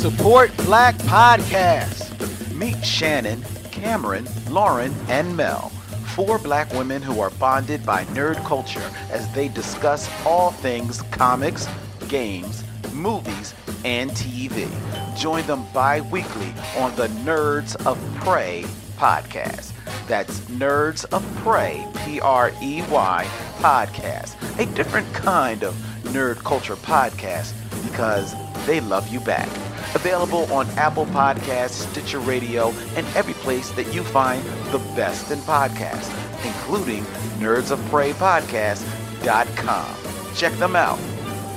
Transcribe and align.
Support 0.00 0.56
Black 0.64 0.94
Podcast. 1.00 2.08
Meet 2.54 2.82
Shannon, 2.82 3.44
Cameron, 3.70 4.26
Lauren, 4.48 4.94
and 5.08 5.36
Mel. 5.36 5.68
Four 6.16 6.38
black 6.38 6.72
women 6.72 7.02
who 7.02 7.20
are 7.20 7.28
bonded 7.32 7.84
by 7.84 8.04
nerd 8.06 8.42
culture 8.46 8.90
as 9.10 9.30
they 9.34 9.48
discuss 9.48 10.10
all 10.24 10.52
things 10.52 11.02
comics, 11.02 11.68
games, 12.08 12.64
movies, 12.94 13.52
and 13.84 14.10
TV. 14.12 14.70
Join 15.18 15.46
them 15.46 15.66
bi 15.74 16.00
weekly 16.00 16.54
on 16.78 16.96
the 16.96 17.08
Nerds 17.26 17.76
of 17.84 17.98
Prey 18.20 18.64
podcast. 18.96 19.74
That's 20.08 20.40
Nerds 20.46 21.04
of 21.12 21.22
Prey, 21.42 21.86
P 22.06 22.20
R 22.22 22.52
E 22.62 22.80
Y, 22.88 23.26
podcast. 23.58 24.58
A 24.58 24.64
different 24.74 25.12
kind 25.12 25.62
of 25.62 25.74
nerd 26.04 26.38
culture 26.38 26.76
podcast 26.76 27.52
because 27.90 28.34
they 28.64 28.80
love 28.80 29.06
you 29.08 29.20
back. 29.20 29.50
Available 29.94 30.52
on 30.52 30.68
Apple 30.70 31.06
Podcasts, 31.06 31.88
Stitcher 31.90 32.18
Radio, 32.20 32.70
and 32.96 33.06
every 33.16 33.34
place 33.34 33.70
that 33.72 33.92
you 33.94 34.02
find 34.02 34.42
the 34.72 34.78
best 34.94 35.30
in 35.30 35.38
podcasts, 35.40 36.10
including 36.44 37.04
nerdsofpreypodcast.com. 37.38 39.96
Check 40.34 40.52
them 40.54 40.74
out. 40.76 40.98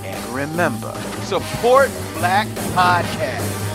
And 0.03 0.35
remember, 0.35 0.93
support 1.23 1.89
Black 2.15 2.47
Podcast. 2.75 3.72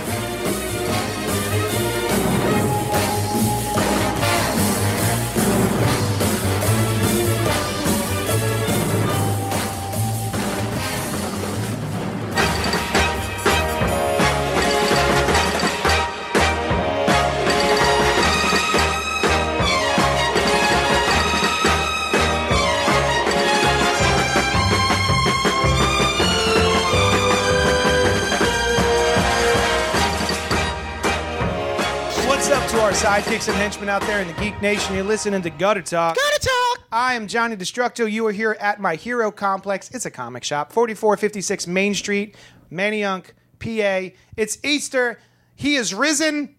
Sidekicks 32.98 33.46
and 33.46 33.56
henchmen 33.56 33.88
out 33.88 34.02
there 34.02 34.20
in 34.20 34.26
the 34.26 34.34
Geek 34.34 34.60
Nation? 34.60 34.96
You're 34.96 35.04
listening 35.04 35.40
to 35.42 35.50
Gutter 35.50 35.82
Talk. 35.82 36.16
Gutter 36.16 36.48
Talk! 36.48 36.82
I 36.90 37.14
am 37.14 37.28
Johnny 37.28 37.54
Destructo. 37.54 38.10
You 38.10 38.26
are 38.26 38.32
here 38.32 38.56
at 38.58 38.80
my 38.80 38.96
hero 38.96 39.30
complex. 39.30 39.88
It's 39.90 40.04
a 40.04 40.10
comic 40.10 40.42
shop, 40.42 40.72
4456 40.72 41.68
Main 41.68 41.94
Street, 41.94 42.36
Manayunk, 42.72 43.26
PA. 43.60 44.16
It's 44.36 44.58
Easter. 44.64 45.20
He 45.54 45.76
is 45.76 45.94
risen. 45.94 46.56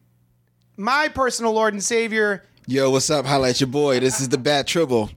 My 0.78 1.10
personal 1.10 1.52
Lord 1.52 1.74
and 1.74 1.84
Savior. 1.84 2.46
Yo, 2.68 2.90
what's 2.90 3.10
up? 3.10 3.26
Holla 3.26 3.50
at 3.50 3.60
your 3.60 3.68
boy. 3.68 4.00
This 4.00 4.22
is 4.22 4.30
the 4.30 4.38
Bat 4.38 4.68
Tribble. 4.68 5.10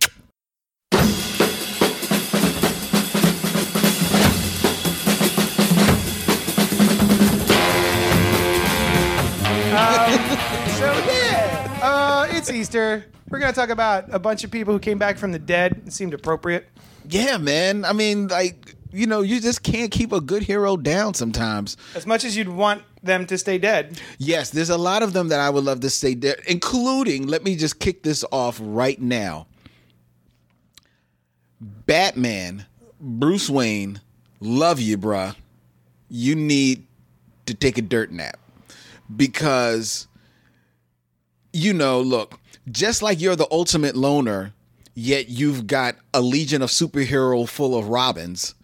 Easter. 12.62 13.04
We're 13.28 13.40
going 13.40 13.52
to 13.52 13.58
talk 13.58 13.70
about 13.70 14.04
a 14.14 14.20
bunch 14.20 14.44
of 14.44 14.52
people 14.52 14.72
who 14.72 14.78
came 14.78 14.96
back 14.96 15.18
from 15.18 15.32
the 15.32 15.38
dead. 15.40 15.82
It 15.84 15.92
seemed 15.92 16.14
appropriate. 16.14 16.68
Yeah, 17.08 17.36
man. 17.36 17.84
I 17.84 17.92
mean, 17.92 18.28
like, 18.28 18.76
you 18.92 19.08
know, 19.08 19.20
you 19.20 19.40
just 19.40 19.64
can't 19.64 19.90
keep 19.90 20.12
a 20.12 20.20
good 20.20 20.44
hero 20.44 20.76
down 20.76 21.14
sometimes. 21.14 21.76
As 21.96 22.06
much 22.06 22.24
as 22.24 22.36
you'd 22.36 22.48
want 22.48 22.84
them 23.02 23.26
to 23.26 23.36
stay 23.36 23.58
dead. 23.58 24.00
Yes, 24.18 24.50
there's 24.50 24.70
a 24.70 24.78
lot 24.78 25.02
of 25.02 25.12
them 25.12 25.26
that 25.28 25.40
I 25.40 25.50
would 25.50 25.64
love 25.64 25.80
to 25.80 25.90
stay 25.90 26.14
dead, 26.14 26.36
including, 26.46 27.26
let 27.26 27.42
me 27.42 27.56
just 27.56 27.80
kick 27.80 28.04
this 28.04 28.24
off 28.30 28.60
right 28.62 29.00
now. 29.00 29.48
Batman, 31.60 32.66
Bruce 33.00 33.50
Wayne, 33.50 34.00
love 34.38 34.78
you, 34.78 34.96
bruh. 34.98 35.34
You 36.08 36.36
need 36.36 36.86
to 37.46 37.54
take 37.54 37.76
a 37.76 37.82
dirt 37.82 38.12
nap 38.12 38.38
because, 39.16 40.06
you 41.52 41.72
know, 41.72 42.00
look, 42.00 42.38
just 42.70 43.02
like 43.02 43.20
you're 43.20 43.36
the 43.36 43.48
ultimate 43.50 43.96
loner, 43.96 44.52
yet 44.94 45.28
you've 45.28 45.66
got 45.66 45.96
a 46.14 46.20
legion 46.20 46.62
of 46.62 46.70
superhero 46.70 47.48
full 47.48 47.76
of 47.76 47.88
Robins, 47.88 48.54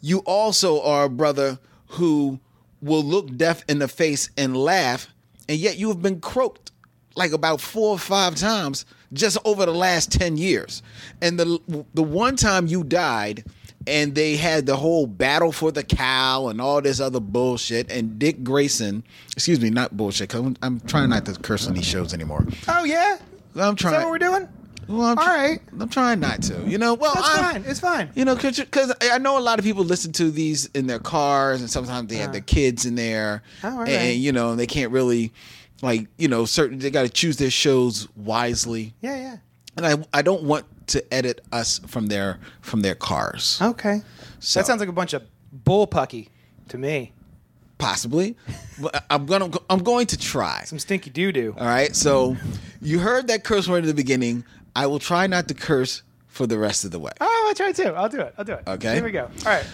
you 0.00 0.18
also 0.20 0.82
are 0.82 1.04
a 1.04 1.10
brother 1.10 1.58
who 1.88 2.38
will 2.82 3.02
look 3.02 3.34
death 3.36 3.64
in 3.68 3.78
the 3.78 3.88
face 3.88 4.30
and 4.36 4.56
laugh, 4.56 5.08
and 5.48 5.58
yet 5.58 5.78
you 5.78 5.88
have 5.88 6.02
been 6.02 6.20
croaked 6.20 6.72
like 7.16 7.32
about 7.32 7.60
four 7.60 7.90
or 7.90 7.98
five 7.98 8.34
times 8.34 8.84
just 9.12 9.38
over 9.44 9.64
the 9.64 9.72
last 9.72 10.10
10 10.12 10.36
years. 10.36 10.82
And 11.22 11.38
the 11.38 11.84
the 11.94 12.02
one 12.02 12.36
time 12.36 12.66
you 12.66 12.82
died 12.84 13.44
and 13.86 14.14
they 14.14 14.36
had 14.36 14.66
the 14.66 14.76
whole 14.76 15.06
battle 15.06 15.52
for 15.52 15.70
the 15.72 15.82
cowl 15.82 16.48
and 16.48 16.60
all 16.60 16.80
this 16.80 17.00
other 17.00 17.20
bullshit 17.20 17.90
and 17.90 18.18
Dick 18.18 18.42
Grayson, 18.44 19.04
excuse 19.32 19.60
me, 19.60 19.70
not 19.70 19.96
bullshit, 19.96 20.28
cuz 20.30 20.40
I'm, 20.40 20.56
I'm 20.62 20.80
trying 20.80 21.10
not 21.10 21.24
to 21.26 21.34
curse 21.34 21.66
on 21.66 21.74
these 21.74 21.84
shows 21.86 22.14
anymore. 22.14 22.46
Oh, 22.68 22.84
yeah? 22.84 23.18
I'm 23.56 23.74
Is 23.74 23.80
trying 23.80 23.92
that 23.94 24.02
what 24.04 24.10
we're 24.10 24.18
doing? 24.18 24.48
well, 24.88 25.02
I'm 25.02 25.18
All 25.18 25.24
tr- 25.24 25.30
right. 25.30 25.60
I'm 25.80 25.88
trying 25.88 26.20
not 26.20 26.42
to. 26.42 26.62
You 26.66 26.76
know, 26.78 26.94
well, 26.94 27.14
That's 27.14 27.28
I'm- 27.28 27.52
fine. 27.62 27.64
It's 27.70 27.80
fine. 27.80 28.10
you 28.14 28.24
know, 28.24 28.34
because 28.36 28.92
I 29.00 29.18
know 29.18 29.38
a 29.38 29.40
lot 29.40 29.58
of 29.58 29.64
people 29.64 29.84
listen 29.84 30.12
to 30.12 30.30
these 30.30 30.66
in 30.74 30.86
their 30.86 30.98
cars, 30.98 31.60
and 31.60 31.70
sometimes 31.70 32.08
they 32.10 32.16
have 32.16 32.32
their 32.32 32.42
uh. 32.42 32.44
kids 32.46 32.84
in 32.84 32.94
there, 32.96 33.42
Oh, 33.62 33.78
right. 33.78 33.88
and 33.88 34.18
you 34.20 34.32
know, 34.32 34.54
they 34.56 34.66
can't 34.66 34.90
really, 34.92 35.32
like, 35.82 36.08
you 36.18 36.28
know, 36.28 36.44
certain 36.44 36.78
they 36.80 36.90
got 36.90 37.02
to 37.02 37.08
choose 37.08 37.36
their 37.38 37.50
shows 37.50 38.08
wisely, 38.16 38.92
Yeah, 39.00 39.16
yeah. 39.16 39.36
And 39.76 39.86
I 39.86 40.18
I 40.18 40.22
don't 40.22 40.42
want 40.44 40.66
to 40.88 41.02
edit 41.14 41.40
us 41.52 41.80
from 41.86 42.06
their 42.06 42.38
from 42.60 42.80
their 42.82 42.94
cars, 42.94 43.58
Okay. 43.62 44.02
So- 44.40 44.60
That 44.60 44.66
sounds 44.66 44.80
like 44.80 44.88
a 44.88 44.92
bunch 44.92 45.12
of 45.14 45.22
bullpucky 45.64 46.28
to 46.68 46.78
me. 46.78 47.12
possibly. 47.78 48.36
But 48.80 49.04
I'm 49.10 49.26
gonna 49.26 49.50
I'm 49.70 49.82
going 49.82 50.06
to 50.08 50.16
try. 50.18 50.64
Some 50.66 50.78
stinky 50.78 51.10
doo 51.10 51.32
doo. 51.32 51.54
All 51.58 51.66
right, 51.66 51.94
so 51.94 52.36
you 52.80 52.98
heard 52.98 53.26
that 53.28 53.44
curse 53.44 53.66
word 53.68 53.78
in 53.84 53.86
the 53.86 53.94
beginning. 53.94 54.44
I 54.76 54.86
will 54.86 54.98
try 54.98 55.26
not 55.26 55.48
to 55.48 55.54
curse 55.54 56.02
for 56.26 56.46
the 56.46 56.58
rest 56.58 56.84
of 56.84 56.90
the 56.90 56.98
way. 56.98 57.12
Oh, 57.20 57.44
I'll 57.48 57.54
try 57.54 57.72
too. 57.72 57.94
I'll 57.94 58.08
do 58.08 58.20
it. 58.20 58.34
I'll 58.36 58.44
do 58.44 58.52
it. 58.54 58.62
Okay. 58.66 58.94
Here 58.94 59.04
we 59.04 59.10
go. 59.12 59.24
All 59.24 59.52
right. 59.52 59.64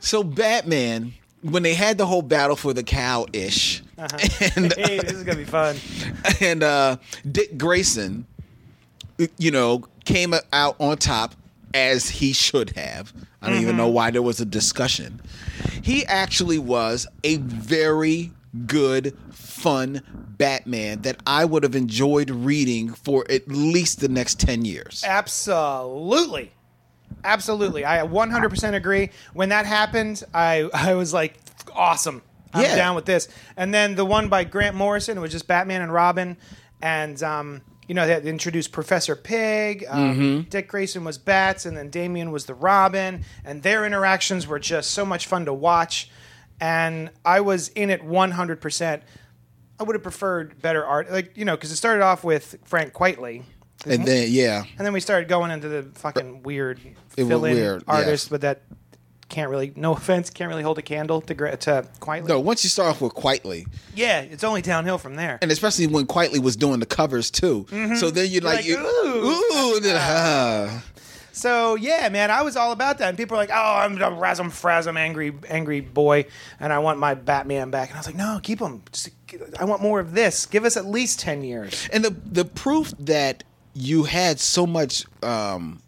So 0.00 0.22
Batman, 0.24 1.12
when 1.42 1.62
they 1.62 1.74
had 1.74 1.96
the 1.98 2.06
whole 2.06 2.22
battle 2.22 2.56
for 2.56 2.72
the 2.72 2.82
cowl 2.82 3.26
ish, 3.32 3.82
and 3.98 4.72
Hey, 4.74 4.98
this 4.98 5.12
is 5.12 5.24
gonna 5.24 5.38
be 5.38 5.44
fun. 5.44 5.76
and 6.40 6.62
uh, 6.62 6.96
Dick 7.30 7.56
Grayson, 7.58 8.26
you 9.38 9.50
know, 9.50 9.84
came 10.04 10.34
out 10.52 10.76
on 10.78 10.96
top 10.98 11.34
as 11.74 12.08
he 12.08 12.32
should 12.32 12.70
have. 12.70 13.12
I 13.42 13.50
don't 13.50 13.60
even 13.62 13.76
know 13.76 13.88
why 13.88 14.10
there 14.10 14.22
was 14.22 14.40
a 14.40 14.44
discussion. 14.44 15.20
He 15.82 16.04
actually 16.06 16.58
was 16.58 17.06
a 17.22 17.36
very 17.36 18.32
good, 18.66 19.16
fun 19.30 20.02
Batman 20.38 21.02
that 21.02 21.16
I 21.26 21.44
would 21.44 21.62
have 21.62 21.76
enjoyed 21.76 22.30
reading 22.30 22.92
for 22.94 23.24
at 23.30 23.46
least 23.48 24.00
the 24.00 24.08
next 24.08 24.40
10 24.40 24.64
years. 24.64 25.04
Absolutely. 25.06 26.52
Absolutely. 27.24 27.84
I 27.84 27.98
100% 28.06 28.74
agree. 28.74 29.10
When 29.34 29.48
that 29.50 29.66
happened, 29.66 30.22
I 30.34 30.68
I 30.72 30.94
was 30.94 31.12
like, 31.12 31.34
awesome. 31.74 32.22
I'm 32.52 32.62
Yeah. 32.64 32.76
down 32.76 32.94
with 32.96 33.04
this. 33.04 33.28
And 33.56 33.72
then 33.74 33.94
the 33.94 34.04
one 34.04 34.28
by 34.28 34.44
Grant 34.44 34.74
Morrison, 34.76 35.18
it 35.18 35.20
was 35.20 35.32
just 35.32 35.46
Batman 35.46 35.82
and 35.82 35.92
Robin. 35.92 36.36
And, 36.80 37.22
um, 37.22 37.60
you 37.88 37.94
know, 37.94 38.06
they 38.06 38.12
had 38.12 38.26
introduced 38.26 38.70
Professor 38.70 39.16
Pig. 39.16 39.84
Um, 39.88 40.08
Mm-hmm. 40.18 40.48
Dick 40.50 40.68
Grayson 40.68 41.04
was 41.04 41.18
Bats, 41.18 41.66
and 41.66 41.76
then 41.76 41.90
Damian 41.90 42.30
was 42.30 42.44
the 42.46 42.54
Robin. 42.54 43.24
And 43.44 43.62
their 43.62 43.84
interactions 43.84 44.46
were 44.46 44.58
just 44.58 44.92
so 44.92 45.04
much 45.04 45.26
fun 45.26 45.46
to 45.46 45.52
watch. 45.54 46.10
And 46.60 47.10
I 47.24 47.40
was 47.40 47.68
in 47.70 47.90
it 47.90 48.02
100%. 48.02 49.00
I 49.80 49.82
would 49.82 49.94
have 49.94 50.02
preferred 50.02 50.60
better 50.60 50.84
art. 50.84 51.10
Like, 51.10 51.36
you 51.36 51.44
know, 51.44 51.56
because 51.56 51.70
it 51.72 51.76
started 51.76 52.02
off 52.02 52.24
with 52.24 52.56
Frank 52.64 52.92
Quitely. 52.92 53.42
And 53.86 54.04
then, 54.04 54.26
yeah, 54.30 54.64
And 54.76 54.84
then 54.84 54.92
we 54.92 54.98
started 55.00 55.28
going 55.28 55.52
into 55.52 55.68
the 55.68 55.84
fucking 55.94 56.42
weird 56.42 56.80
It 57.16 57.26
fill-in 57.26 57.54
weird, 57.54 57.84
artists, 57.86 58.26
yes. 58.26 58.28
but 58.28 58.40
that 58.40 58.62
can't 59.28 59.50
really, 59.50 59.72
no 59.76 59.92
offense, 59.98 60.30
can't 60.30 60.48
really 60.48 60.62
hold 60.62 60.78
a 60.78 60.82
candle 60.82 61.20
to 61.22 61.34
Gra- 61.34 61.56
to 61.58 61.86
Quitely. 62.00 62.28
no, 62.28 62.40
once 62.40 62.64
you 62.64 62.70
start 62.70 62.88
off 62.90 63.00
with 63.00 63.12
Quitely, 63.14 63.66
Yeah, 63.94 64.20
it's 64.20 64.44
only 64.44 64.62
downhill 64.62 64.98
from 64.98 65.16
there. 65.16 65.38
and 65.42 65.50
especially 65.50 65.86
when 65.86 66.06
Quitely 66.06 66.38
was 66.40 66.56
doing 66.56 66.80
the 66.80 66.86
covers 66.86 67.30
too. 67.30 67.66
So 67.98 68.10
then 68.10 68.30
you're 68.30 68.42
like, 68.42 68.64
Mm-hmm. 68.64 68.82
like, 68.84 68.94
you, 69.04 69.10
ooh. 69.10 69.72
ooh, 69.72 69.76
and 69.76 69.84
then, 69.84 69.96
ah. 69.98 70.82
So 71.32 71.76
yeah, 71.76 72.08
man, 72.08 72.32
I 72.32 72.42
was 72.42 72.56
all 72.56 72.72
about 72.72 72.98
that. 72.98 73.10
And 73.10 73.16
people 73.16 73.36
are 73.36 73.40
like, 73.40 73.50
"Oh, 73.52 73.76
I'm 73.76 73.94
a 73.96 74.10
rasm 74.10 74.46
frasm 74.50 74.96
angry 74.98 75.32
angry 75.48 75.80
boy, 75.80 76.24
and 76.58 76.72
I 76.72 76.80
want 76.80 76.98
my 76.98 77.14
Batman 77.14 77.70
back." 77.70 77.90
And 77.90 77.96
I 77.96 78.00
was 78.00 78.06
like, 78.06 78.16
"No, 78.16 78.40
keep 78.42 78.58
him. 78.58 78.82
Just, 78.90 79.10
I 79.56 79.64
want 79.64 79.80
more 79.80 80.00
of 80.00 80.14
this. 80.14 80.46
Give 80.46 80.64
us 80.64 80.76
at 80.76 80.84
least 80.86 81.20
ten 81.20 81.44
years." 81.44 81.88
And 81.92 82.04
the 82.04 82.10
the 82.10 82.44
proof 82.44 82.92
that 82.98 83.44
you 83.72 84.02
had 84.02 84.40
so 84.40 84.66
much 84.66 85.04
um 85.22 85.80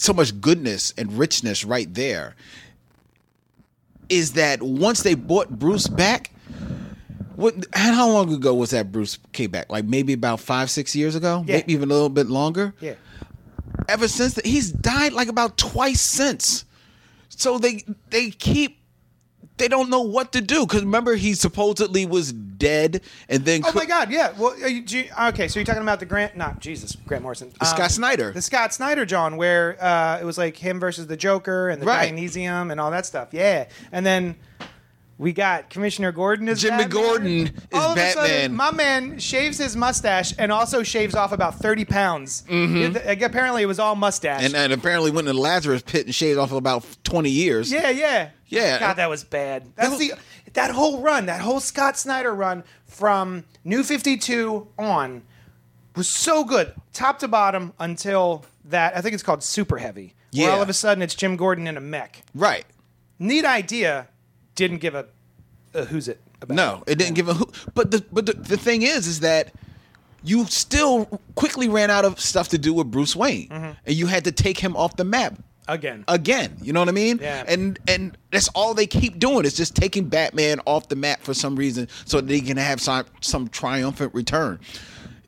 so 0.00 0.12
much 0.14 0.40
goodness 0.40 0.94
and 0.96 1.12
richness 1.18 1.64
right 1.64 1.92
there. 1.92 2.34
is 4.08 4.32
that 4.32 4.60
once 4.62 5.02
they 5.02 5.14
brought 5.14 5.50
Bruce 5.58 5.86
back, 5.86 6.30
what? 7.36 7.54
How 7.72 8.08
long 8.08 8.32
ago 8.34 8.54
was 8.54 8.70
that 8.70 8.90
Bruce 8.90 9.18
came 9.32 9.50
back? 9.52 9.70
Like 9.70 9.84
maybe 9.84 10.12
about 10.12 10.40
five, 10.40 10.68
six 10.70 10.96
years 10.96 11.14
ago, 11.14 11.44
Yeah. 11.46 11.56
maybe 11.58 11.72
even 11.74 11.90
a 11.90 11.94
little 11.94 12.08
bit 12.08 12.26
longer. 12.26 12.74
Yeah. 12.80 12.94
Ever 13.88 14.08
since 14.08 14.34
that, 14.34 14.44
he's 14.46 14.72
died 14.72 15.12
like 15.12 15.28
about 15.28 15.56
twice 15.58 16.00
since. 16.00 16.64
So 17.28 17.58
they 17.58 17.84
they 18.10 18.30
keep. 18.30 18.79
They 19.60 19.68
don't 19.68 19.90
know 19.90 20.00
what 20.00 20.32
to 20.32 20.40
do 20.40 20.66
because 20.66 20.80
remember 20.82 21.14
he 21.14 21.34
supposedly 21.34 22.06
was 22.06 22.32
dead 22.32 23.02
and 23.28 23.44
then 23.44 23.62
Oh 23.64 23.72
my 23.74 23.84
God! 23.86 24.10
Yeah. 24.10 24.32
Well, 24.36 24.58
you, 24.58 25.04
okay. 25.28 25.48
So 25.48 25.60
you're 25.60 25.64
talking 25.66 25.82
about 25.82 26.00
the 26.00 26.06
Grant? 26.06 26.36
Not 26.36 26.60
Jesus, 26.60 26.96
Grant 27.06 27.22
Morrison. 27.22 27.52
The 27.60 27.66
Scott 27.66 27.90
Snyder. 27.90 28.32
The 28.32 28.42
Scott 28.42 28.74
Snyder 28.74 29.06
John, 29.06 29.36
where 29.36 29.82
uh, 29.82 30.18
it 30.20 30.24
was 30.24 30.36
like 30.38 30.56
him 30.56 30.80
versus 30.80 31.06
the 31.06 31.16
Joker 31.16 31.68
and 31.68 31.80
the 31.80 31.86
Right. 31.86 32.12
Dionysium 32.12 32.70
and 32.72 32.80
all 32.80 32.90
that 32.90 33.06
stuff. 33.06 33.28
Yeah. 33.32 33.66
And 33.92 34.04
then 34.04 34.36
we 35.20 35.34
got 35.34 35.68
Commissioner 35.68 36.12
Gordon 36.12 36.48
as 36.48 36.62
Jimmy 36.62 36.84
Batman. 36.84 37.02
Gordon 37.02 37.30
is 37.30 37.50
all 37.74 37.92
of 37.92 37.98
a 37.98 38.10
sudden, 38.10 38.30
Batman. 38.30 38.54
my 38.54 38.70
man 38.72 39.18
shaves 39.18 39.58
his 39.58 39.76
mustache 39.76 40.32
and 40.38 40.50
also 40.50 40.82
shaves 40.82 41.14
off 41.14 41.30
about 41.32 41.56
thirty 41.56 41.84
pounds. 41.84 42.42
It- 42.48 43.22
apparently, 43.22 43.62
it 43.62 43.66
was 43.66 43.78
all 43.78 43.94
mustache. 43.96 44.38
Mm-hmm. 44.42 44.54
and, 44.54 44.56
and 44.56 44.72
apparently 44.72 45.10
went 45.10 45.28
in 45.28 45.36
the 45.36 45.40
Lazarus 45.40 45.82
pit 45.82 46.06
and 46.06 46.14
shaved 46.14 46.38
off 46.38 46.52
about 46.52 46.86
twenty 47.04 47.28
years. 47.30 47.70
Yeah, 47.70 47.90
yeah, 47.90 48.30
Yeah. 48.46 48.78
God, 48.80 48.94
that 48.94 49.10
was 49.10 49.22
bad. 49.22 49.66
That's 49.76 49.90
was- 49.90 49.98
the 49.98 50.12
that 50.54 50.70
whole 50.70 51.02
run, 51.02 51.26
that 51.26 51.42
whole 51.42 51.60
Scott 51.60 51.98
Snyder 51.98 52.34
run 52.34 52.64
from 52.86 53.44
New 53.62 53.82
Fifty 53.84 54.16
Two 54.16 54.68
on 54.78 55.22
was 55.96 56.08
so 56.08 56.44
good, 56.44 56.72
top 56.94 57.18
to 57.18 57.28
bottom, 57.28 57.74
until 57.78 58.46
that 58.64 58.96
I 58.96 59.02
think 59.02 59.12
it's 59.12 59.22
called 59.22 59.42
Super 59.42 59.76
Heavy. 59.76 60.14
Where 60.32 60.50
all 60.50 60.62
of 60.62 60.68
a 60.70 60.72
sudden 60.72 61.02
it's 61.02 61.14
Jim 61.14 61.36
Gordon 61.36 61.66
in 61.66 61.76
a 61.76 61.80
mech. 61.80 62.22
Right. 62.34 62.64
Neat 63.18 63.44
idea. 63.44 64.08
Didn't 64.60 64.78
give 64.78 64.94
a, 64.94 65.06
a 65.74 65.84
who's 65.86 66.06
it 66.08 66.20
about. 66.42 66.54
No, 66.54 66.84
it 66.86 66.96
didn't 66.96 67.14
give 67.14 67.28
a 67.28 67.34
who. 67.34 67.50
But 67.74 67.90
the 67.90 68.04
but 68.12 68.26
the, 68.26 68.34
the 68.34 68.56
thing 68.56 68.82
is, 68.82 69.06
is 69.06 69.20
that 69.20 69.52
you 70.22 70.44
still 70.46 71.06
quickly 71.34 71.68
ran 71.68 71.90
out 71.90 72.04
of 72.04 72.20
stuff 72.20 72.48
to 72.50 72.58
do 72.58 72.72
with 72.74 72.90
Bruce 72.90 73.16
Wayne, 73.16 73.48
Mm-hmm. 73.48 73.72
and 73.86 73.94
you 73.94 74.06
had 74.06 74.24
to 74.24 74.32
take 74.32 74.58
him 74.58 74.76
off 74.76 74.96
the 74.96 75.04
map 75.04 75.34
again. 75.66 76.04
again. 76.08 76.56
You 76.60 76.72
know 76.74 76.80
what 76.80 76.88
I 76.90 76.92
mean? 76.92 77.18
Yeah. 77.22 77.44
And 77.48 77.78
and 77.88 78.16
that's 78.30 78.48
all 78.54 78.74
they 78.74 78.86
keep 78.86 79.18
doing 79.18 79.44
is 79.46 79.54
just 79.56 79.74
taking 79.74 80.08
Batman 80.08 80.60
off 80.66 80.88
the 80.88 80.96
map 80.96 81.22
for 81.22 81.32
some 81.34 81.56
reason, 81.56 81.88
so 82.04 82.20
they 82.20 82.40
can 82.42 82.56
have 82.58 82.80
some 82.80 83.06
some 83.22 83.48
triumphant 83.48 84.12
return. 84.14 84.60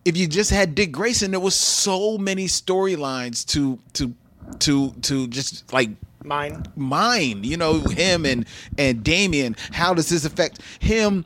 If 0.04 0.16
you 0.16 0.26
just 0.26 0.50
had 0.50 0.74
Dick 0.74 0.92
Grayson, 0.92 1.30
there 1.30 1.40
was 1.40 1.54
so 1.54 2.18
many 2.18 2.46
storylines 2.46 3.46
to 3.52 3.78
to 3.94 4.14
to 4.58 4.90
to 5.02 5.26
just 5.28 5.72
like 5.72 5.88
Mine. 6.24 6.64
mine, 6.76 7.44
you 7.44 7.56
know, 7.56 7.80
him 7.80 8.24
and 8.24 8.46
and 8.78 9.02
Damian. 9.02 9.56
How 9.72 9.94
does 9.94 10.08
this 10.08 10.24
affect 10.24 10.60
him? 10.80 11.24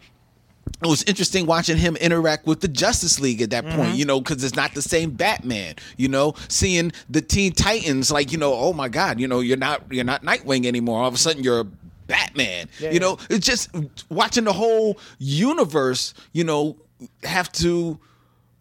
It 0.83 0.89
was 0.89 1.03
interesting 1.05 1.47
watching 1.47 1.79
him 1.79 1.97
interact 1.97 2.47
with 2.47 2.61
the 2.61 2.69
Justice 2.69 3.19
League 3.19 3.41
at 3.41 3.51
that 3.51 3.65
point, 3.65 3.81
mm-hmm. 3.81 3.95
you 3.95 4.05
know, 4.05 4.21
because 4.21 4.45
it's 4.45 4.57
not 4.57 4.75
the 4.75 4.83
same 4.83 5.11
Batman. 5.11 5.77
You 5.97 6.09
know, 6.09 6.35
seeing 6.49 6.93
the 7.09 7.23
Teen 7.23 7.53
Titans, 7.53 8.11
like 8.11 8.33
you 8.33 8.39
know, 8.39 8.53
oh 8.53 8.73
my 8.73 8.89
God, 8.89 9.19
you 9.19 9.29
know, 9.29 9.41
you're 9.41 9.57
not 9.57 9.83
you're 9.91 10.05
not 10.05 10.23
Nightwing 10.23 10.67
anymore. 10.67 11.01
All 11.01 11.09
of 11.09 11.15
a 11.15 11.19
sudden, 11.19 11.43
you're 11.43 11.61
a 11.61 11.67
Batman. 12.07 12.69
Yeah, 12.79 12.91
you 12.91 13.01
know, 13.01 13.19
it's 13.31 13.47
just 13.47 13.71
watching 14.11 14.45
the 14.45 14.53
whole 14.53 14.99
universe, 15.19 16.15
you 16.33 16.45
know, 16.45 16.77
have 17.23 17.51
to 17.53 17.99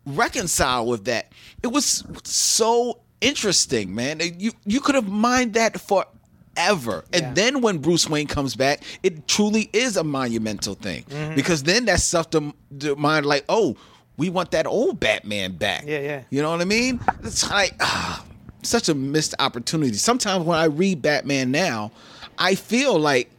reconcile 0.05 0.85
with 0.85 1.05
that. 1.05 1.31
It 1.63 1.67
was 1.67 2.03
so 2.23 3.01
interesting, 3.19 3.93
man. 3.93 4.21
You 4.37 4.51
you 4.65 4.79
could 4.79 4.95
have 4.95 5.09
mined 5.09 5.53
that 5.55 5.79
forever. 6.55 7.03
Yeah. 7.11 7.19
And 7.19 7.35
then 7.35 7.61
when 7.61 7.79
Bruce 7.79 8.09
Wayne 8.09 8.27
comes 8.27 8.55
back, 8.55 8.83
it 9.03 9.27
truly 9.27 9.69
is 9.73 9.97
a 9.97 10.03
monumental 10.03 10.75
thing. 10.75 11.03
Mm-hmm. 11.03 11.35
Because 11.35 11.63
then 11.63 11.85
that 11.85 11.99
stuff 11.99 12.29
to, 12.31 12.53
to 12.79 12.95
mind 12.95 13.25
like, 13.25 13.45
oh, 13.49 13.75
we 14.17 14.29
want 14.29 14.51
that 14.51 14.65
old 14.65 14.99
Batman 14.99 15.53
back. 15.53 15.83
Yeah, 15.85 15.99
yeah. 15.99 16.23
You 16.29 16.41
know 16.41 16.51
what 16.51 16.61
I 16.61 16.65
mean? 16.65 17.01
It's 17.23 17.49
like 17.49 17.75
ah, 17.81 18.25
such 18.61 18.87
a 18.87 18.95
missed 18.95 19.35
opportunity. 19.39 19.93
Sometimes 19.93 20.45
when 20.45 20.57
I 20.57 20.65
read 20.65 21.01
Batman 21.01 21.51
now, 21.51 21.91
I 22.37 22.55
feel 22.55 22.97
like 22.97 23.29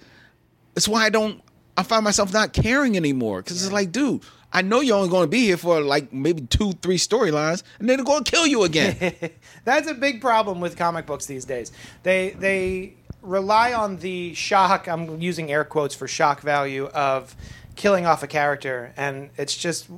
it's 0.77 0.87
why 0.87 1.05
I 1.05 1.09
don't. 1.09 1.43
I 1.79 1.83
find 1.83 2.05
myself 2.05 2.33
not 2.33 2.53
caring 2.55 2.97
anymore 2.97 3.43
because 3.43 3.63
it's 3.63 3.73
like, 3.73 3.93
dude, 3.93 4.23
I 4.53 4.63
know 4.63 4.81
you're 4.81 4.97
only 4.97 5.11
going 5.11 5.25
to 5.25 5.29
be 5.29 5.45
here 5.45 5.57
for 5.57 5.81
like 5.81 6.13
maybe 6.13 6.43
two, 6.43 6.73
three 6.73 6.97
storylines, 6.97 7.63
and 7.79 7.89
then 7.89 7.97
they're 7.97 8.05
going 8.05 8.25
to 8.25 8.31
kill 8.31 8.47
you 8.47 8.65
again. 8.65 9.15
That's 9.65 9.89
a 9.91 9.95
big 9.95 10.21
problem 10.21 10.61
with 10.61 10.77
comic 10.77 11.07
books 11.07 11.27
these 11.27 11.45
days. 11.45 11.73
They 12.03 12.31
they 12.31 12.95
rely 13.27 13.73
on 13.73 13.99
the 13.99 14.33
shock. 14.35 14.89
I'm 14.89 15.21
using 15.21 15.51
air 15.51 15.65
quotes 15.65 15.95
for 15.95 16.09
shock 16.09 16.41
value 16.41 16.87
of 16.87 17.37
killing 17.75 18.07
off 18.07 18.23
a 18.23 18.27
character, 18.27 18.93
and 18.97 19.31
it's 19.37 19.57
just 19.57 19.89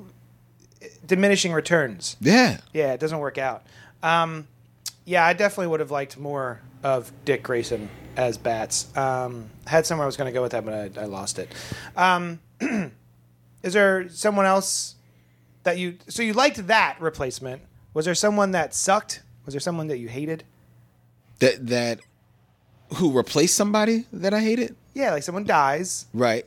diminishing 1.07 1.53
returns. 1.53 2.17
yeah, 2.21 2.59
Yeah, 2.73 2.93
it 2.93 3.01
doesn't 3.01 3.19
work 3.19 3.39
out. 3.39 3.65
Um, 4.03 4.49
yeah, 5.05 5.25
I 5.25 5.33
definitely 5.33 5.69
would 5.69 5.81
have 5.81 5.91
liked 5.91 6.19
more 6.19 6.61
of 6.83 7.13
Dick 7.25 7.43
Grayson 7.43 7.89
as 8.17 8.39
Bats. 8.39 8.95
Um, 8.97 9.51
I 9.67 9.71
had 9.71 9.87
somewhere 9.87 10.05
I 10.05 10.07
was 10.07 10.17
going 10.17 10.33
to 10.33 10.35
go 10.35 10.43
with 10.43 10.53
that, 10.53 10.65
but 10.65 10.99
I, 10.99 11.03
I 11.03 11.05
lost 11.05 11.39
it. 11.39 11.53
Um, 11.97 12.41
is 13.63 13.73
there 13.73 14.09
someone 14.09 14.47
else 14.47 14.97
that 15.65 15.79
you? 15.79 15.99
So 16.09 16.23
you 16.23 16.33
liked 16.33 16.67
that 16.67 17.01
replacement? 17.01 17.63
Was 17.95 18.05
there 18.05 18.15
someone 18.15 18.53
that 18.53 18.75
sucked? 18.75 19.23
Was 19.45 19.55
there 19.55 19.61
someone 19.61 19.89
that 19.89 19.99
you 19.99 20.09
hated? 20.09 20.45
that 21.39 21.67
that 21.69 22.01
who 22.97 23.13
replaced 23.13 23.55
somebody 23.55 24.05
that 24.13 24.33
I 24.35 24.41
hated, 24.41 24.75
Yeah, 24.95 25.13
like 25.13 25.23
someone 25.23 25.45
dies. 25.45 26.07
right? 26.15 26.45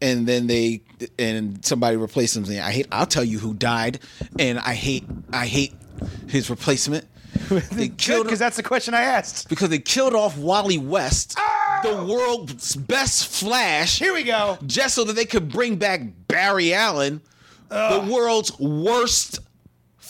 And 0.00 0.26
then 0.26 0.46
they 0.48 0.82
and 1.18 1.64
somebody 1.64 1.96
replaced 1.96 2.34
them. 2.34 2.44
I 2.44 2.72
hate. 2.72 2.86
I'll 2.90 3.06
tell 3.06 3.22
you 3.24 3.38
who 3.38 3.54
died, 3.54 4.00
and 4.38 4.58
I 4.58 4.74
hate. 4.74 5.04
I 5.32 5.46
hate 5.46 5.74
his 6.28 6.50
replacement. 6.50 7.06
They 7.72 7.88
killed 7.88 8.24
because 8.26 8.38
that's 8.38 8.56
the 8.56 8.62
question 8.62 8.94
I 8.94 9.02
asked. 9.02 9.48
because 9.48 9.68
they 9.70 9.78
killed 9.78 10.14
off 10.14 10.36
Wally 10.36 10.76
West, 10.78 11.34
ah! 11.38 11.80
the 11.82 12.04
world's 12.04 12.74
best 12.76 13.26
Flash. 13.28 13.98
Here 13.98 14.12
we 14.12 14.22
go. 14.22 14.58
just 14.66 14.94
so 14.94 15.04
that 15.04 15.14
they 15.14 15.24
could 15.24 15.50
bring 15.50 15.76
back 15.76 16.00
Barry 16.28 16.72
Allen, 16.74 17.20
the 17.68 18.06
world's 18.10 18.58
worst 18.58 19.38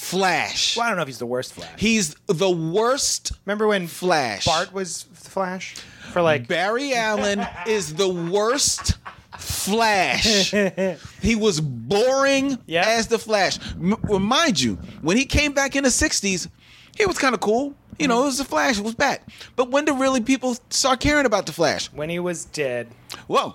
Flash. 0.03 0.77
Well, 0.77 0.85
I 0.85 0.89
don't 0.91 0.97
know 0.97 1.03
if 1.03 1.09
he's 1.09 1.19
the 1.19 1.27
worst 1.27 1.55
Flash. 1.55 1.79
He's 1.79 2.15
the 2.27 2.51
worst 2.51 3.33
Remember 3.47 3.67
when 3.69 3.87
Flash. 3.87 4.45
Bart 4.45 4.73
was 4.73 5.05
Flash 5.15 5.77
for 6.13 6.21
like 6.21 6.49
Barry 6.49 6.93
Allen 6.95 7.47
is 7.67 7.95
the 7.95 8.09
worst 8.09 8.99
Flash. 9.39 10.51
he 11.23 11.35
was 11.37 11.61
boring 11.61 12.59
Yep. 12.67 12.87
as 12.87 13.07
the 13.07 13.19
Flash. 13.19 13.59
M- 13.71 13.97
remind 14.03 14.61
you, 14.61 14.75
when 15.01 15.17
he 15.17 15.25
came 15.25 15.53
back 15.53 15.77
in 15.77 15.85
the 15.85 15.89
60s, 15.91 16.49
he 16.97 17.07
was 17.07 17.17
kind 17.17 17.35
of 17.35 17.41
cool. 17.41 17.75
You 17.99 18.09
know, 18.09 18.17
mm-hmm. 18.17 18.23
it 18.23 18.27
was 18.27 18.39
the 18.39 18.45
Flash, 18.45 18.79
it 18.79 18.85
was 18.85 18.95
back. 18.95 19.27
But 19.57 19.71
when 19.71 19.85
did 19.87 19.99
really 19.99 20.21
people 20.21 20.57
start 20.69 21.01
caring 21.01 21.27
about 21.27 21.47
the 21.47 21.53
Flash? 21.53 21.87
when 21.93 22.11
he 22.11 22.19
was 22.19 22.45
dead. 22.47 22.89
Whoa. 23.29 23.55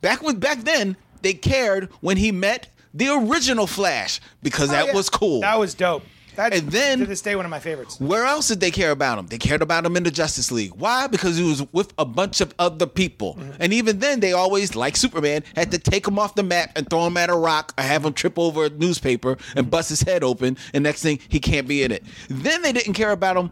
Back 0.00 0.22
when 0.22 0.36
back 0.36 0.64
then, 0.64 0.96
they 1.22 1.32
cared 1.32 1.90
when 2.00 2.16
he 2.18 2.32
met 2.32 2.68
the 2.94 3.08
original 3.08 3.66
Flash 3.66 4.20
because 4.42 4.70
that 4.70 4.84
Oh, 4.84 4.86
yeah. 4.88 4.94
was 4.94 5.10
cool. 5.10 5.40
That 5.40 5.58
was 5.58 5.74
dope. 5.74 6.04
That's 6.36 6.58
And 6.58 6.68
then- 6.72 6.98
to 6.98 7.06
this 7.06 7.20
day 7.22 7.36
one 7.36 7.44
of 7.44 7.50
my 7.50 7.60
favorites. 7.60 8.00
Where 8.00 8.24
else 8.24 8.48
did 8.48 8.58
they 8.58 8.72
care 8.72 8.90
about 8.90 9.18
him? 9.20 9.26
They 9.28 9.38
cared 9.38 9.62
about 9.62 9.86
him 9.86 9.96
in 9.96 10.02
the 10.02 10.10
Justice 10.10 10.50
League. 10.50 10.72
Why? 10.74 11.06
Because 11.06 11.36
he 11.36 11.44
was 11.44 11.62
with 11.72 11.92
a 11.96 12.04
bunch 12.04 12.40
of 12.40 12.52
other 12.58 12.86
people. 12.86 13.34
Mm-hmm. 13.34 13.50
And 13.60 13.72
even 13.72 14.00
then, 14.00 14.18
they 14.18 14.32
always, 14.32 14.74
like 14.74 14.96
Superman, 14.96 15.44
had 15.54 15.70
to 15.70 15.78
take 15.78 16.08
him 16.08 16.18
off 16.18 16.34
the 16.34 16.42
map 16.42 16.70
and 16.74 16.90
throw 16.90 17.06
him 17.06 17.16
at 17.18 17.30
a 17.30 17.36
rock 17.36 17.72
or 17.78 17.84
have 17.84 18.04
him 18.04 18.14
trip 18.14 18.36
over 18.36 18.64
a 18.64 18.68
newspaper 18.70 19.36
and 19.54 19.70
bust 19.70 19.90
his 19.90 20.02
head 20.02 20.24
open. 20.24 20.56
And 20.72 20.82
next 20.82 21.02
thing, 21.02 21.20
he 21.28 21.38
can't 21.38 21.68
be 21.68 21.84
in 21.84 21.92
it. 21.92 22.02
Then 22.28 22.62
they 22.62 22.72
didn't 22.72 22.94
care 22.94 23.12
about 23.12 23.36
him 23.36 23.50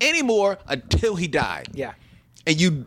anymore 0.00 0.58
until 0.66 1.14
he 1.14 1.28
died. 1.28 1.68
Yeah. 1.72 1.92
And 2.48 2.60
you 2.60 2.84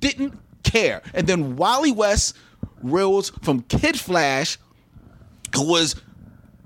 didn't 0.00 0.38
care. 0.64 1.00
And 1.14 1.26
then 1.26 1.56
Wally 1.56 1.92
West 1.92 2.36
rose 2.82 3.30
from 3.42 3.62
Kid 3.62 3.98
Flash, 3.98 4.58
who 5.54 5.66
was 5.66 5.96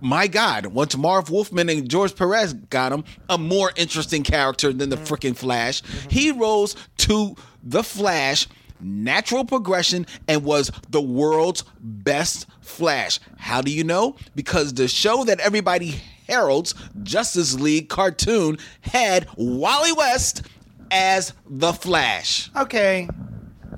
my 0.01 0.27
God, 0.27 0.67
once 0.67 0.97
Marv 0.97 1.31
Wolfman 1.31 1.69
and 1.69 1.89
George 1.89 2.15
Perez 2.15 2.53
got 2.53 2.93
him, 2.93 3.05
a 3.29 3.39
more 3.39 3.73
interesting 3.77 4.23
character 4.23 4.73
than 4.73 4.91
the 4.91 4.97
mm-hmm. 4.97 5.15
freaking 5.15 5.37
Flash. 5.37 5.83
Mm-hmm. 5.83 6.09
He 6.11 6.33
rose 6.33 6.77
to 6.99 7.35
the 7.63 7.83
Flash, 7.83 8.47
natural 8.81 9.45
progression, 9.45 10.07
and 10.29 10.45
was 10.45 10.71
the 10.91 11.01
world's 11.01 11.65
best 11.81 12.47
Flash. 12.61 13.21
How 13.39 13.63
do 13.63 13.71
you 13.71 13.85
know? 13.85 14.17
Because 14.35 14.75
the 14.75 14.87
show 14.87 15.25
that 15.25 15.41
everybody 15.41 16.03
heralds, 16.29 16.75
Justice 17.03 17.59
League 17.59 17.89
cartoon, 17.89 18.59
had 18.83 19.29
Wally 19.37 19.93
West 19.93 20.43
as 20.91 21.33
the 21.49 21.73
Flash. 21.73 22.51
Okay. 22.55 23.09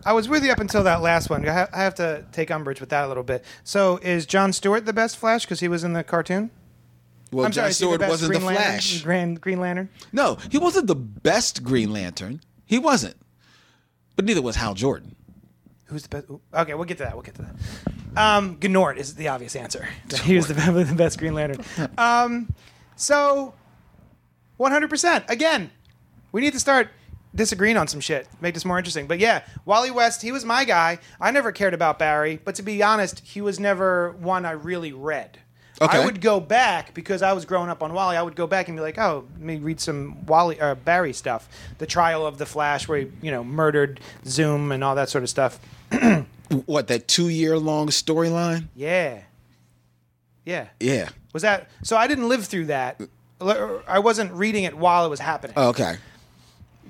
I 0.04 0.12
was 0.12 0.28
with 0.28 0.44
you 0.44 0.50
up 0.52 0.58
until 0.60 0.82
that 0.84 1.02
last 1.02 1.30
one. 1.30 1.46
I 1.48 1.52
ha- 1.52 1.68
I 1.72 1.82
have 1.82 1.94
to 1.96 2.24
take 2.32 2.50
umbrage 2.50 2.80
with 2.80 2.90
that 2.90 3.04
a 3.04 3.08
little 3.08 3.22
bit. 3.22 3.44
So, 3.64 3.98
is 3.98 4.26
John 4.26 4.52
Stewart 4.52 4.86
the 4.86 4.92
best 4.92 5.16
Flash 5.16 5.44
because 5.44 5.60
he 5.60 5.68
was 5.68 5.84
in 5.84 5.92
the 5.92 6.04
cartoon? 6.04 6.50
Well, 7.30 7.44
I'm 7.44 7.52
John 7.52 7.62
sorry, 7.62 7.70
is 7.70 7.78
he 7.78 7.84
Stewart 7.84 8.00
best 8.00 8.10
wasn't 8.10 8.30
Green 8.30 8.40
the 8.40 8.46
Lantern? 8.46 8.64
Flash. 8.64 9.02
Grand 9.02 9.40
Green 9.40 9.60
Lantern. 9.60 9.88
No, 10.12 10.38
he 10.50 10.58
wasn't 10.58 10.86
the 10.86 10.94
best 10.94 11.62
Green 11.62 11.92
Lantern. 11.92 12.40
He 12.64 12.78
wasn't. 12.78 13.16
But 14.16 14.24
neither 14.24 14.42
was 14.42 14.56
Hal 14.56 14.74
Jordan. 14.74 15.14
Who's 15.86 16.02
the 16.02 16.08
best? 16.08 16.26
Okay, 16.54 16.74
we'll 16.74 16.84
get 16.84 16.98
to 16.98 17.04
that. 17.04 17.14
We'll 17.14 17.22
get 17.22 17.34
to 17.36 17.42
that. 17.42 17.54
Um, 18.16 18.56
Gnort 18.58 18.96
is 18.96 19.14
the 19.14 19.28
obvious 19.28 19.54
answer. 19.56 19.88
He 20.22 20.36
was 20.36 20.48
the, 20.48 20.54
the 20.84 20.94
best 20.94 21.18
Green 21.18 21.34
Lantern. 21.34 21.64
Um, 21.96 22.52
so, 22.96 23.54
100%. 24.58 25.30
Again, 25.30 25.70
we 26.32 26.40
need 26.40 26.52
to 26.52 26.60
start 26.60 26.88
disagreeing 27.34 27.76
on 27.76 27.88
some 27.88 28.00
shit. 28.00 28.28
Make 28.40 28.54
this 28.54 28.64
more 28.64 28.78
interesting. 28.78 29.06
But 29.06 29.18
yeah, 29.18 29.44
Wally 29.64 29.90
West, 29.90 30.22
he 30.22 30.32
was 30.32 30.44
my 30.44 30.64
guy. 30.64 30.98
I 31.20 31.30
never 31.30 31.52
cared 31.52 31.74
about 31.74 31.98
Barry, 31.98 32.40
but 32.44 32.54
to 32.56 32.62
be 32.62 32.82
honest, 32.82 33.20
he 33.20 33.40
was 33.40 33.60
never 33.60 34.12
one 34.12 34.44
I 34.44 34.52
really 34.52 34.92
read. 34.92 35.38
Okay. 35.80 35.98
I 35.98 36.04
would 36.04 36.20
go 36.20 36.40
back 36.40 36.92
because 36.92 37.22
I 37.22 37.32
was 37.32 37.44
growing 37.44 37.70
up 37.70 37.82
on 37.84 37.92
Wally. 37.92 38.16
I 38.16 38.22
would 38.22 38.34
go 38.34 38.48
back 38.48 38.66
and 38.68 38.76
be 38.76 38.82
like, 38.82 38.98
"Oh, 38.98 39.24
let 39.34 39.40
me 39.40 39.56
read 39.58 39.80
some 39.80 40.26
Wally 40.26 40.60
or 40.60 40.74
Barry 40.74 41.12
stuff, 41.12 41.48
the 41.78 41.86
trial 41.86 42.26
of 42.26 42.38
the 42.38 42.46
Flash, 42.46 42.88
where 42.88 42.98
he, 43.00 43.12
you 43.22 43.30
know, 43.30 43.44
murdered 43.44 44.00
Zoom 44.26 44.72
and 44.72 44.82
all 44.82 44.96
that 44.96 45.08
sort 45.08 45.22
of 45.22 45.30
stuff." 45.30 45.58
What 46.64 46.86
that 46.86 47.08
two 47.08 47.28
year 47.28 47.58
long 47.58 47.88
storyline? 47.88 48.68
Yeah, 48.74 49.20
yeah. 50.46 50.68
Yeah. 50.80 51.10
Was 51.34 51.42
that 51.42 51.68
so? 51.82 51.94
I 51.94 52.06
didn't 52.06 52.28
live 52.28 52.46
through 52.46 52.66
that. 52.66 52.98
I 53.40 53.98
wasn't 53.98 54.32
reading 54.32 54.64
it 54.64 54.76
while 54.76 55.04
it 55.04 55.10
was 55.10 55.20
happening. 55.20 55.52
Oh, 55.58 55.68
okay. 55.68 55.96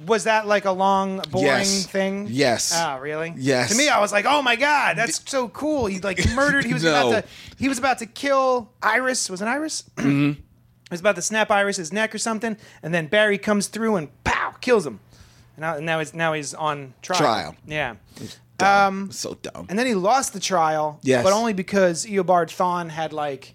Was 0.07 0.25
that 0.25 0.47
like 0.47 0.65
a 0.65 0.71
long, 0.71 1.19
boring 1.31 1.47
Yes. 1.47 1.87
thing? 1.87 2.29
Yes. 2.31 2.73
Oh, 2.75 2.99
really? 2.99 3.35
Yes. 3.37 3.71
To 3.71 3.77
me, 3.77 3.89
I 3.89 4.01
was 4.01 4.13
like, 4.13 4.25
"Oh 4.27 4.43
my 4.43 4.55
god, 4.57 4.97
that's 4.97 5.21
so 5.29 5.49
cool!" 5.49 5.87
He 5.87 5.99
like 5.99 6.19
murdered. 6.35 6.65
He 6.65 6.73
was 6.73 6.85
No. 6.85 6.91
about 7.11 7.23
to. 7.23 7.29
He 7.59 7.69
was 7.69 7.79
about 7.79 7.99
to 7.99 8.07
kill 8.07 8.71
Iris. 8.83 9.29
Was 9.29 9.43
it 9.43 9.47
Iris? 9.49 9.85
Mm-hmm. 9.97 10.31
he 10.33 10.43
was 10.91 11.01
about 11.01 11.17
to 11.17 11.23
snap 11.23 11.51
Iris's 11.51 11.93
neck 11.93 12.15
or 12.15 12.19
something, 12.19 12.57
and 12.83 12.95
then 12.95 13.07
Barry 13.09 13.39
comes 13.39 13.67
through 13.67 13.97
and 13.97 14.09
pow 14.25 14.55
kills 14.61 14.87
him. 14.87 15.01
And 15.57 15.63
now, 15.63 15.75
and 15.77 15.85
now 15.87 15.99
he's 15.99 16.15
now 16.15 16.33
he's 16.33 16.55
on 16.55 16.95
trial. 17.03 17.19
Trial. 17.21 17.57
Yeah. 17.67 17.97
Dumb. 18.59 19.11
so 19.13 19.35
dumb. 19.43 19.67
And 19.69 19.79
then 19.79 19.87
he 19.87 19.95
lost 19.95 20.33
the 20.33 20.41
trial. 20.41 20.99
Yes. 21.03 21.23
But 21.25 21.33
only 21.33 21.53
because 21.53 22.05
Eobard 22.07 22.51
Thawne 22.51 22.91
had 22.91 23.13
like 23.13 23.55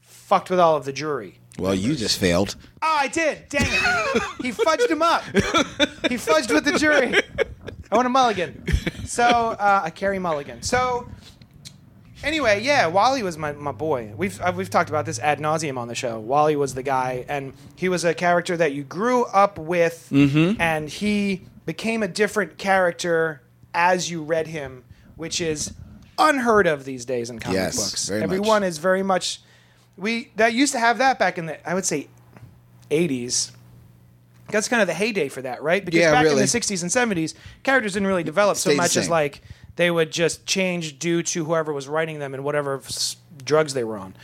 fucked 0.00 0.50
with 0.50 0.58
all 0.60 0.76
of 0.76 0.84
the 0.84 0.92
jury. 0.92 1.38
Well, 1.58 1.74
you 1.74 1.94
just 1.94 2.18
failed. 2.18 2.56
Oh, 2.82 2.96
I 3.00 3.08
did. 3.08 3.48
Dang 3.48 3.62
it. 3.66 4.22
he 4.42 4.50
fudged 4.52 4.90
him 4.90 5.02
up. 5.02 5.22
He 6.08 6.16
fudged 6.16 6.52
with 6.52 6.64
the 6.64 6.76
jury. 6.78 7.14
I 7.92 7.96
want 7.96 8.06
a 8.06 8.10
mulligan. 8.10 8.64
So, 9.04 9.22
uh, 9.24 9.82
a 9.84 9.90
Carrie 9.90 10.18
Mulligan. 10.18 10.62
So, 10.62 11.08
anyway, 12.24 12.62
yeah, 12.62 12.86
Wally 12.88 13.22
was 13.22 13.38
my, 13.38 13.52
my 13.52 13.70
boy. 13.72 14.12
We've, 14.16 14.40
uh, 14.40 14.52
we've 14.56 14.70
talked 14.70 14.88
about 14.88 15.06
this 15.06 15.18
ad 15.20 15.38
nauseum 15.38 15.78
on 15.78 15.86
the 15.88 15.94
show. 15.94 16.18
Wally 16.18 16.56
was 16.56 16.74
the 16.74 16.82
guy, 16.82 17.24
and 17.28 17.52
he 17.76 17.88
was 17.88 18.04
a 18.04 18.14
character 18.14 18.56
that 18.56 18.72
you 18.72 18.82
grew 18.82 19.24
up 19.26 19.58
with, 19.58 20.08
and 20.12 20.88
he 20.88 21.42
became 21.66 22.02
a 22.02 22.08
different 22.08 22.58
character 22.58 23.42
as 23.72 24.10
you 24.10 24.22
read 24.22 24.48
him, 24.48 24.84
which 25.16 25.40
is 25.40 25.72
unheard 26.18 26.66
of 26.66 26.84
these 26.84 27.04
days 27.04 27.30
in 27.30 27.38
comic 27.38 27.56
Yes, 27.56 27.76
books. 27.76 28.08
very 28.08 28.20
much. 28.20 28.24
Everyone 28.24 28.62
is 28.64 28.78
very 28.78 29.02
much. 29.02 29.40
We 29.96 30.30
that 30.36 30.52
used 30.54 30.72
to 30.72 30.78
have 30.78 30.98
that 30.98 31.18
back 31.18 31.38
in 31.38 31.46
the 31.46 31.68
I 31.68 31.74
would 31.74 31.84
say 31.84 32.08
80s. 32.90 33.52
That's 34.50 34.68
kind 34.68 34.82
of 34.82 34.88
the 34.88 34.94
heyday 34.94 35.28
for 35.28 35.40
that, 35.42 35.62
right? 35.62 35.82
Because 35.84 36.00
Yeah, 36.00 36.12
back 36.12 36.26
in 36.26 36.32
really. 36.32 36.42
the 36.42 36.46
60s 36.48 36.82
and 36.82 36.90
70s, 36.90 37.34
characters 37.62 37.94
didn't 37.94 38.08
really 38.08 38.22
develop 38.24 38.56
so 38.58 38.70
the 38.70 38.76
much 38.76 38.96
as 38.96 39.04
same. 39.04 39.10
like 39.10 39.40
they 39.76 39.90
would 39.90 40.12
just 40.12 40.44
change 40.46 40.98
due 40.98 41.22
to 41.22 41.44
whoever 41.46 41.72
was 41.72 41.88
writing 41.88 42.18
them 42.18 42.34
and 42.34 42.44
whatever 42.44 42.76
s- 42.84 43.16
drugs 43.44 43.72
they 43.74 43.84
were 43.84 43.96
on. 43.96 44.14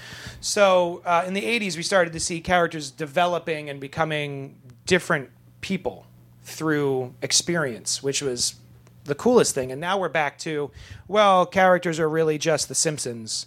So 0.41 1.03
uh, 1.07 1.25
in 1.27 1.33
the 1.35 1.43
80s, 1.43 1.77
we 1.77 1.83
started 1.83 2.13
to 2.13 2.21
see 2.21 2.41
characters 2.41 2.91
developing 2.91 3.71
and 3.71 3.81
becoming 3.81 4.57
different 4.87 5.31
people 5.63 6.07
through 6.45 7.15
experience, 7.23 8.03
which 8.03 8.21
was 8.23 8.57
the 9.05 9.15
coolest 9.15 9.55
thing. 9.55 9.73
And 9.73 9.81
now 9.81 9.99
we're 9.99 10.09
back 10.11 10.39
to, 10.41 10.71
well, 11.09 11.47
characters 11.47 11.99
are 11.99 12.09
really 12.09 12.37
just 12.39 12.69
the 12.69 12.75
Simpsons 12.75 13.47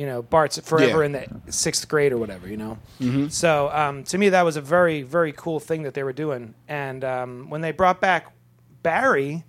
you 0.00 0.06
know, 0.06 0.22
Bart's 0.22 0.58
forever 0.60 1.00
Yeah. 1.00 1.04
in 1.06 1.12
the 1.44 1.52
sixth 1.52 1.86
grade 1.86 2.10
or 2.12 2.16
whatever, 2.16 2.48
you 2.48 2.56
know. 2.56 2.78
So 3.28 3.68
um, 3.70 4.02
to 4.04 4.16
me, 4.16 4.30
that 4.30 4.42
was 4.42 4.56
a 4.56 4.62
very, 4.62 5.02
very 5.02 5.32
cool 5.32 5.60
thing 5.60 5.82
that 5.82 5.92
they 5.92 6.02
were 6.02 6.14
doing. 6.14 6.54
And 6.68 7.04
um, 7.04 7.50
when 7.50 7.60
they 7.60 7.70
brought 7.72 8.00
back 8.00 8.32
Barry, 8.82 9.44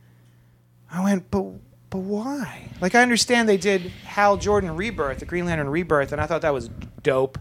I 0.91 1.01
went, 1.05 1.31
but 1.31 1.45
but 1.89 1.99
why? 1.99 2.69
Like, 2.81 2.95
I 2.95 3.01
understand 3.01 3.47
they 3.47 3.55
did 3.57 3.81
Hal 4.05 4.35
Jordan 4.37 4.75
Rebirth, 4.75 5.19
the 5.19 5.25
Green 5.25 5.45
Lantern 5.45 5.69
Rebirth, 5.69 6.11
and 6.11 6.19
I 6.21 6.25
thought 6.25 6.41
that 6.41 6.53
was 6.53 6.69
dope. 7.01 7.37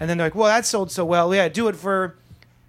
And 0.00 0.08
then 0.08 0.16
they're 0.18 0.26
like, 0.26 0.34
well, 0.34 0.48
that 0.48 0.64
sold 0.66 0.90
so 0.90 1.04
well. 1.04 1.34
Yeah, 1.34 1.48
do 1.48 1.68
it 1.68 1.76
for 1.76 2.16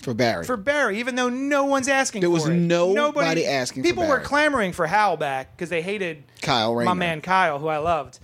For 0.01 0.13
Barry. 0.13 0.43
for 0.45 0.55
Barry, 0.57 0.99
even 0.99 1.15
though 1.15 1.29
no 1.29 1.63
one's 1.65 1.87
asking 1.87 2.19
There 2.21 2.29
was 2.29 2.47
it. 2.47 2.53
nobody 2.53 3.45
asking 3.45 3.83
for 3.83 3.89
People 3.89 4.07
were 4.07 4.19
clamoring 4.19 4.71
for 4.73 4.87
Hal 4.87 5.15
back 5.17 5.55
because 5.55 5.69
they 5.69 5.81
hated 5.81 6.23
Kyle 6.41 6.75
my 6.83 6.93
man 6.93 7.21
Kyle, 7.21 7.59
who 7.59 7.67
I 7.69 7.77
loved. 7.77 8.19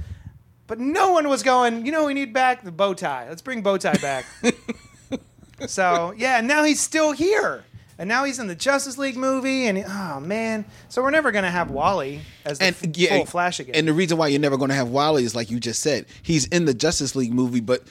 But 0.69 0.79
no 0.79 1.13
one 1.13 1.27
was 1.27 1.41
going, 1.41 1.83
you 1.83 1.91
know, 1.91 2.05
we 2.05 2.13
need 2.13 2.31
back 2.31 2.63
the 2.63 2.71
bow 2.71 2.93
tie. 2.93 3.27
Let's 3.27 3.41
bring 3.41 3.63
bow 3.63 3.77
tie 3.77 3.97
back. 3.97 4.23
so, 5.67 6.13
yeah, 6.15 6.37
and 6.37 6.47
now 6.47 6.63
he's 6.63 6.79
still 6.79 7.11
here. 7.11 7.65
And 7.97 8.07
now 8.07 8.23
he's 8.23 8.37
in 8.37 8.45
the 8.45 8.55
Justice 8.55 8.99
League 8.99 9.17
movie. 9.17 9.65
And, 9.65 9.83
oh, 9.85 10.19
man. 10.19 10.65
So 10.87 11.01
we're 11.01 11.09
never 11.09 11.31
going 11.31 11.43
to 11.43 11.49
have 11.49 11.71
Wally 11.71 12.21
as 12.45 12.59
the 12.59 12.65
and 12.65 12.75
f- 12.75 12.95
yeah, 12.95 13.17
full 13.17 13.25
Flash 13.25 13.59
again. 13.59 13.73
And 13.73 13.87
the 13.87 13.93
reason 13.93 14.19
why 14.19 14.27
you're 14.27 14.39
never 14.39 14.57
going 14.57 14.69
to 14.69 14.75
have 14.75 14.89
Wally 14.89 15.23
is 15.23 15.35
like 15.35 15.49
you 15.49 15.59
just 15.59 15.81
said, 15.81 16.05
he's 16.21 16.45
in 16.45 16.65
the 16.65 16.73
Justice 16.75 17.15
League 17.15 17.33
movie, 17.33 17.61
but 17.61 17.81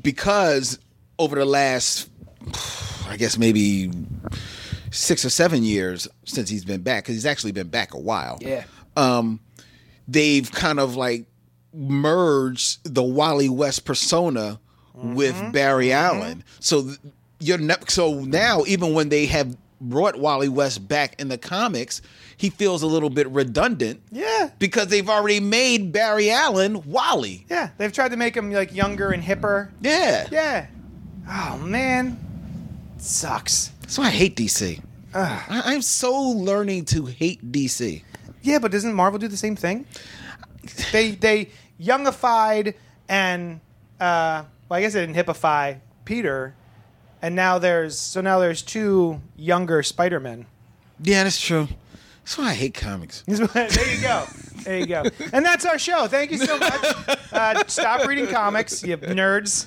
because 0.00 0.78
over 1.18 1.34
the 1.34 1.44
last, 1.44 2.08
I 3.08 3.16
guess 3.16 3.36
maybe 3.36 3.90
six 4.92 5.24
or 5.24 5.30
seven 5.30 5.64
years 5.64 6.06
since 6.24 6.48
he's 6.48 6.64
been 6.64 6.82
back, 6.82 7.02
because 7.02 7.16
he's 7.16 7.26
actually 7.26 7.52
been 7.52 7.68
back 7.68 7.94
a 7.94 7.98
while. 7.98 8.38
yeah. 8.40 8.62
um, 8.96 9.40
they've 10.08 10.50
kind 10.50 10.80
of 10.80 10.96
like 10.96 11.26
merged 11.72 12.94
the 12.94 13.02
Wally 13.02 13.48
West 13.48 13.84
persona 13.84 14.60
with 14.94 15.34
mm-hmm. 15.34 15.50
Barry 15.52 15.86
mm-hmm. 15.86 16.20
Allen. 16.20 16.44
So 16.58 16.82
th- 16.82 16.98
you're 17.38 17.58
ne- 17.58 17.74
so 17.88 18.20
now 18.20 18.64
even 18.66 18.92
when 18.94 19.08
they 19.08 19.26
have 19.26 19.56
brought 19.80 20.18
Wally 20.18 20.48
West 20.48 20.86
back 20.86 21.18
in 21.20 21.28
the 21.28 21.38
comics, 21.38 22.02
he 22.36 22.50
feels 22.50 22.82
a 22.82 22.86
little 22.86 23.10
bit 23.10 23.28
redundant. 23.28 24.02
Yeah. 24.10 24.50
Because 24.58 24.88
they've 24.88 25.08
already 25.08 25.40
made 25.40 25.92
Barry 25.92 26.30
Allen 26.30 26.82
Wally. 26.90 27.46
Yeah. 27.48 27.70
They've 27.78 27.92
tried 27.92 28.10
to 28.10 28.16
make 28.16 28.36
him, 28.36 28.52
like, 28.52 28.74
younger 28.74 29.10
and 29.10 29.22
hipper. 29.22 29.70
Yeah. 29.80 30.26
Yeah. 30.30 30.66
Oh, 31.28 31.58
man. 31.58 32.18
Sucks. 32.98 33.72
So 33.86 34.02
I 34.02 34.10
hate 34.10 34.36
DC. 34.36 34.80
I- 35.14 35.62
I'm 35.64 35.82
so 35.82 36.20
learning 36.20 36.84
to 36.86 37.06
hate 37.06 37.50
DC. 37.50 38.02
Yeah, 38.42 38.58
but 38.58 38.70
doesn't 38.70 38.94
Marvel 38.94 39.18
do 39.18 39.28
the 39.28 39.36
same 39.36 39.56
thing? 39.56 39.86
They 40.92 41.12
they 41.12 41.50
youngified 41.80 42.74
and 43.08 43.60
uh, 43.98 44.44
well, 44.68 44.78
I 44.78 44.80
guess 44.80 44.92
they 44.94 45.04
didn't 45.04 45.16
hippify 45.16 45.80
Peter, 46.04 46.54
and 47.20 47.34
now 47.34 47.58
there's 47.58 47.98
so 47.98 48.20
now 48.20 48.38
there's 48.38 48.62
two 48.62 49.20
younger 49.36 49.82
Spider 49.82 50.20
Men. 50.20 50.46
Yeah, 51.02 51.24
that's 51.24 51.40
true. 51.40 51.68
That's 52.22 52.38
why 52.38 52.50
I 52.50 52.54
hate 52.54 52.74
comics. 52.74 53.22
there 53.26 53.94
you 53.94 54.02
go. 54.02 54.24
There 54.62 54.78
you 54.78 54.86
go. 54.86 55.04
And 55.32 55.44
that's 55.44 55.64
our 55.64 55.78
show. 55.78 56.06
Thank 56.06 56.30
you 56.30 56.38
so 56.38 56.58
much. 56.58 56.94
Uh, 57.32 57.64
stop 57.66 58.06
reading 58.06 58.26
comics, 58.26 58.84
you 58.84 58.96
nerds. 58.98 59.66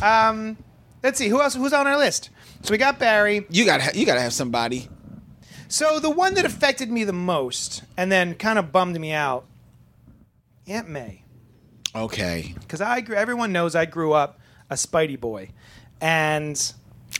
um, 0.02 0.56
let's 1.02 1.18
see 1.18 1.28
who 1.28 1.42
else. 1.42 1.54
Who's 1.54 1.72
on 1.72 1.86
our 1.86 1.98
list? 1.98 2.30
So 2.62 2.72
we 2.72 2.78
got 2.78 2.98
Barry. 2.98 3.44
You 3.50 3.64
got 3.64 3.94
you 3.94 4.06
got 4.06 4.14
to 4.14 4.20
have 4.20 4.32
somebody. 4.32 4.88
So 5.74 5.98
the 5.98 6.08
one 6.08 6.34
that 6.34 6.44
affected 6.44 6.88
me 6.88 7.02
the 7.02 7.12
most, 7.12 7.82
and 7.96 8.12
then 8.12 8.36
kind 8.36 8.60
of 8.60 8.70
bummed 8.70 8.94
me 9.00 9.10
out, 9.10 9.44
Aunt 10.68 10.88
May. 10.88 11.24
Okay. 11.96 12.54
because 12.60 12.80
I 12.80 13.00
grew, 13.00 13.16
everyone 13.16 13.50
knows 13.50 13.74
I 13.74 13.84
grew 13.84 14.12
up 14.12 14.38
a 14.70 14.74
Spidey 14.74 15.18
boy, 15.18 15.50
and 16.00 16.54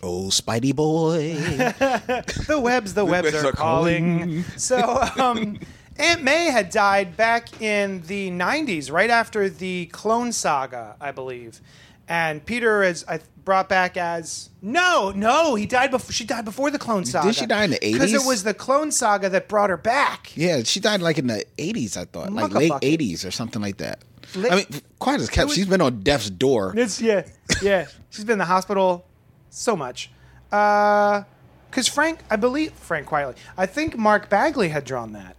Oh, 0.04 0.26
Spidey 0.28 0.72
boy. 0.72 1.34
the 1.34 2.60
webs, 2.62 2.94
the 2.94 3.04
webs 3.04 3.32
webs 3.32 3.44
are 3.44 3.48
are 3.48 3.52
calling. 3.52 4.20
calling. 4.20 4.44
so 4.56 5.02
um, 5.18 5.58
Aunt 5.98 6.22
May 6.22 6.44
had 6.44 6.70
died 6.70 7.16
back 7.16 7.60
in 7.60 8.02
the 8.02 8.30
'90s, 8.30 8.88
right 8.88 9.10
after 9.10 9.48
the 9.48 9.86
Clone 9.86 10.30
Saga, 10.30 10.94
I 11.00 11.10
believe, 11.10 11.60
and 12.08 12.44
Peter 12.44 12.82
is 12.82 13.04
I 13.08 13.20
brought 13.44 13.68
back 13.68 13.96
as 13.96 14.48
no, 14.62 15.12
no, 15.14 15.54
he 15.54 15.66
died 15.66 15.90
before. 15.90 16.12
She 16.12 16.24
died 16.24 16.44
before 16.44 16.70
the 16.70 16.78
Clone 16.78 17.04
Saga. 17.04 17.28
Did 17.28 17.36
she 17.36 17.46
die 17.46 17.64
in 17.64 17.70
the 17.70 17.84
eighties? 17.84 18.00
Because 18.00 18.24
it 18.24 18.26
was 18.26 18.42
the 18.44 18.54
Clone 18.54 18.90
Saga 18.92 19.28
that 19.30 19.48
brought 19.48 19.70
her 19.70 19.76
back. 19.76 20.36
yeah, 20.36 20.62
she 20.64 20.80
died 20.80 21.00
like 21.02 21.18
in 21.18 21.26
the 21.26 21.44
eighties. 21.58 21.96
I 21.96 22.04
thought, 22.06 22.32
like 22.32 22.52
late 22.52 22.72
eighties 22.82 23.24
or 23.24 23.30
something 23.30 23.60
like 23.62 23.78
that. 23.78 24.00
Late- 24.34 24.52
I 24.52 24.56
mean, 24.56 24.66
quiet 24.98 25.20
as 25.20 25.28
kept. 25.30 25.48
was- 25.48 25.54
She's 25.56 25.66
been 25.66 25.80
on 25.82 26.00
death's 26.02 26.30
door. 26.30 26.72
It's 26.76 27.00
yeah, 27.00 27.26
yeah. 27.62 27.86
She's 28.10 28.24
been 28.24 28.34
in 28.34 28.38
the 28.38 28.44
hospital 28.46 29.06
so 29.50 29.76
much. 29.76 30.10
Uh, 30.50 31.22
because 31.70 31.88
Frank, 31.88 32.20
I 32.30 32.36
believe 32.36 32.72
Frank 32.72 33.08
Quitely. 33.08 33.34
I 33.58 33.66
think 33.66 33.96
Mark 33.98 34.28
Bagley 34.30 34.68
had 34.68 34.84
drawn 34.84 35.12
that, 35.12 35.34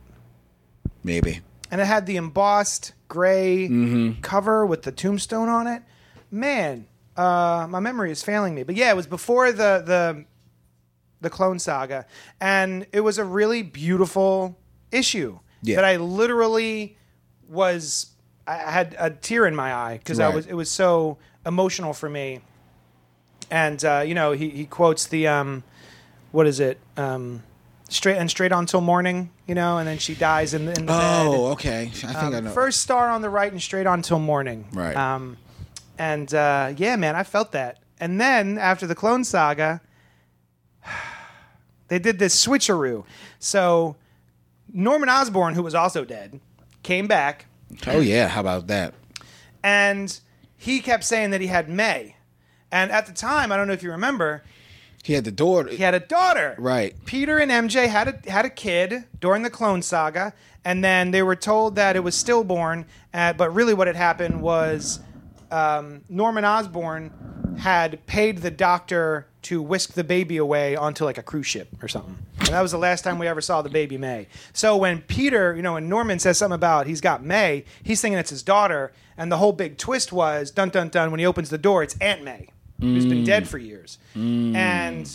Maybe. 1.03 1.41
and 1.71 1.79
it 1.81 1.85
had 1.85 2.05
the 2.05 2.17
embossed 2.17 2.93
gray 3.07 3.67
Mm-hmm. 3.69 4.21
cover 4.21 4.65
with 4.65 4.83
the 4.83 4.91
tombstone 4.91 5.47
on 5.49 5.67
it. 5.67 5.81
Man, 6.31 6.87
uh, 7.17 7.67
my 7.69 7.79
memory 7.79 8.11
is 8.11 8.23
failing 8.23 8.53
me. 8.55 8.63
But 8.63 8.75
yeah, 8.75 8.89
it 8.91 8.95
was 8.95 9.07
before 9.07 9.51
the 9.51 9.83
the 9.85 10.25
the 11.21 11.29
Clone 11.29 11.59
Saga, 11.59 12.05
and 12.41 12.85
it 12.91 12.99
was 13.01 13.17
a 13.17 13.23
really 13.23 13.63
beautiful 13.63 14.57
issue 14.91 15.39
Yeah. 15.61 15.77
that 15.77 15.85
I 15.85 15.95
literally 15.97 16.97
was. 17.49 18.07
I 18.47 18.57
had 18.57 18.95
a 18.99 19.09
tear 19.09 19.47
in 19.47 19.55
my 19.55 19.73
eye 19.73 19.97
because 19.97 20.19
I 20.19 20.29
was. 20.29 20.45
It 20.45 20.53
was 20.53 20.69
so 20.69 21.17
emotional 21.45 21.93
for 21.93 22.09
me. 22.09 22.41
And 23.49 23.83
uh, 23.85 24.03
you 24.05 24.13
know, 24.13 24.33
he 24.33 24.49
he 24.49 24.65
quotes 24.65 25.07
the 25.07 25.27
um, 25.27 25.63
what 26.31 26.47
is 26.47 26.59
it? 26.59 26.79
Um, 26.97 27.43
straight 27.89 28.17
and 28.17 28.29
straight 28.29 28.51
on 28.51 28.65
till 28.65 28.81
morning. 28.81 29.31
You 29.47 29.55
know, 29.55 29.77
and 29.77 29.87
then 29.87 29.99
she 29.99 30.15
dies 30.15 30.53
in 30.53 30.65
the, 30.65 30.71
in 30.73 30.85
the 30.87 30.91
bed. 30.93 31.27
Oh, 31.27 31.51
okay. 31.53 31.83
I 31.83 31.89
think 31.89 32.15
I 32.17 32.29
know. 32.39 32.49
Um, 32.49 32.53
First 32.53 32.81
star 32.81 33.09
on 33.09 33.21
the 33.21 33.29
right 33.29 33.51
and 33.51 33.61
straight 33.61 33.85
on 33.87 34.01
till 34.01 34.19
morning. 34.19 34.67
Right. 34.73 34.95
Um, 34.95 35.37
and 35.97 36.33
uh, 36.33 36.73
yeah, 36.77 36.95
man, 36.95 37.15
I 37.15 37.23
felt 37.23 37.51
that. 37.53 37.79
And 37.99 38.19
then 38.19 38.57
after 38.57 38.85
the 38.87 38.95
Clone 38.95 39.23
Saga, 39.23 39.81
they 41.87 41.99
did 41.99 42.19
this 42.19 42.45
switcheroo. 42.45 43.03
So 43.39 43.95
Norman 44.73 45.09
Osborn, 45.09 45.53
who 45.55 45.63
was 45.63 45.75
also 45.75 46.03
dead, 46.05 46.39
came 46.83 47.07
back 47.07 47.45
oh 47.87 47.99
yeah, 47.99 48.27
how 48.27 48.41
about 48.41 48.67
that? 48.67 48.93
and 49.63 50.19
he 50.57 50.79
kept 50.79 51.03
saying 51.03 51.31
that 51.31 51.41
he 51.41 51.47
had 51.47 51.67
May. 51.69 52.15
And 52.71 52.91
at 52.91 53.05
the 53.07 53.13
time, 53.13 53.51
I 53.51 53.57
don't 53.57 53.67
know 53.67 53.73
if 53.73 53.83
you 53.83 53.91
remember, 53.91 54.43
He 55.03 55.13
had 55.13 55.23
the 55.23 55.31
daughter. 55.31 55.69
he 55.69 55.77
had 55.77 55.93
a 55.93 55.99
daughter. 55.99 56.55
Right. 56.57 56.95
Peter 57.05 57.37
and 57.37 57.51
MJ 57.51 57.87
had 57.87 58.07
a 58.25 58.29
had 58.31 58.45
a 58.45 58.49
kid 58.49 59.05
during 59.19 59.43
the 59.43 59.49
Clone 59.49 59.81
Saga, 59.81 60.33
and 60.63 60.83
then 60.83 61.11
they 61.11 61.21
were 61.23 61.35
told 61.35 61.75
that 61.75 61.95
it 61.95 61.99
was 62.03 62.15
stillborn. 62.15 62.85
Uh, 63.13 63.33
but 63.33 63.53
really, 63.53 63.73
what 63.73 63.87
had 63.87 63.95
happened 63.95 64.41
was 64.41 64.99
um, 65.51 66.01
Norman 66.09 66.45
Osborn 66.45 67.11
had 67.59 68.05
paid 68.05 68.39
the 68.39 68.51
doctor 68.51 69.27
to 69.43 69.61
whisk 69.61 69.93
the 69.93 70.03
baby 70.03 70.37
away 70.37 70.75
onto 70.75 71.05
like 71.05 71.17
a 71.17 71.23
cruise 71.23 71.45
ship 71.45 71.69
or 71.81 71.87
something. 71.87 72.17
And 72.39 72.49
that 72.49 72.61
was 72.61 72.71
the 72.71 72.77
last 72.77 73.03
time 73.03 73.19
we 73.19 73.27
ever 73.27 73.41
saw 73.41 73.61
the 73.61 73.69
baby 73.69 73.97
May. 73.97 74.27
So 74.53 74.75
when 74.75 75.01
Peter, 75.01 75.55
you 75.55 75.61
know, 75.61 75.73
when 75.73 75.87
Norman 75.87 76.19
says 76.19 76.37
something 76.37 76.55
about 76.55 76.87
he's 76.87 77.01
got 77.01 77.23
May, 77.23 77.63
he's 77.83 78.01
thinking 78.01 78.17
it's 78.17 78.31
his 78.31 78.43
daughter. 78.43 78.91
And 79.17 79.31
the 79.31 79.37
whole 79.37 79.53
big 79.53 79.77
twist 79.77 80.11
was 80.11 80.51
dun 80.51 80.69
dun 80.69 80.89
dun 80.89 81.11
when 81.11 81.19
he 81.19 81.25
opens 81.25 81.49
the 81.49 81.57
door, 81.57 81.83
it's 81.83 81.95
Aunt 82.01 82.23
May, 82.23 82.49
who's 82.81 83.05
been 83.05 83.23
dead 83.23 83.47
for 83.47 83.57
years. 83.57 83.97
And 84.15 85.09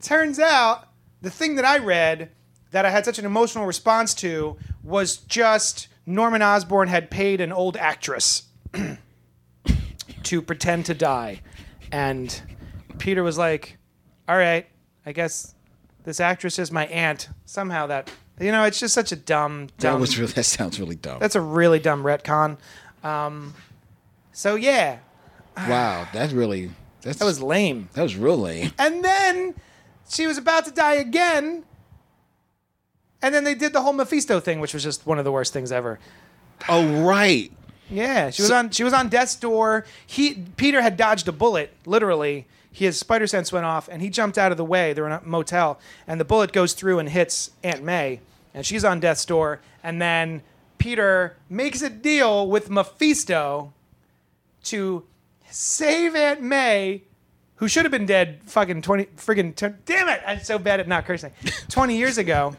turns 0.00 0.38
out 0.38 0.88
the 1.20 1.30
thing 1.30 1.56
that 1.56 1.64
I 1.64 1.78
read 1.78 2.30
that 2.70 2.84
I 2.84 2.90
had 2.90 3.04
such 3.04 3.18
an 3.18 3.24
emotional 3.24 3.66
response 3.66 4.14
to 4.14 4.56
was 4.84 5.16
just 5.16 5.88
Norman 6.06 6.40
Osborn 6.42 6.88
had 6.88 7.10
paid 7.10 7.40
an 7.40 7.52
old 7.52 7.76
actress 7.76 8.44
to 10.24 10.42
pretend 10.42 10.86
to 10.86 10.94
die. 10.94 11.40
And 11.92 12.40
Peter 12.98 13.22
was 13.22 13.38
like, 13.38 13.78
all 14.28 14.36
right, 14.36 14.66
I 15.04 15.12
guess 15.12 15.54
this 16.04 16.20
actress 16.20 16.58
is 16.58 16.70
my 16.70 16.86
aunt. 16.86 17.28
Somehow 17.46 17.86
that, 17.88 18.10
you 18.40 18.52
know, 18.52 18.64
it's 18.64 18.78
just 18.80 18.94
such 18.94 19.12
a 19.12 19.16
dumb, 19.16 19.68
That 19.78 19.98
was 19.98 20.18
really. 20.18 20.32
That 20.34 20.44
sounds 20.44 20.78
really 20.80 20.96
dumb. 20.96 21.18
that's 21.20 21.34
a 21.34 21.40
really 21.40 21.78
dumb 21.78 22.02
retcon. 22.02 22.58
Um, 23.02 23.54
so 24.32 24.54
yeah, 24.54 24.98
wow. 25.56 26.06
That's 26.12 26.32
really. 26.32 26.70
That's 27.02 27.18
that 27.18 27.24
was 27.24 27.40
lame. 27.42 27.88
that 27.94 28.02
was 28.02 28.14
real 28.16 28.36
lame. 28.38 28.72
And 28.78 29.02
then 29.02 29.54
she 30.08 30.26
was 30.26 30.36
about 30.38 30.66
to 30.66 30.70
die 30.70 30.94
again. 30.94 31.64
And 33.22 33.34
then 33.34 33.44
they 33.44 33.54
did 33.54 33.72
the 33.72 33.80
whole 33.82 33.92
Mephisto 33.92 34.40
thing, 34.40 34.60
which 34.60 34.72
was 34.74 34.82
just 34.82 35.06
one 35.06 35.18
of 35.18 35.24
the 35.24 35.32
worst 35.32 35.52
things 35.52 35.72
ever. 35.72 35.98
Oh 36.68 37.02
right. 37.02 37.50
Yeah, 37.90 38.30
she 38.30 38.42
was 38.42 38.50
on 38.50 38.70
she 38.70 38.84
was 38.84 38.92
on 38.92 39.08
death's 39.08 39.34
door. 39.36 39.84
He 40.06 40.44
Peter 40.56 40.80
had 40.82 40.96
dodged 40.96 41.26
a 41.28 41.32
bullet, 41.32 41.72
literally. 41.86 42.46
His 42.72 42.98
spider 42.98 43.26
sense 43.26 43.52
went 43.52 43.66
off 43.66 43.88
and 43.90 44.00
he 44.00 44.08
jumped 44.10 44.38
out 44.38 44.52
of 44.52 44.56
the 44.58 44.64
way. 44.64 44.92
They 44.92 45.00
were 45.00 45.08
in 45.08 45.12
a 45.14 45.22
motel, 45.24 45.80
and 46.06 46.20
the 46.20 46.24
bullet 46.24 46.52
goes 46.52 46.72
through 46.72 47.00
and 47.00 47.08
hits 47.08 47.50
Aunt 47.64 47.82
May, 47.82 48.20
and 48.54 48.64
she's 48.64 48.84
on 48.84 49.00
death's 49.00 49.24
door. 49.24 49.60
And 49.82 50.00
then 50.00 50.42
Peter 50.78 51.36
makes 51.48 51.82
a 51.82 51.90
deal 51.90 52.46
with 52.48 52.70
Mephisto 52.70 53.72
to 54.64 55.04
save 55.50 56.14
Aunt 56.14 56.42
May, 56.42 57.02
who 57.56 57.66
should 57.66 57.84
have 57.84 57.90
been 57.92 58.06
dead 58.06 58.40
fucking 58.44 58.82
20 58.82 59.06
friggin' 59.16 59.54
t- 59.56 59.66
damn 59.84 60.08
it, 60.08 60.20
I'm 60.26 60.40
so 60.40 60.58
bad 60.58 60.78
at 60.80 60.86
not 60.88 61.06
cursing. 61.06 61.32
20 61.70 61.96
years 61.96 62.18
ago. 62.18 62.54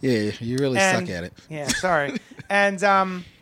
Yeah, 0.00 0.30
you 0.40 0.58
really 0.58 0.78
And- 0.78 1.06
suck 1.08 1.16
at 1.16 1.24
it. 1.24 1.32
Yeah, 1.48 1.68
sorry. 1.68 2.18
and 2.50 2.82
um, 2.84 3.24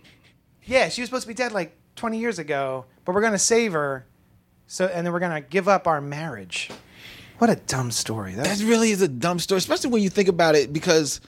yeah, 0.64 0.88
she 0.88 1.00
was 1.02 1.08
supposed 1.08 1.22
to 1.24 1.28
be 1.28 1.34
dead 1.34 1.52
like 1.52 1.76
20 1.96 2.18
years 2.18 2.38
ago, 2.38 2.86
but 3.04 3.14
we're 3.14 3.20
gonna 3.22 3.38
save 3.38 3.72
her. 3.72 4.06
So 4.66 4.86
and 4.86 5.06
then 5.06 5.12
we're 5.12 5.20
gonna 5.20 5.40
give 5.40 5.68
up 5.68 5.86
our 5.86 6.00
marriage. 6.00 6.70
What 7.38 7.50
a 7.50 7.56
dumb 7.56 7.90
story. 7.90 8.34
That 8.34 8.44
That 8.46 8.64
really 8.64 8.90
is 8.92 9.02
a 9.02 9.08
dumb 9.08 9.38
story, 9.38 9.58
especially 9.58 9.90
when 9.90 10.02
you 10.02 10.08
think 10.10 10.28
about 10.28 10.54
it, 10.54 10.72
because 10.72 11.20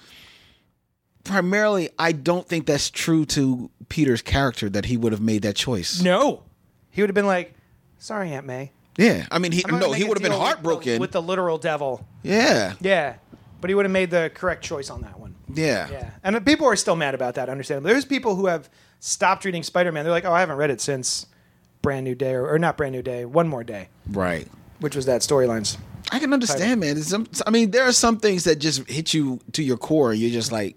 primarily 1.25 1.91
I 1.99 2.13
don't 2.13 2.47
think 2.49 2.67
that's 2.67 2.91
true 2.91 3.25
to 3.27 3.71
Peter's 3.89 4.23
character 4.23 4.69
that 4.71 4.87
he 4.87 4.97
would 4.97 5.13
have 5.13 5.21
made 5.23 5.43
that 5.43 5.57
choice. 5.57 6.01
no. 6.01 6.43
He 6.91 7.03
would 7.03 7.11
have 7.11 7.15
been 7.15 7.27
like, 7.27 7.55
"Sorry, 7.99 8.31
Aunt 8.33 8.47
May." 8.47 8.71
Yeah, 8.97 9.27
I 9.33 9.41
mean, 9.41 9.51
he 9.51 9.65
I'm 9.65 9.71
gonna 9.71 9.81
no, 9.83 9.89
make 9.91 9.99
he 9.99 10.05
a 10.05 10.09
would 10.09 10.17
have 10.19 10.23
been 10.23 10.31
deal 10.31 10.39
with 10.39 10.49
the- 10.49 10.55
heartbroken. 10.55 11.01
with 11.01 11.11
the 11.11 11.21
literal 11.21 11.59
devil. 11.59 12.07
yeah, 12.23 12.75
Yeah, 12.81 13.15
but 13.61 13.69
he 13.69 13.75
would 13.75 13.85
have 13.85 13.91
made 13.91 14.13
the 14.13 14.31
correct 14.33 14.63
choice 14.63 14.91
on 14.91 15.01
that 15.03 15.19
one. 15.19 15.35
yeah, 15.53 15.89
Yeah, 15.91 16.11
and 16.23 16.37
the 16.37 16.41
people 16.41 16.69
are 16.69 16.77
still 16.77 16.95
mad 16.95 17.13
about 17.17 17.35
that. 17.35 17.49
Understandable. 17.49 17.89
There's 17.91 18.05
people 18.05 18.37
who 18.37 18.47
have 18.47 18.71
stopped 19.05 19.45
reading 19.45 19.63
Spider-Man. 19.63 20.03
They're 20.03 20.13
like, 20.13 20.25
"Oh, 20.25 20.33
I 20.33 20.41
haven't 20.41 20.57
read 20.57 20.71
it 20.71 20.81
since 20.81 21.27
Brand 21.83 22.05
New 22.05 22.15
Day 22.15 22.33
or, 22.33 22.49
or 22.49 22.59
not 22.59 22.79
Brand 22.79 22.93
New 22.93 23.03
Day, 23.03 23.27
One 23.27 23.47
More 23.49 23.63
Day, 23.63 23.89
right. 24.11 24.49
which 24.81 24.97
was 24.97 25.07
that 25.07 25.21
storylines." 25.21 25.77
I 26.11 26.19
can 26.19 26.33
understand, 26.33 26.81
man. 26.81 27.01
Some, 27.03 27.27
I 27.47 27.51
mean, 27.51 27.71
there 27.71 27.85
are 27.85 27.93
some 27.93 28.19
things 28.19 28.45
that 28.45 28.57
just 28.57 28.89
hit 28.89 29.15
you 29.15 29.41
to 29.53 29.63
your 29.63 29.77
core. 29.77 30.13
You're 30.13 30.31
just 30.31 30.53
like, 30.53 30.77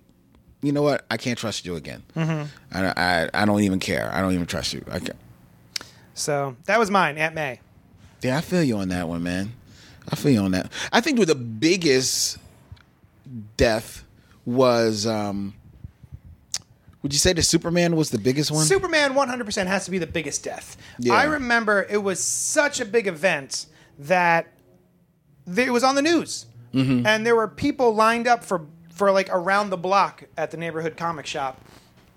you 0.62 0.72
know 0.72 0.82
what? 0.82 1.06
I 1.12 1.18
can't 1.18 1.38
trust 1.38 1.66
you 1.66 1.76
again. 1.76 2.02
Mm-hmm. 2.16 2.46
I, 2.72 2.94
I, 2.96 3.30
I 3.34 3.46
don't 3.46 3.62
even 3.62 3.80
care. 3.80 4.10
I 4.14 4.22
don't 4.22 4.34
even 4.34 4.46
trust 4.46 4.74
you. 4.74 4.84
I 4.90 5.00
can't. 5.00 5.18
So 6.14 6.56
that 6.66 6.80
was 6.80 6.90
mine, 6.90 7.18
Aunt 7.18 7.36
May. 7.36 7.60
Yeah, 8.22 8.38
I 8.38 8.42
feel 8.42 8.64
you 8.64 8.78
on 8.78 8.88
that 8.90 9.08
one, 9.08 9.22
man. 9.22 9.52
I 10.10 10.16
feel 10.16 10.32
you 10.32 10.40
on 10.40 10.52
that. 10.52 10.72
I 10.92 11.02
think 11.02 11.20
the 11.26 11.36
biggest 11.36 12.38
death 13.58 14.06
was. 14.46 15.06
um 15.06 15.54
Would 17.08 17.14
you 17.14 17.20
say 17.20 17.32
the 17.32 17.42
Superman 17.42 17.96
was 17.96 18.10
the 18.10 18.18
biggest 18.18 18.52
one? 18.52 18.66
Superman 18.66 19.14
100% 19.14 19.66
has 19.66 19.86
to 19.86 19.92
be 19.92 19.98
the 19.98 20.06
biggest 20.06 20.44
death. 20.44 20.76
Yeah. 21.00 21.14
I 21.14 21.24
remember 21.24 21.88
it 21.90 22.04
was 22.04 22.22
such 22.22 22.82
a 22.82 22.86
big 22.86 23.08
event 23.08 23.68
that 24.00 24.52
it 25.56 25.72
was 25.72 25.86
on 25.86 25.96
the 25.96 26.02
news. 26.02 26.48
Mm-hmm. 26.74 27.08
And 27.08 27.26
there 27.26 27.38
were 27.38 27.48
people 27.48 27.96
lined 27.96 28.28
up 28.28 28.44
for, 28.44 28.66
for 28.92 29.10
like 29.14 29.30
around 29.32 29.70
the 29.70 29.78
block 29.78 30.26
at 30.38 30.52
the 30.52 30.58
neighborhood 30.58 30.98
comic 30.98 31.26
shop. 31.26 31.62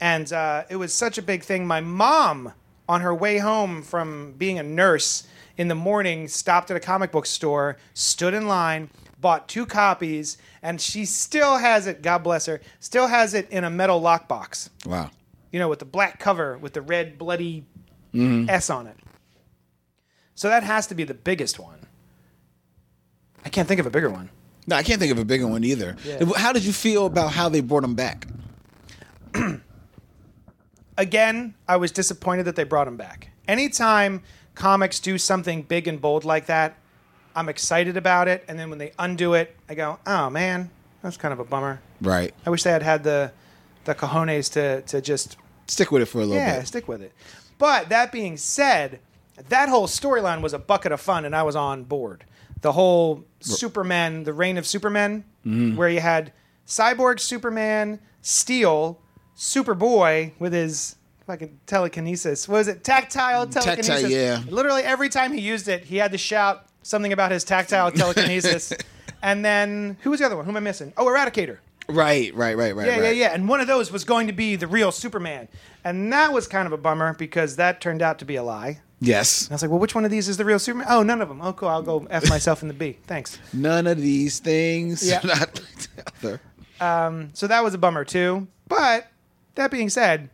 And 0.00 0.32
uh, 0.32 0.64
it 0.68 0.74
was 0.74 0.92
such 0.92 1.18
a 1.18 1.22
big 1.22 1.44
thing. 1.44 1.68
My 1.68 1.80
mom, 1.80 2.52
on 2.88 3.00
her 3.00 3.14
way 3.14 3.38
home 3.38 3.82
from 3.82 4.32
being 4.38 4.58
a 4.58 4.64
nurse 4.64 5.24
in 5.56 5.68
the 5.68 5.76
morning, 5.76 6.26
stopped 6.26 6.68
at 6.68 6.76
a 6.76 6.80
comic 6.80 7.12
book 7.12 7.26
store, 7.26 7.76
stood 7.94 8.34
in 8.34 8.48
line, 8.48 8.90
bought 9.20 9.48
two 9.48 9.66
copies, 9.66 10.38
and 10.62 10.80
she 10.80 11.04
still 11.04 11.58
has 11.58 11.86
it, 11.86 12.02
God 12.02 12.18
bless 12.18 12.46
her, 12.46 12.60
still 12.78 13.06
has 13.06 13.34
it 13.34 13.50
in 13.50 13.64
a 13.64 13.70
metal 13.70 14.00
lockbox 14.00 14.70
wow. 14.86 15.10
you 15.52 15.58
know, 15.58 15.68
with 15.68 15.78
the 15.78 15.84
black 15.84 16.18
cover 16.18 16.56
with 16.58 16.72
the 16.72 16.82
red 16.82 17.18
bloody 17.18 17.64
mm-hmm. 18.14 18.48
S 18.48 18.70
on 18.70 18.86
it. 18.86 18.96
So 20.34 20.48
that 20.48 20.62
has 20.62 20.86
to 20.86 20.94
be 20.94 21.04
the 21.04 21.14
biggest 21.14 21.58
one. 21.58 21.78
I 23.44 23.48
can't 23.48 23.68
think 23.68 23.80
of 23.80 23.86
a 23.86 23.90
bigger 23.90 24.10
one. 24.10 24.30
No, 24.66 24.76
I 24.76 24.82
can't 24.82 25.00
think 25.00 25.12
of 25.12 25.18
a 25.18 25.24
bigger 25.24 25.46
one 25.46 25.64
either. 25.64 25.96
Yeah. 26.04 26.24
How 26.36 26.52
did 26.52 26.64
you 26.64 26.72
feel 26.72 27.06
about 27.06 27.32
how 27.32 27.48
they 27.48 27.60
brought 27.60 27.84
him 27.84 27.94
back? 27.94 28.26
Again, 30.98 31.54
I 31.66 31.76
was 31.76 31.92
disappointed 31.92 32.44
that 32.44 32.56
they 32.56 32.64
brought 32.64 32.86
him 32.86 32.96
back. 32.96 33.30
Anytime 33.48 34.22
comics 34.54 35.00
do 35.00 35.18
something 35.18 35.62
big 35.62 35.88
and 35.88 36.00
bold 36.00 36.24
like 36.24 36.46
that, 36.46 36.76
I'm 37.34 37.48
excited 37.48 37.96
about 37.96 38.28
it, 38.28 38.44
and 38.48 38.58
then 38.58 38.70
when 38.70 38.78
they 38.78 38.92
undo 38.98 39.34
it, 39.34 39.56
I 39.68 39.74
go, 39.74 39.98
"Oh 40.06 40.30
man, 40.30 40.70
that's 41.02 41.16
kind 41.16 41.32
of 41.32 41.38
a 41.40 41.44
bummer." 41.44 41.80
Right. 42.00 42.34
I 42.46 42.50
wish 42.50 42.62
they 42.62 42.70
had 42.70 42.82
had 42.82 43.04
the 43.04 43.32
the 43.84 43.94
cojones 43.94 44.52
to 44.52 44.82
to 44.82 45.00
just 45.00 45.36
Stick 45.66 45.92
with 45.92 46.02
it 46.02 46.06
for 46.06 46.18
a 46.18 46.22
little 46.22 46.34
yeah, 46.34 46.54
bit. 46.54 46.58
Yeah, 46.58 46.64
stick 46.64 46.88
with 46.88 47.00
it. 47.00 47.12
But 47.56 47.90
that 47.90 48.10
being 48.10 48.36
said, 48.36 48.98
that 49.48 49.68
whole 49.68 49.86
storyline 49.86 50.40
was 50.42 50.52
a 50.52 50.58
bucket 50.58 50.90
of 50.90 51.00
fun, 51.00 51.24
and 51.24 51.36
I 51.36 51.44
was 51.44 51.54
on 51.54 51.84
board. 51.84 52.24
The 52.60 52.72
whole 52.72 53.24
Superman, 53.38 54.24
the 54.24 54.32
reign 54.32 54.58
of 54.58 54.66
Superman, 54.66 55.24
Mm-hmm. 55.46 55.76
where 55.76 55.88
you 55.88 56.00
had 56.00 56.32
Cyborg 56.66 57.18
Superman, 57.18 57.98
Steel, 58.20 59.00
Superboy 59.36 60.32
with 60.38 60.52
his 60.52 60.96
fucking 61.26 61.58
telekinesis. 61.66 62.46
What 62.48 62.58
was 62.58 62.68
it? 62.68 62.84
Tactile 62.84 63.46
telekinesis. 63.46 64.02
Tactile, 64.02 64.10
yeah. 64.10 64.42
Literally 64.48 64.82
every 64.82 65.08
time 65.08 65.32
he 65.32 65.40
used 65.40 65.66
it, 65.68 65.84
he 65.84 65.96
had 65.96 66.12
to 66.12 66.18
shout 66.18 66.66
something 66.82 67.12
about 67.12 67.30
his 67.30 67.44
tactile 67.44 67.90
telekinesis. 67.92 68.72
and 69.22 69.44
then 69.44 69.96
who 70.02 70.10
was 70.10 70.20
the 70.20 70.26
other 70.26 70.36
one? 70.36 70.44
Who 70.44 70.50
am 70.50 70.56
I 70.56 70.60
missing? 70.60 70.92
Oh, 70.96 71.06
Eradicator. 71.06 71.58
Right, 71.88 72.32
right, 72.34 72.56
right, 72.56 72.74
right. 72.74 72.86
Yeah, 72.86 72.92
right. 72.94 73.02
yeah, 73.04 73.10
yeah. 73.10 73.34
And 73.34 73.48
one 73.48 73.60
of 73.60 73.66
those 73.66 73.90
was 73.90 74.04
going 74.04 74.28
to 74.28 74.32
be 74.32 74.56
the 74.56 74.66
real 74.68 74.92
Superman. 74.92 75.48
And 75.84 76.12
that 76.12 76.32
was 76.32 76.46
kind 76.46 76.66
of 76.66 76.72
a 76.72 76.76
bummer 76.76 77.14
because 77.14 77.56
that 77.56 77.80
turned 77.80 78.00
out 78.02 78.18
to 78.20 78.24
be 78.24 78.36
a 78.36 78.42
lie. 78.42 78.80
Yes. 79.00 79.44
And 79.44 79.52
I 79.52 79.54
was 79.54 79.62
like, 79.62 79.70
well, 79.70 79.80
which 79.80 79.94
one 79.94 80.04
of 80.04 80.10
these 80.10 80.28
is 80.28 80.36
the 80.36 80.44
real 80.44 80.58
Superman? 80.58 80.86
Oh, 80.90 81.02
none 81.02 81.20
of 81.20 81.28
them. 81.28 81.40
Oh, 81.40 81.52
cool. 81.52 81.68
I'll 81.68 81.82
go 81.82 82.06
f 82.10 82.28
myself 82.28 82.62
in 82.62 82.68
the 82.68 82.74
B. 82.74 82.98
Thanks. 83.06 83.38
None 83.52 83.86
of 83.86 83.98
these 84.00 84.38
things. 84.38 85.08
Yeah. 85.08 85.20
Not 85.24 85.38
like 85.40 85.88
the 86.22 86.28
other. 86.28 86.40
Um, 86.80 87.30
so 87.32 87.46
that 87.46 87.64
was 87.64 87.74
a 87.74 87.78
bummer 87.78 88.04
too. 88.04 88.46
But 88.68 89.08
that 89.56 89.70
being 89.70 89.88
said, 89.88 90.28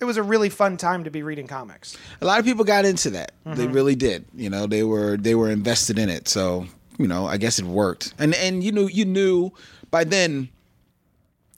it 0.00 0.04
was 0.04 0.16
a 0.16 0.22
really 0.22 0.48
fun 0.48 0.76
time 0.76 1.04
to 1.04 1.10
be 1.10 1.22
reading 1.22 1.46
comics. 1.46 1.96
A 2.20 2.26
lot 2.26 2.38
of 2.38 2.44
people 2.44 2.64
got 2.64 2.84
into 2.84 3.10
that. 3.10 3.32
Mm-hmm. 3.46 3.58
They 3.58 3.66
really 3.66 3.94
did. 3.94 4.26
You 4.34 4.50
know, 4.50 4.66
they 4.66 4.82
were 4.82 5.16
they 5.16 5.34
were 5.34 5.50
invested 5.50 5.98
in 5.98 6.08
it. 6.08 6.28
So 6.28 6.66
you 6.98 7.06
know, 7.06 7.26
I 7.26 7.36
guess 7.36 7.58
it 7.58 7.64
worked. 7.64 8.14
And 8.18 8.34
and 8.34 8.62
you 8.62 8.72
knew 8.72 8.88
you 8.88 9.04
knew 9.04 9.52
by 9.90 10.04
then. 10.04 10.50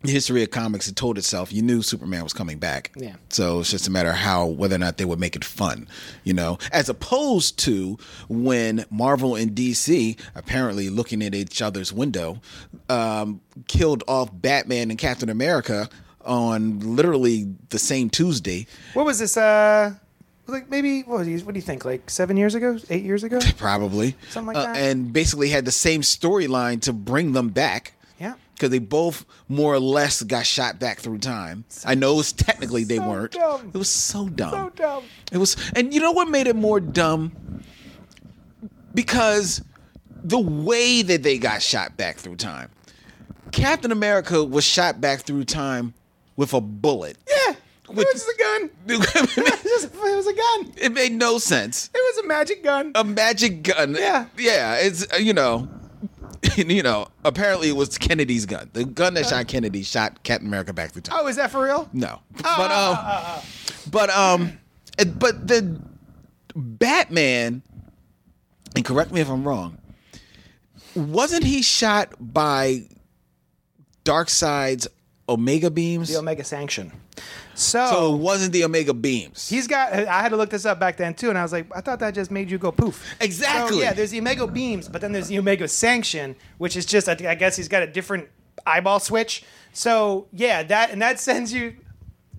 The 0.03 0.12
history 0.12 0.44
of 0.44 0.53
comics 0.53 0.87
had 0.87 0.94
told 0.94 1.18
itself. 1.18 1.53
You 1.53 1.61
knew 1.61 1.83
Superman 1.83 2.22
was 2.22 2.33
coming 2.33 2.61
back. 2.61 2.92
Yeah. 2.94 3.16
So 3.31 3.59
it's 3.59 3.72
just 3.72 3.88
a 3.88 3.90
matter 3.90 4.11
of 4.11 4.14
how 4.14 4.46
whether 4.46 4.77
or 4.77 4.79
not 4.79 4.96
they 4.96 5.05
would 5.05 5.18
make 5.18 5.35
it 5.35 5.44
fun, 5.44 5.88
you 6.22 6.33
know, 6.33 6.59
as 6.70 6.88
opposed 6.88 7.59
to 7.64 7.98
when 8.29 8.85
Marvel 8.90 9.35
and 9.35 9.57
DC 9.57 10.16
apparently 10.37 10.88
looking 10.88 11.20
at 11.20 11.35
each 11.35 11.61
other's 11.61 11.92
window, 11.92 12.40
um, 12.88 13.40
killed 13.66 14.05
off 14.07 14.31
Batman 14.33 14.90
and 14.90 15.01
Captain 15.01 15.29
America 15.29 15.88
on 16.24 16.96
literally 16.96 17.54
the 17.70 17.78
same 17.78 18.11
Tuesday. 18.11 18.66
What 18.94 19.07
was 19.07 19.18
this? 19.18 19.37
Uh, 19.37 19.94
like 20.46 20.70
maybe 20.70 21.02
what, 21.02 21.18
was 21.18 21.26
he, 21.26 21.37
what 21.38 21.52
do 21.54 21.59
you 21.59 21.62
think? 21.66 21.85
Like 21.85 22.09
seven 22.11 22.37
years 22.37 22.54
ago, 22.54 22.78
eight 22.90 23.04
years 23.04 23.22
ago? 23.24 23.38
probably 23.59 24.16
Something 24.31 24.54
like 24.54 24.57
Uh, 24.68 24.72
that. 24.72 24.76
and 24.83 25.12
basically 25.12 25.50
had 25.50 25.64
the 25.64 25.72
same 25.72 26.00
storyline 26.00 26.81
to 26.83 26.92
bring 26.92 27.33
them 27.33 27.50
back 27.50 27.92
Yeah. 28.18 28.35
because 28.54 28.70
they 28.70 28.78
both 28.78 29.26
more 29.48 29.74
or 29.74 29.78
less 29.81 30.22
got 30.22 30.46
shot 30.46 30.78
back 30.78 30.98
through 31.00 31.18
time 31.18 31.64
i 31.85 31.94
know 31.94 32.14
it 32.14 32.16
was 32.16 32.33
technically 32.33 32.85
they 32.85 32.96
so 32.96 33.09
weren't 33.09 33.33
dumb. 33.33 33.70
it 33.74 33.76
was 33.78 33.88
so 33.90 34.28
dumb 34.28 34.50
So 34.50 34.70
dumb. 34.74 35.04
it 35.33 35.37
was 35.38 35.57
and 35.76 35.92
you 35.92 36.00
know 36.00 36.12
what 36.12 36.28
made 36.31 36.46
it 36.46 36.57
more 36.57 36.81
dumb 36.81 37.33
because 38.94 39.62
the 40.24 40.38
way 40.38 41.02
that 41.02 41.22
they 41.22 41.38
got 41.38 41.62
shot 41.62 41.96
back 41.96 42.16
through 42.16 42.37
time 42.37 42.70
captain 43.52 43.92
america 43.92 44.42
was 44.44 44.64
shot 44.64 45.00
back 45.00 45.20
through 45.20 45.44
time 45.44 45.94
with 46.38 46.55
a 46.55 46.61
bullet 46.62 47.18
Yeah. 47.29 47.55
With- 47.88 48.07
it 48.07 48.14
was 48.14 48.29
a 48.29 48.38
gun. 48.38 48.70
it 48.87 48.98
was, 48.98 49.85
it 49.85 50.16
was 50.16 50.27
a 50.27 50.33
gun. 50.35 50.72
It 50.79 50.92
made 50.92 51.12
no 51.12 51.38
sense 51.38 51.90
It 51.94 51.98
was 52.16 52.24
a 52.24 52.27
magic 52.29 52.62
gun. 52.64 52.92
a 52.94 53.05
magic 53.05 53.62
gun. 53.64 53.94
Yeah. 53.98 54.27
yeah. 54.38 54.77
It's 54.77 55.07
uh, 55.12 55.16
you 55.16 55.33
know, 55.35 55.68
you 56.57 56.83
know. 56.83 57.09
Apparently, 57.24 57.68
it 57.70 57.77
was 57.77 57.96
Kennedy's 57.98 58.46
gun. 58.46 58.70
The 58.72 58.85
gun 58.85 59.14
that 59.14 59.27
shot 59.27 59.48
Kennedy 59.48 59.83
shot 59.83 60.22
Captain 60.22 60.46
America 60.48 60.72
back 60.72 60.92
through 60.92 61.03
time. 61.03 61.18
oh, 61.20 61.27
is 61.29 61.37
that 61.37 61.51
for 61.51 61.62
real? 61.64 61.88
No, 61.92 62.20
but 62.42 62.70
um, 62.70 63.40
but 63.90 64.11
um, 64.11 64.59
it- 64.98 65.18
but 65.18 65.48
the 65.48 65.81
Batman, 66.55 67.62
and 68.77 68.85
correct 68.85 69.12
me 69.12 69.20
if 69.20 69.29
I'm 69.31 69.46
wrong. 69.48 69.79
Wasn't 70.94 71.44
he 71.44 71.62
shot 71.62 72.14
by 72.20 72.83
Darkseid's 74.05 74.88
Omega 75.29 75.71
beams? 75.71 76.09
The 76.09 76.17
Omega 76.19 76.43
Sanction. 76.45 76.93
So, 77.55 77.87
so 77.91 78.14
it 78.14 78.19
wasn't 78.19 78.53
the 78.53 78.64
Omega 78.64 78.95
beams. 78.95 79.49
he's 79.49 79.67
got. 79.67 79.93
I 79.93 80.21
had 80.23 80.29
to 80.31 80.37
look 80.37 80.51
this 80.51 80.64
up 80.64 80.79
back 80.79 80.97
then 80.97 81.12
too, 81.14 81.29
and 81.29 81.37
I 81.37 81.43
was 81.43 81.53
like, 81.53 81.67
I 81.77 81.81
thought 81.81 81.99
that 82.01 82.14
just 82.14 82.31
made 82.31 82.51
you 82.51 82.57
go 82.59 82.71
poof. 82.73 83.05
Exactly. 83.21 83.79
So, 83.79 83.83
yeah, 83.83 83.93
there's 83.93 84.11
the 84.12 84.21
Omega 84.21 84.47
beams, 84.47 84.88
but 84.88 85.01
then 85.01 85.12
there's 85.12 85.29
the 85.29 85.38
Omega 85.38 85.67
Sanction, 85.69 86.37
which 86.59 86.77
is 86.77 86.87
just. 86.87 87.09
I 87.09 87.17
I 87.29 87.35
guess 87.35 87.57
he's 87.57 87.69
got 87.69 87.83
a 87.83 87.87
different 87.87 88.29
eyeball 88.67 89.01
switch. 89.01 89.43
So 89.73 90.29
yeah, 90.33 90.62
that 90.64 90.91
and 90.91 91.03
that 91.03 91.19
sends 91.21 91.53
you 91.53 91.75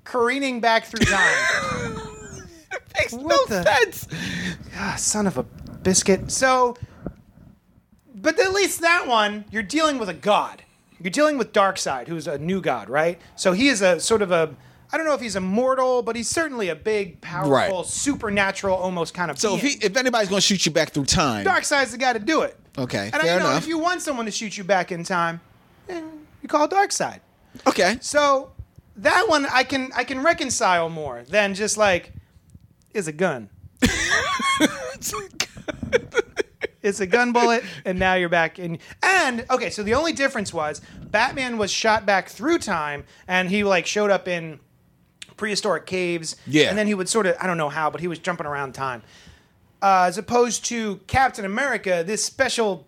careening 0.05 0.59
back 0.61 0.85
through 0.85 1.05
time. 1.05 1.95
makes 2.97 3.13
What 3.13 3.25
no 3.27 3.45
the- 3.47 3.63
sense. 3.63 4.07
Ah, 4.75 4.95
son 4.97 5.27
of 5.27 5.37
a 5.37 5.43
biscuit. 5.43 6.31
So, 6.31 6.75
but 8.15 8.39
at 8.39 8.53
least 8.53 8.81
that 8.81 9.05
one, 9.07 9.45
you're 9.51 9.63
dealing 9.63 9.97
with 9.99 10.09
a 10.09 10.13
god. 10.13 10.63
You're 11.01 11.11
dealing 11.11 11.37
with 11.37 11.53
Darkseid, 11.53 12.07
who's 12.07 12.27
a 12.27 12.37
new 12.37 12.61
god, 12.61 12.89
right? 12.89 13.19
So 13.35 13.53
he 13.53 13.69
is 13.69 13.81
a 13.81 13.99
sort 13.99 14.21
of 14.21 14.31
a, 14.31 14.55
I 14.91 14.97
don't 14.97 15.05
know 15.05 15.13
if 15.13 15.21
he's 15.21 15.35
immortal, 15.35 16.01
but 16.01 16.15
he's 16.15 16.29
certainly 16.29 16.69
a 16.69 16.75
big, 16.75 17.21
powerful, 17.21 17.51
Right. 17.51 17.85
supernatural, 17.85 18.75
almost 18.75 19.13
kind 19.13 19.31
of. 19.31 19.39
So 19.39 19.55
if 19.55 19.61
being. 19.61 19.79
he, 19.79 19.85
if 19.85 19.95
anybody's 19.95 20.29
gonna 20.29 20.41
shoot 20.41 20.65
you 20.65 20.71
back 20.71 20.91
through 20.91 21.05
time, 21.05 21.45
Darkseid's 21.45 21.91
the 21.91 21.97
guy 21.97 22.13
to 22.13 22.19
do 22.19 22.41
it. 22.41 22.57
Okay, 22.77 23.07
And 23.13 23.15
I, 23.15 23.19
fair 23.19 23.33
you 23.35 23.39
know, 23.43 23.49
enough. 23.51 23.63
if 23.63 23.67
you 23.67 23.77
want 23.77 24.01
someone 24.01 24.25
to 24.25 24.31
shoot 24.31 24.57
you 24.57 24.63
back 24.63 24.91
in 24.91 25.03
time, 25.03 25.41
eh, 25.89 26.01
you 26.41 26.49
call 26.49 26.67
Darkseid. 26.67 27.19
okay, 27.67 27.97
So 28.01 28.51
that 28.97 29.25
one 29.27 29.45
I 29.51 29.63
can 29.63 29.91
I 29.95 30.03
can 30.03 30.21
reconcile 30.23 30.89
more 30.89 31.23
than 31.29 31.53
just 31.55 31.77
like 31.77 32.13
is 32.93 33.07
a 33.07 33.11
gun. 33.13 33.49
It's 36.81 36.99
a 37.01 37.07
gun 37.07 37.33
bullet, 37.33 37.63
and 37.85 37.99
now 37.99 38.13
you're 38.13 38.29
back 38.29 38.57
in. 38.57 38.79
And 39.03 39.45
okay, 39.49 39.69
so 39.69 39.83
the 39.83 39.95
only 39.95 40.13
difference 40.13 40.53
was 40.53 40.81
Batman 41.11 41.57
was 41.57 41.71
shot 41.71 42.05
back 42.05 42.29
through 42.29 42.59
time, 42.59 43.03
and 43.27 43.49
he 43.49 43.63
like 43.63 43.85
showed 43.85 44.09
up 44.09 44.27
in 44.27 44.59
prehistoric 45.35 45.85
caves. 45.85 46.35
Yeah. 46.47 46.69
and 46.69 46.77
then 46.77 46.87
he 46.87 46.93
would 46.93 47.09
sort 47.09 47.25
of 47.25 47.35
I 47.39 47.47
don't 47.47 47.57
know 47.57 47.69
how, 47.69 47.89
but 47.89 48.01
he 48.01 48.07
was 48.07 48.19
jumping 48.19 48.45
around 48.45 48.73
time. 48.73 49.01
Uh, 49.81 50.05
as 50.07 50.17
opposed 50.17 50.65
to 50.65 50.97
Captain 51.07 51.45
America, 51.45 52.03
this 52.05 52.23
special 52.23 52.87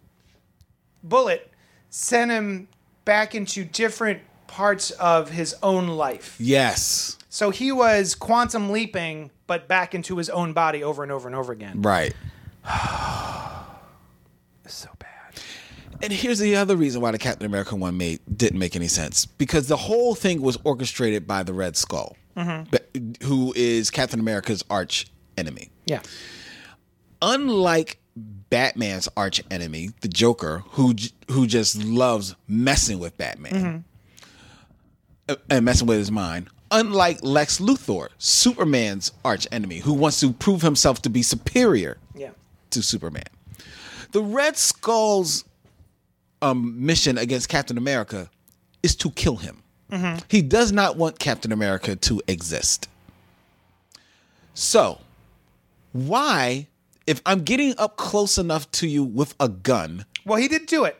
bullet 1.04 1.50
sent 1.90 2.32
him 2.32 2.68
back 3.06 3.34
into 3.34 3.64
different 3.64 4.22
parts 4.48 4.92
of 4.92 5.32
his 5.32 5.56
own 5.64 5.88
life. 5.88 6.36
yes, 6.38 7.18
So 7.30 7.50
he 7.50 7.72
was 7.72 8.14
quantum 8.14 8.70
leaping, 8.72 9.32
but 9.48 9.70
back 9.70 9.96
into 9.96 10.18
his 10.18 10.30
own 10.30 10.52
body 10.52 10.84
over 10.84 11.02
and 11.04 11.12
over 11.12 11.30
and 11.30 11.36
over 11.36 11.54
again. 11.54 11.82
right. 11.82 12.14
So 14.72 14.90
bad. 15.00 15.10
And 16.04 16.12
here's 16.12 16.40
the 16.40 16.56
other 16.56 16.76
reason 16.76 17.02
why 17.02 17.12
the 17.12 17.18
Captain 17.20 17.46
America 17.46 17.76
one 17.76 17.96
made 17.98 18.20
didn't 18.36 18.58
make 18.58 18.76
any 18.76 18.88
sense 18.88 19.26
because 19.26 19.68
the 19.68 19.78
whole 19.78 20.16
thing 20.16 20.42
was 20.42 20.58
orchestrated 20.64 21.28
by 21.28 21.44
the 21.44 21.54
Red 21.54 21.78
Skull, 21.78 22.16
but- 22.36 22.88
who 23.24 23.54
is 23.56 23.90
Captain 23.92 24.20
America's 24.20 24.64
arch 24.70 25.08
enemy. 25.38 25.70
Yeah. 25.86 26.02
Unlike 27.22 28.00
Batman's 28.16 29.08
arch 29.16 29.42
enemy, 29.52 29.92
the 30.02 30.08
Joker, 30.08 30.64
who 30.72 30.96
who 31.30 31.46
just 31.48 31.84
loves 31.84 32.36
messing 32.48 33.00
with 33.00 33.18
Batman 33.18 33.86
uh, 35.30 35.36
and 35.50 35.64
messing 35.66 35.88
with 35.88 35.98
his 35.98 36.12
mind. 36.12 36.48
Unlike 36.72 37.20
Lex 37.22 37.60
Luthor, 37.60 38.08
Superman's 38.18 39.12
arch 39.26 39.46
enemy, 39.52 39.80
who 39.80 39.94
wants 39.94 40.20
to 40.22 40.32
prove 40.34 40.62
himself 40.62 41.02
to 41.04 41.10
be 41.10 41.22
superior 41.22 41.98
Yeah. 42.16 42.30
to 42.72 42.82
Superman. 42.82 43.24
The 44.12 44.22
Red 44.22 44.58
Skull's 44.58 45.46
um, 46.42 46.86
mission 46.86 47.18
against 47.18 47.50
Captain 47.50 47.78
America 47.78 48.30
is 48.84 48.96
to 48.98 49.12
kill 49.12 49.38
him. 49.38 49.58
He 50.30 50.42
does 50.42 50.72
not 50.72 50.96
want 50.96 51.20
Captain 51.20 51.52
America 51.52 51.98
to 51.98 52.22
exist. 52.26 52.88
So, 54.54 55.00
why, 55.92 56.68
if 57.06 57.22
I'm 57.26 57.44
getting 57.44 57.74
up 57.78 57.98
close 57.98 58.38
enough 58.38 58.72
to 58.72 58.88
you 58.88 59.04
with 59.04 59.36
a 59.40 59.50
gun, 59.50 60.06
Well, 60.26 60.38
he 60.40 60.48
did 60.48 60.66
do 60.68 60.86
it. 60.86 60.96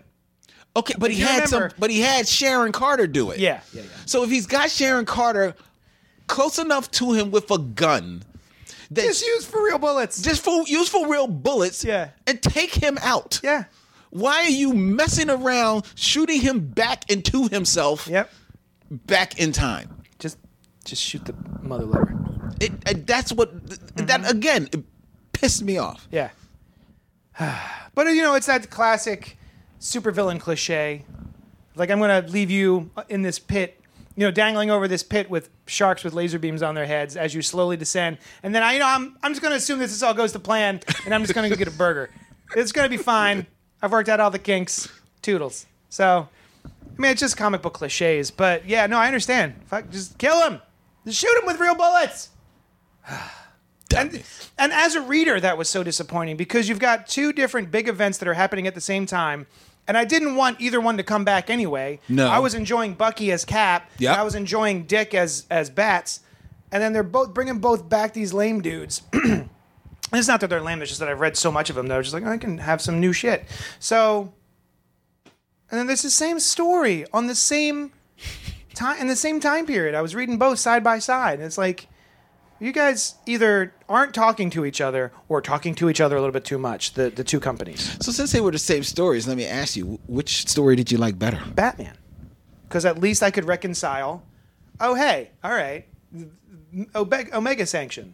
okay, 0.76 0.94
but 0.98 1.10
he 1.10 1.20
you 1.20 1.26
had 1.26 1.48
some, 1.48 1.70
but 1.80 1.90
he 1.90 2.02
had 2.02 2.28
Sharon 2.28 2.74
Carter 2.74 3.08
do 3.08 3.32
it. 3.32 3.40
Yeah. 3.40 3.62
Yeah. 3.74 3.84
Yeah. 3.84 3.88
So 4.06 4.24
if 4.24 4.30
he's 4.30 4.46
got 4.46 4.70
Sharon 4.70 5.06
Carter 5.06 5.56
close 6.28 6.60
enough 6.60 6.92
to 6.92 7.14
him 7.14 7.32
with 7.32 7.50
a 7.50 7.60
gun, 7.60 8.24
that 8.92 9.04
Just 9.04 9.26
use 9.26 9.46
for 9.46 9.64
real 9.64 9.80
bullets. 9.80 10.22
just 10.22 10.44
for 10.44 10.64
use 10.68 10.90
for 10.90 11.08
real 11.08 11.28
bullets, 11.28 11.84
Yeah. 11.84 12.10
and 12.28 12.42
take 12.42 12.74
him 12.74 12.98
out. 13.02 13.40
yeah. 13.44 13.66
Why 14.10 14.42
are 14.44 14.50
you 14.50 14.74
messing 14.74 15.30
around, 15.30 15.86
shooting 15.96 16.42
him 16.42 16.60
back 16.60 17.10
into 17.10 17.48
himself, 17.48 18.08
Yep. 18.08 18.30
back 18.90 19.40
in 19.40 19.54
time? 19.54 20.04
Just, 20.20 20.38
just 20.84 21.02
shoot 21.02 21.24
the 21.24 21.34
mother 21.62 21.86
lover. 21.86 22.14
It, 22.60 22.74
it- 22.86 23.08
that's 23.08 23.32
what 23.32 23.66
that 23.96 24.08
mm-hmm. 24.08 24.26
again 24.26 24.70
it 24.74 24.84
pissed 25.32 25.64
me 25.64 25.78
off. 25.78 26.08
Yeah. 26.12 26.30
but 27.96 28.08
you 28.08 28.22
know, 28.22 28.36
it's 28.36 28.48
that 28.48 28.70
classic 28.70 29.38
supervillain 29.80 30.40
cliche. 30.40 31.06
Like 31.76 31.90
I'm 31.90 32.00
gonna 32.00 32.26
leave 32.28 32.52
you 32.52 32.92
in 33.10 33.22
this 33.22 33.40
pit, 33.40 33.80
you 34.16 34.26
know, 34.26 34.32
dangling 34.32 34.70
over 34.70 34.88
this 34.88 35.04
pit 35.04 35.30
with 35.30 35.50
sharks 35.68 36.04
with 36.04 36.14
laser 36.14 36.40
beams 36.40 36.62
on 36.62 36.76
their 36.76 36.86
heads 36.86 37.16
as 37.16 37.34
you 37.34 37.42
slowly 37.42 37.78
descend. 37.78 38.18
And 38.44 38.54
then 38.54 38.64
I, 38.64 38.74
you 38.74 38.80
know, 38.80 38.88
I'm 38.88 39.18
I'm 39.24 39.32
just 39.32 39.42
gonna 39.42 39.56
assume 39.56 39.80
this, 39.80 39.92
this 39.92 40.04
all 40.04 40.14
goes 40.14 40.32
to 40.34 40.40
plan, 40.40 40.82
and 41.06 41.14
I'm 41.14 41.22
just 41.22 41.34
gonna 41.34 41.50
go 41.50 41.56
get 41.56 41.68
a 41.68 41.72
burger. 41.72 42.10
It's 42.54 42.74
gonna 42.74 42.90
be 42.90 42.98
fine. 42.98 43.48
I've 43.82 43.94
worked 43.94 44.10
out 44.10 44.20
all 44.20 44.30
the 44.30 44.38
kinks. 44.38 44.90
Toodles. 45.22 45.68
So, 45.88 46.28
I 46.66 47.02
mean, 47.02 47.12
it's 47.12 47.22
just 47.22 47.38
comic 47.38 47.62
book 47.62 47.76
cliches, 47.76 48.30
but 48.30 48.68
yeah, 48.68 48.88
no, 48.88 48.98
I 48.98 49.08
understand. 49.08 49.56
Fuck, 49.68 49.90
just 49.90 50.18
kill 50.18 50.42
him. 50.50 50.62
Just 51.06 51.18
shoot 51.18 51.34
him 51.40 51.46
with 51.46 51.60
real 51.60 51.76
bullets. 51.76 52.30
And, 53.94 54.24
and 54.58 54.72
as 54.72 54.96
a 54.96 55.02
reader, 55.02 55.38
that 55.42 55.58
was 55.58 55.68
so 55.68 55.84
disappointing 55.84 56.38
because 56.38 56.70
you've 56.70 56.80
got 56.80 57.08
two 57.08 57.34
different 57.34 57.72
big 57.72 57.90
events 57.90 58.20
that 58.20 58.28
are 58.30 58.34
happening 58.34 58.66
at 58.66 58.74
the 58.74 58.80
same 58.80 59.06
time. 59.06 59.48
And 59.88 59.98
I 59.98 60.06
didn't 60.06 60.36
want 60.36 60.62
either 60.62 60.80
one 60.80 60.98
to 60.98 61.04
come 61.04 61.26
back 61.26 61.50
anyway. 61.50 62.00
No. 62.08 62.28
I 62.28 62.40
was 62.40 62.54
enjoying 62.54 62.94
Bucky 62.94 63.32
as 63.32 63.44
Cap. 63.46 63.90
Yep. 63.98 64.12
and 64.12 64.22
I 64.22 64.24
was 64.24 64.36
enjoying 64.36 64.84
Dick 64.84 65.14
as 65.14 65.46
as 65.50 65.70
Bats. 65.70 66.22
And 66.72 66.82
then 66.82 66.94
they're 66.94 67.04
both 67.04 67.34
bringing 67.34 67.60
both 67.60 67.90
back 67.90 68.14
these 68.14 68.34
lame 68.34 68.62
dudes. 68.62 69.02
It's 70.14 70.28
not 70.28 70.42
that 70.42 70.50
they're 70.50 70.62
lame; 70.62 70.82
it's 70.82 70.92
just 70.92 71.00
that 71.00 71.08
I've 71.08 71.22
read 71.22 71.38
so 71.38 71.52
much 71.52 71.70
of 71.70 71.76
them 71.76 71.88
that 71.88 71.96
I 71.96 71.98
was 71.98 72.08
just 72.08 72.14
like 72.14 72.26
oh, 72.26 72.32
I 72.32 72.38
can 72.38 72.58
have 72.58 72.82
some 72.82 73.00
new 73.00 73.14
shit. 73.14 73.46
So, 73.80 74.34
and 75.70 75.80
then 75.80 75.88
there's 75.88 76.02
the 76.02 76.10
same 76.10 76.40
story 76.40 77.06
on 77.14 77.28
the 77.28 77.36
same 77.36 77.94
time 78.74 79.00
in 79.00 79.08
the 79.08 79.16
same 79.16 79.40
time 79.40 79.66
period. 79.66 79.96
I 79.96 80.02
was 80.02 80.14
reading 80.14 80.38
both 80.38 80.60
side 80.60 80.84
by 80.84 81.00
side, 81.00 81.36
and 81.36 81.44
it's 81.44 81.58
like 81.58 81.88
you 82.62 82.72
guys 82.72 83.16
either 83.26 83.74
aren't 83.90 84.14
talking 84.14 84.52
to 84.52 84.66
each 84.66 84.80
other 84.80 85.12
or 85.28 85.42
talking 85.42 85.74
to 85.76 85.90
each 85.90 86.00
other 86.00 86.16
a 86.16 86.20
little 86.20 86.32
bit 86.32 86.46
too 86.46 86.60
much. 86.60 86.94
The 86.94 87.10
the 87.10 87.24
two 87.24 87.40
companies, 87.40 87.98
So 88.00 88.12
since 88.12 88.32
they 88.32 88.40
were 88.40 88.52
the 88.52 88.60
same 88.60 88.84
stories, 88.84 89.28
let 89.28 89.36
me 89.36 89.46
ask 89.46 89.76
you, 89.76 90.00
which 90.08 90.48
story 90.48 90.76
did 90.76 90.92
you 90.92 90.98
like 91.00 91.18
better? 91.18 91.42
Batman, 91.56 91.98
because 92.68 92.86
at 92.86 93.00
least 93.00 93.24
I 93.24 93.32
could 93.32 93.46
reconcile. 93.46 94.24
Oh 94.80 94.94
hey, 94.94 95.32
all 95.44 95.52
right, 95.52 95.86
Omega, 96.96 97.36
Omega 97.36 97.66
Sanction. 97.66 98.14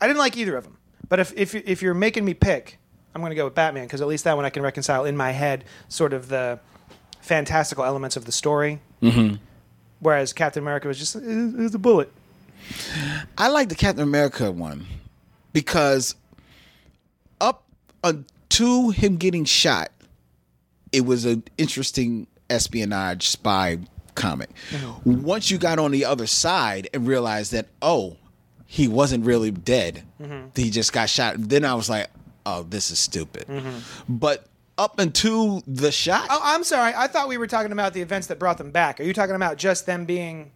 I 0.00 0.06
didn't 0.06 0.20
like 0.20 0.36
either 0.36 0.56
of 0.56 0.64
them, 0.64 0.78
but 1.08 1.18
if 1.18 1.32
if 1.36 1.54
if 1.54 1.82
you're 1.82 1.94
making 1.94 2.24
me 2.24 2.32
pick, 2.32 2.78
I'm 3.14 3.20
going 3.20 3.30
to 3.30 3.36
go 3.36 3.44
with 3.44 3.54
Batman 3.56 3.86
because 3.86 4.00
at 4.00 4.06
least 4.06 4.24
that 4.24 4.36
one 4.36 4.44
I 4.44 4.50
can 4.50 4.62
reconcile 4.62 5.04
in 5.04 5.16
my 5.16 5.32
head, 5.32 5.64
sort 5.88 6.12
of 6.12 6.28
the 6.28 6.60
fantastical 7.20 7.84
elements 7.84 8.16
of 8.16 8.24
the 8.24 8.32
story. 8.32 8.80
Mm-hmm. 9.02 9.36
Whereas 9.98 10.32
Captain 10.32 10.62
America 10.62 10.88
was 10.88 10.98
just 10.98 11.16
it's 11.16 11.74
a 11.74 11.78
bullet. 11.78 12.12
I 13.38 13.48
like 13.48 13.68
the 13.68 13.74
Captain 13.74 14.02
America 14.02 14.50
one 14.50 14.86
because 15.52 16.14
up 17.40 17.64
until 18.04 18.90
him 18.90 19.16
getting 19.16 19.44
shot, 19.44 19.90
it 20.92 21.04
was 21.06 21.24
an 21.24 21.44
interesting 21.58 22.26
espionage 22.48 23.28
spy 23.28 23.78
comic. 24.14 24.50
Uh-huh. 24.74 24.92
Once 25.04 25.50
you 25.50 25.58
got 25.58 25.78
on 25.78 25.90
the 25.90 26.04
other 26.04 26.26
side 26.26 26.88
and 26.92 27.06
realized 27.06 27.52
that, 27.52 27.66
oh, 27.80 28.16
he 28.66 28.88
wasn't 28.88 29.24
really 29.24 29.50
dead, 29.50 30.04
mm-hmm. 30.20 30.48
he 30.54 30.70
just 30.70 30.92
got 30.92 31.08
shot, 31.08 31.36
then 31.38 31.64
I 31.64 31.74
was 31.74 31.88
like, 31.88 32.08
oh, 32.46 32.64
this 32.64 32.90
is 32.90 32.98
stupid. 32.98 33.46
Mm-hmm. 33.46 33.78
But 34.08 34.46
up 34.78 34.98
until 34.98 35.62
the 35.66 35.92
shot, 35.92 36.26
Oh, 36.30 36.40
I'm 36.42 36.64
sorry. 36.64 36.92
I 36.96 37.06
thought 37.06 37.28
we 37.28 37.36
were 37.36 37.46
talking 37.46 37.72
about 37.72 37.92
the 37.92 38.00
events 38.00 38.28
that 38.28 38.38
brought 38.38 38.58
them 38.58 38.70
back. 38.70 38.98
Are 39.00 39.02
you 39.02 39.12
talking 39.12 39.34
about 39.34 39.58
just 39.58 39.86
them 39.86 40.04
being 40.06 40.52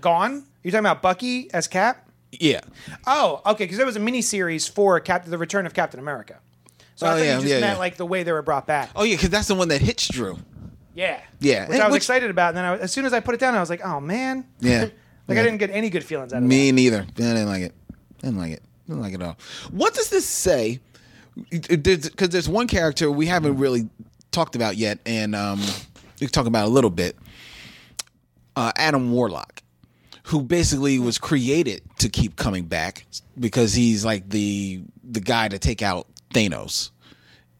gone? 0.00 0.44
Are 0.64 0.70
talking 0.70 0.78
about 0.80 1.02
Bucky 1.02 1.52
as 1.52 1.68
Cap? 1.68 2.08
yeah. 2.32 2.60
Oh, 3.06 3.40
okay. 3.46 3.64
Because 3.64 3.76
there 3.76 3.86
was 3.86 3.96
a 3.96 4.00
mini 4.00 4.22
series 4.22 4.66
for 4.66 4.98
Cap- 5.00 5.24
the 5.26 5.38
Return 5.38 5.66
of 5.66 5.74
Captain 5.74 6.00
America. 6.00 6.38
So 6.96 7.06
I 7.06 7.10
Oh, 7.10 7.16
thought 7.16 7.22
yeah, 7.24 7.34
you 7.36 7.40
just 7.42 7.46
yeah, 7.54 7.60
meant 7.60 7.74
yeah. 7.74 7.78
like 7.78 7.96
the 7.96 8.06
way 8.06 8.22
they 8.22 8.32
were 8.32 8.42
brought 8.42 8.66
back. 8.66 8.90
Oh, 8.96 9.04
yeah, 9.04 9.14
because 9.16 9.30
that's 9.30 9.48
the 9.48 9.54
one 9.54 9.68
that 9.68 9.80
Hitch 9.80 10.08
Drew. 10.08 10.38
Yeah. 10.94 11.20
Yeah. 11.40 11.68
Which 11.68 11.78
I 11.80 11.86
was 11.86 11.92
Which- 11.92 12.02
excited 12.02 12.30
about. 12.30 12.48
And 12.50 12.56
then 12.58 12.64
I, 12.64 12.76
as 12.78 12.92
soon 12.92 13.04
as 13.04 13.12
I 13.12 13.20
put 13.20 13.34
it 13.34 13.40
down, 13.40 13.54
I 13.54 13.60
was 13.60 13.68
like, 13.70 13.84
oh, 13.84 14.00
man. 14.00 14.46
Yeah. 14.60 14.80
like 15.28 15.36
Yeah. 15.36 15.40
I 15.40 15.44
didn't 15.44 15.58
get 15.58 15.70
any 15.70 15.90
good 15.90 16.04
feelings 16.04 16.32
out 16.32 16.38
of 16.38 16.44
it. 16.44 16.46
Me 16.46 16.72
neither. 16.72 17.02
I 17.02 17.04
didn't 17.12 17.46
like 17.46 17.62
it. 17.62 17.72
Didn't 18.18 18.38
like 18.38 18.52
it. 18.52 18.62
Didn't 18.86 19.02
like 19.02 19.12
it 19.14 19.20
at 19.20 19.26
all. 19.26 19.36
What 19.70 19.94
does 19.94 20.08
this 20.08 20.24
say? 20.26 20.80
Because 21.50 22.28
there's 22.28 22.48
one 22.48 22.68
character 22.68 23.10
we 23.10 23.26
haven't 23.26 23.56
really 23.58 23.88
talked 24.30 24.54
about 24.54 24.76
yet, 24.76 24.98
and 25.04 25.34
um, 25.34 25.58
we 26.20 26.26
can 26.26 26.28
talk 26.28 26.46
about 26.46 26.66
it 26.66 26.68
a 26.68 26.72
little 26.72 26.90
bit. 26.90 27.16
Uh, 28.54 28.70
Adam 28.76 29.10
Warlock, 29.10 29.62
who 30.24 30.42
basically 30.42 30.98
was 30.98 31.18
created 31.18 31.82
to 31.98 32.08
keep 32.08 32.36
coming 32.36 32.64
back 32.64 33.06
because 33.38 33.74
he's 33.74 34.04
like 34.04 34.28
the 34.30 34.82
the 35.02 35.20
guy 35.20 35.48
to 35.48 35.58
take 35.58 35.82
out 35.82 36.06
Thanos 36.30 36.90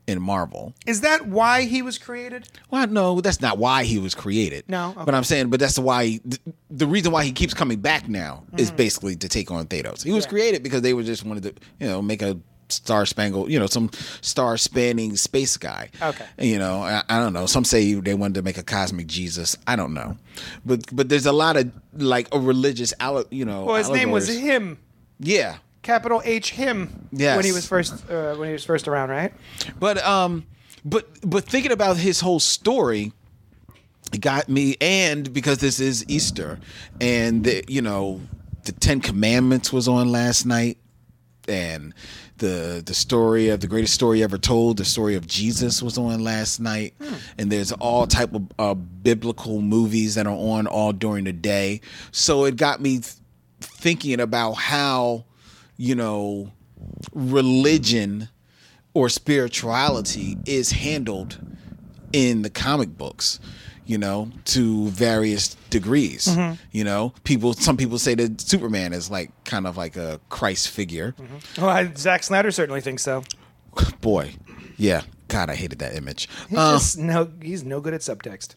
in 0.06 0.20
Marvel. 0.20 0.74
Is 0.86 1.02
that 1.02 1.26
why 1.26 1.62
he 1.62 1.82
was 1.82 1.98
created? 1.98 2.48
Well, 2.70 2.86
no, 2.86 3.20
that's 3.20 3.40
not 3.40 3.58
why 3.58 3.84
he 3.84 3.98
was 3.98 4.14
created. 4.14 4.64
No, 4.68 4.90
okay. 4.90 5.04
but 5.04 5.14
I'm 5.14 5.24
saying, 5.24 5.50
but 5.50 5.60
that's 5.60 5.78
why 5.78 6.20
th- 6.28 6.40
the 6.70 6.86
reason 6.86 7.12
why 7.12 7.24
he 7.24 7.32
keeps 7.32 7.54
coming 7.54 7.80
back 7.80 8.08
now 8.08 8.44
is 8.56 8.68
mm-hmm. 8.68 8.76
basically 8.76 9.16
to 9.16 9.28
take 9.28 9.50
on 9.50 9.66
Thanos. 9.66 10.02
He 10.02 10.12
was. 10.12 10.24
Yeah. 10.24 10.30
created 10.30 10.62
because 10.62 10.82
they 10.82 10.94
were 10.94 11.02
just 11.02 11.24
wanted 11.24 11.42
to, 11.42 11.54
you 11.78 11.86
know, 11.86 12.00
make 12.02 12.22
a 12.22 12.38
star 12.68 13.06
spangled, 13.06 13.50
you 13.50 13.58
know, 13.58 13.66
some 13.66 13.90
star 14.20 14.56
spanning 14.56 15.16
space 15.16 15.56
guy. 15.56 15.90
Okay. 16.00 16.26
you 16.38 16.58
know, 16.58 16.82
I, 16.82 17.02
I 17.08 17.18
don't 17.18 17.32
know. 17.32 17.46
Some 17.46 17.64
say 17.64 17.94
they 17.94 18.14
wanted 18.14 18.34
to 18.34 18.42
make 18.42 18.58
a 18.58 18.62
cosmic 18.62 19.06
Jesus. 19.06 19.56
I 19.66 19.76
don't 19.76 19.94
know, 19.94 20.16
but 20.64 20.84
but 20.94 21.08
there's 21.08 21.26
a 21.26 21.32
lot 21.32 21.56
of 21.56 21.70
like 21.94 22.28
a 22.34 22.38
religious, 22.38 22.92
alle- 23.00 23.26
you 23.30 23.44
know. 23.44 23.64
Well, 23.64 23.76
his 23.76 23.90
name 23.90 24.10
was 24.10 24.28
him. 24.28 24.78
Yeah, 25.20 25.58
Capital 25.82 26.20
H 26.24 26.50
him. 26.50 27.08
Yes. 27.12 27.36
When 27.36 27.44
he 27.44 27.52
was 27.52 27.66
first 27.66 28.10
uh, 28.10 28.34
when 28.34 28.48
he 28.48 28.52
was 28.52 28.64
first 28.64 28.88
around, 28.88 29.10
right? 29.10 29.32
But 29.78 29.98
um, 30.04 30.46
but 30.84 31.08
but 31.22 31.44
thinking 31.44 31.72
about 31.72 31.96
his 31.96 32.20
whole 32.20 32.40
story, 32.40 33.12
it 34.12 34.20
got 34.20 34.48
me. 34.48 34.76
And 34.80 35.32
because 35.32 35.58
this 35.58 35.80
is 35.80 36.04
Easter, 36.08 36.58
and 37.00 37.44
the, 37.44 37.64
you 37.68 37.82
know, 37.82 38.20
the 38.64 38.72
Ten 38.72 39.00
Commandments 39.00 39.72
was 39.72 39.88
on 39.88 40.10
last 40.10 40.46
night, 40.46 40.78
and 41.48 41.94
the 42.38 42.82
the 42.84 42.94
story 42.94 43.48
of 43.48 43.60
the 43.60 43.66
greatest 43.66 43.94
story 43.94 44.22
ever 44.22 44.38
told, 44.38 44.78
the 44.78 44.84
story 44.84 45.14
of 45.14 45.26
Jesus 45.26 45.82
was 45.82 45.98
on 45.98 46.22
last 46.22 46.60
night, 46.60 46.94
and 47.38 47.50
there's 47.50 47.72
all 47.72 48.06
type 48.06 48.34
of 48.34 48.42
uh, 48.58 48.74
biblical 48.74 49.60
movies 49.60 50.14
that 50.14 50.26
are 50.26 50.36
on 50.36 50.66
all 50.66 50.92
during 50.92 51.24
the 51.24 51.32
day. 51.32 51.80
So 52.10 52.44
it 52.44 52.56
got 52.56 52.80
me 52.80 52.98
th- 52.98 53.14
thinking 53.60 54.20
about 54.20 54.54
how, 54.54 55.24
you 55.76 55.94
know, 55.94 56.52
religion 57.12 58.28
or 58.94 59.08
spirituality 59.08 60.36
is 60.46 60.70
handled 60.72 61.38
in 62.12 62.42
the 62.42 62.50
comic 62.50 62.96
books 62.96 63.40
you 63.86 63.98
know 63.98 64.30
to 64.44 64.88
various 64.88 65.54
degrees 65.70 66.28
you 66.72 66.84
know 66.84 67.12
people 67.24 67.52
some 67.52 67.76
people 67.76 67.98
say 67.98 68.14
that 68.14 68.40
superman 68.40 68.92
is 68.92 69.10
like 69.10 69.30
kind 69.44 69.66
of 69.66 69.76
like 69.76 69.96
a 69.96 70.20
christ 70.30 70.68
figure 70.70 71.14
Well, 71.58 71.68
I, 71.68 71.92
Zack 71.94 72.22
Snyder 72.22 72.50
certainly 72.50 72.80
thinks 72.80 73.02
so. 73.02 73.22
boy 74.00 74.34
yeah 74.76 75.02
god 75.28 75.48
i 75.50 75.54
hated 75.54 75.78
that 75.80 75.94
image 75.96 76.28
He's 76.48 76.58
Uh, 76.58 76.72
just 76.74 76.98
no, 76.98 77.30
he's 77.42 77.64
no 77.64 77.80
good 77.80 77.94
at 77.94 78.00
subtext. 78.02 78.54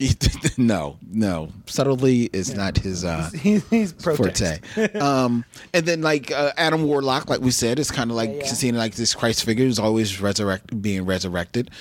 no 0.57 0.97
no 1.09 1.49
subtlety 1.65 2.29
is 2.33 2.53
not 2.55 2.77
his 2.77 3.03
uh 3.05 3.29
He, 3.33 3.59
he's 3.69 3.93
protest. 3.93 4.63
forte. 4.75 4.93
um, 4.99 5.43
and 5.73 5.85
then 5.85 6.01
like 6.01 6.31
uh, 6.31 6.51
Adam 6.57 6.83
Warlock, 6.83 7.29
like 7.29 7.41
we 7.41 7.51
said, 7.51 7.79
is 7.79 7.89
kind 7.91 8.09
of 8.11 8.17
like 8.17 8.29
Yeah, 8.29 8.35
yeah. 8.43 8.45
seeing 8.47 8.75
like 8.75 8.95
this 8.95 9.13
Christ 9.15 9.43
figure 9.45 9.65
is 9.65 9.79
always 9.79 10.21
resurrect 10.21 10.79
being 10.81 11.05
resurrected. 11.05 11.71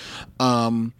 Um, 0.40 0.92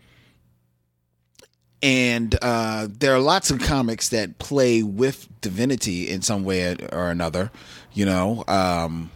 and 1.86 2.36
uh, 2.42 2.88
there 2.90 3.14
are 3.14 3.20
lots 3.20 3.52
of 3.52 3.60
comics 3.60 4.08
that 4.08 4.40
play 4.40 4.82
with 4.82 5.28
divinity 5.40 6.08
in 6.10 6.20
some 6.20 6.42
way 6.42 6.76
or 6.90 7.10
another. 7.10 7.52
You 7.92 8.06
know, 8.06 8.42
um, 8.48 9.12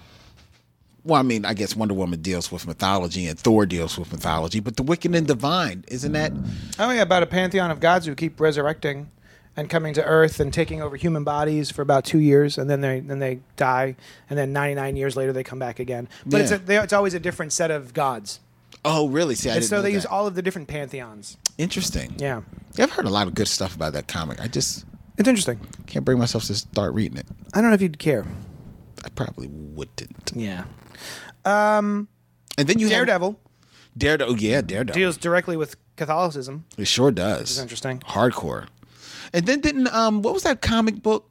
well, 1.04 1.18
I 1.18 1.22
mean, 1.22 1.44
I 1.44 1.52
guess 1.54 1.74
Wonder 1.74 1.94
Woman 1.94 2.22
deals 2.22 2.52
with 2.52 2.68
mythology 2.68 3.26
and 3.26 3.36
Thor 3.36 3.66
deals 3.66 3.98
with 3.98 4.12
mythology, 4.12 4.60
but 4.60 4.76
the 4.76 4.84
wicked 4.84 5.12
and 5.16 5.26
divine 5.26 5.84
isn't 5.88 6.12
that? 6.12 6.32
Oh 6.78 6.92
yeah, 6.92 7.02
about 7.02 7.24
a 7.24 7.26
pantheon 7.26 7.72
of 7.72 7.80
gods 7.80 8.06
who 8.06 8.14
keep 8.14 8.38
resurrecting 8.38 9.10
and 9.56 9.68
coming 9.68 9.92
to 9.94 10.04
Earth 10.04 10.38
and 10.38 10.54
taking 10.54 10.80
over 10.80 10.94
human 10.94 11.24
bodies 11.24 11.72
for 11.72 11.82
about 11.82 12.04
two 12.04 12.20
years, 12.20 12.56
and 12.56 12.70
then 12.70 12.82
they 12.82 13.00
then 13.00 13.18
they 13.18 13.40
die, 13.56 13.96
and 14.30 14.38
then 14.38 14.52
99 14.52 14.94
years 14.94 15.16
later 15.16 15.32
they 15.32 15.42
come 15.42 15.58
back 15.58 15.80
again. 15.80 16.08
But 16.24 16.42
it's 16.42 16.52
a, 16.52 16.58
they, 16.58 16.78
it's 16.78 16.92
always 16.92 17.14
a 17.14 17.20
different 17.20 17.52
set 17.52 17.72
of 17.72 17.92
gods. 17.92 18.38
Oh, 18.84 19.08
really? 19.08 19.34
See, 19.34 19.50
I 19.50 19.56
And 19.56 19.64
so 19.64 19.82
they 19.82 19.90
that. 19.90 19.94
use 19.94 20.06
all 20.06 20.26
of 20.26 20.34
the 20.34 20.42
different 20.42 20.68
pantheons. 20.68 21.36
Interesting. 21.58 22.14
Yeah, 22.18 22.40
Yeah, 22.76 22.84
I've 22.84 22.90
heard 22.90 23.04
a 23.06 23.10
lot 23.10 23.26
of 23.26 23.34
good 23.34 23.48
stuff 23.48 23.74
about 23.76 23.92
that 23.94 24.08
comic. 24.08 24.40
I 24.40 24.48
just 24.48 24.84
it's 25.18 25.28
interesting. 25.28 25.60
can't 25.86 26.04
bring 26.04 26.18
myself 26.18 26.44
to 26.44 26.54
start 26.54 26.94
reading 26.94 27.18
it. 27.18 27.26
I 27.54 27.60
don't 27.60 27.70
know 27.70 27.74
if 27.74 27.82
you'd 27.82 27.98
care. 27.98 28.24
I 29.04 29.08
probably 29.10 29.48
wouldn't. 29.48 30.32
Yeah. 30.34 30.64
Um, 31.44 32.08
and 32.58 32.68
then 32.68 32.78
you 32.78 32.88
Daredevil 32.88 33.30
have 33.30 33.38
Daredevil. 33.98 34.34
Oh, 34.34 34.38
yeah, 34.38 34.60
Daredevil. 34.62 34.98
deals 34.98 35.16
directly 35.16 35.56
with 35.56 35.76
Catholicism. 35.96 36.64
It 36.78 36.86
sure 36.86 37.10
does. 37.10 37.52
is 37.52 37.58
interesting. 37.58 38.00
Hardcore. 38.00 38.66
And 39.32 39.46
then 39.46 39.60
didn't 39.60 39.88
um 39.94 40.22
what 40.22 40.34
was 40.34 40.42
that 40.44 40.60
comic 40.62 41.02
book? 41.02 41.28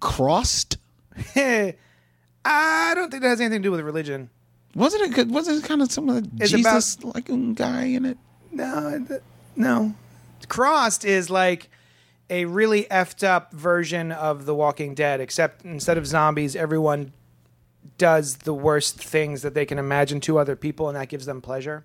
Crossed. 0.00 0.76
I 1.36 2.92
don't 2.94 3.10
think 3.10 3.22
that 3.22 3.28
has 3.30 3.40
anything 3.40 3.62
to 3.62 3.66
do 3.66 3.70
with 3.72 3.80
religion. 3.80 4.30
Wasn't 4.74 5.02
it? 5.02 5.12
good- 5.14 5.30
Wasn't 5.30 5.64
it 5.64 5.66
kind 5.68 5.82
of 5.82 5.90
some 5.90 6.08
of 6.08 6.22
the 6.38 6.42
It's 6.44 6.52
Jesus 6.52 7.02
like 7.02 7.26
guy 7.54 7.84
in 7.84 8.04
it? 8.04 8.18
No, 8.50 9.04
th- 9.06 9.20
no. 9.56 9.94
Crossed 10.48 11.04
is 11.04 11.28
like 11.30 11.70
a 12.30 12.44
really 12.46 12.84
effed 12.84 13.26
up 13.26 13.52
version 13.52 14.12
of 14.12 14.46
The 14.46 14.54
Walking 14.54 14.94
Dead, 14.94 15.20
except 15.20 15.64
instead 15.64 15.98
of 15.98 16.06
zombies, 16.06 16.54
everyone 16.56 17.12
does 17.96 18.36
the 18.38 18.54
worst 18.54 19.02
things 19.02 19.42
that 19.42 19.54
they 19.54 19.64
can 19.66 19.78
imagine 19.78 20.20
to 20.22 20.38
other 20.38 20.56
people, 20.56 20.88
and 20.88 20.96
that 20.96 21.08
gives 21.08 21.26
them 21.26 21.40
pleasure. 21.40 21.84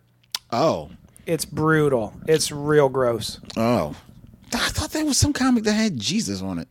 Oh, 0.51 0.91
It's 1.25 1.45
brutal. 1.45 2.13
It's 2.27 2.51
real 2.51 2.89
gross. 2.89 3.39
oh. 3.57 3.95
I 4.55 4.69
thought 4.69 4.91
there 4.91 5.05
was 5.05 5.17
some 5.17 5.33
comic 5.33 5.63
that 5.63 5.73
had 5.73 5.97
Jesus 5.97 6.41
on 6.41 6.59
it. 6.59 6.67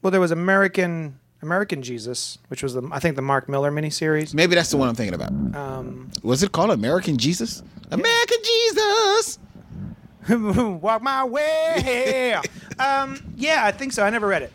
Well, 0.00 0.10
there 0.10 0.20
was 0.22 0.30
American 0.30 1.18
American 1.42 1.82
Jesus, 1.82 2.38
which 2.48 2.62
was 2.62 2.74
the 2.74 2.88
I 2.92 3.00
think 3.00 3.16
the 3.16 3.22
Mark 3.22 3.48
Millar 3.48 3.70
miniseries. 3.70 4.32
Maybe 4.32 4.54
that's 4.54 4.70
the 4.70 4.76
one 4.76 4.88
I'm 4.88 4.94
thinking 4.94 5.14
about. 5.14 5.32
Um, 5.54 6.10
Was 6.22 6.42
it 6.42 6.52
called 6.52 6.70
American 6.70 7.18
Jesus? 7.18 7.62
American 7.90 8.38
Jesus. 8.42 9.38
Walk 10.28 11.02
my 11.02 11.24
way. 11.24 12.34
um, 12.78 13.34
yeah, 13.36 13.64
I 13.64 13.72
think 13.72 13.92
so. 13.92 14.04
I 14.04 14.10
never 14.10 14.26
read 14.26 14.42
it. 14.42 14.52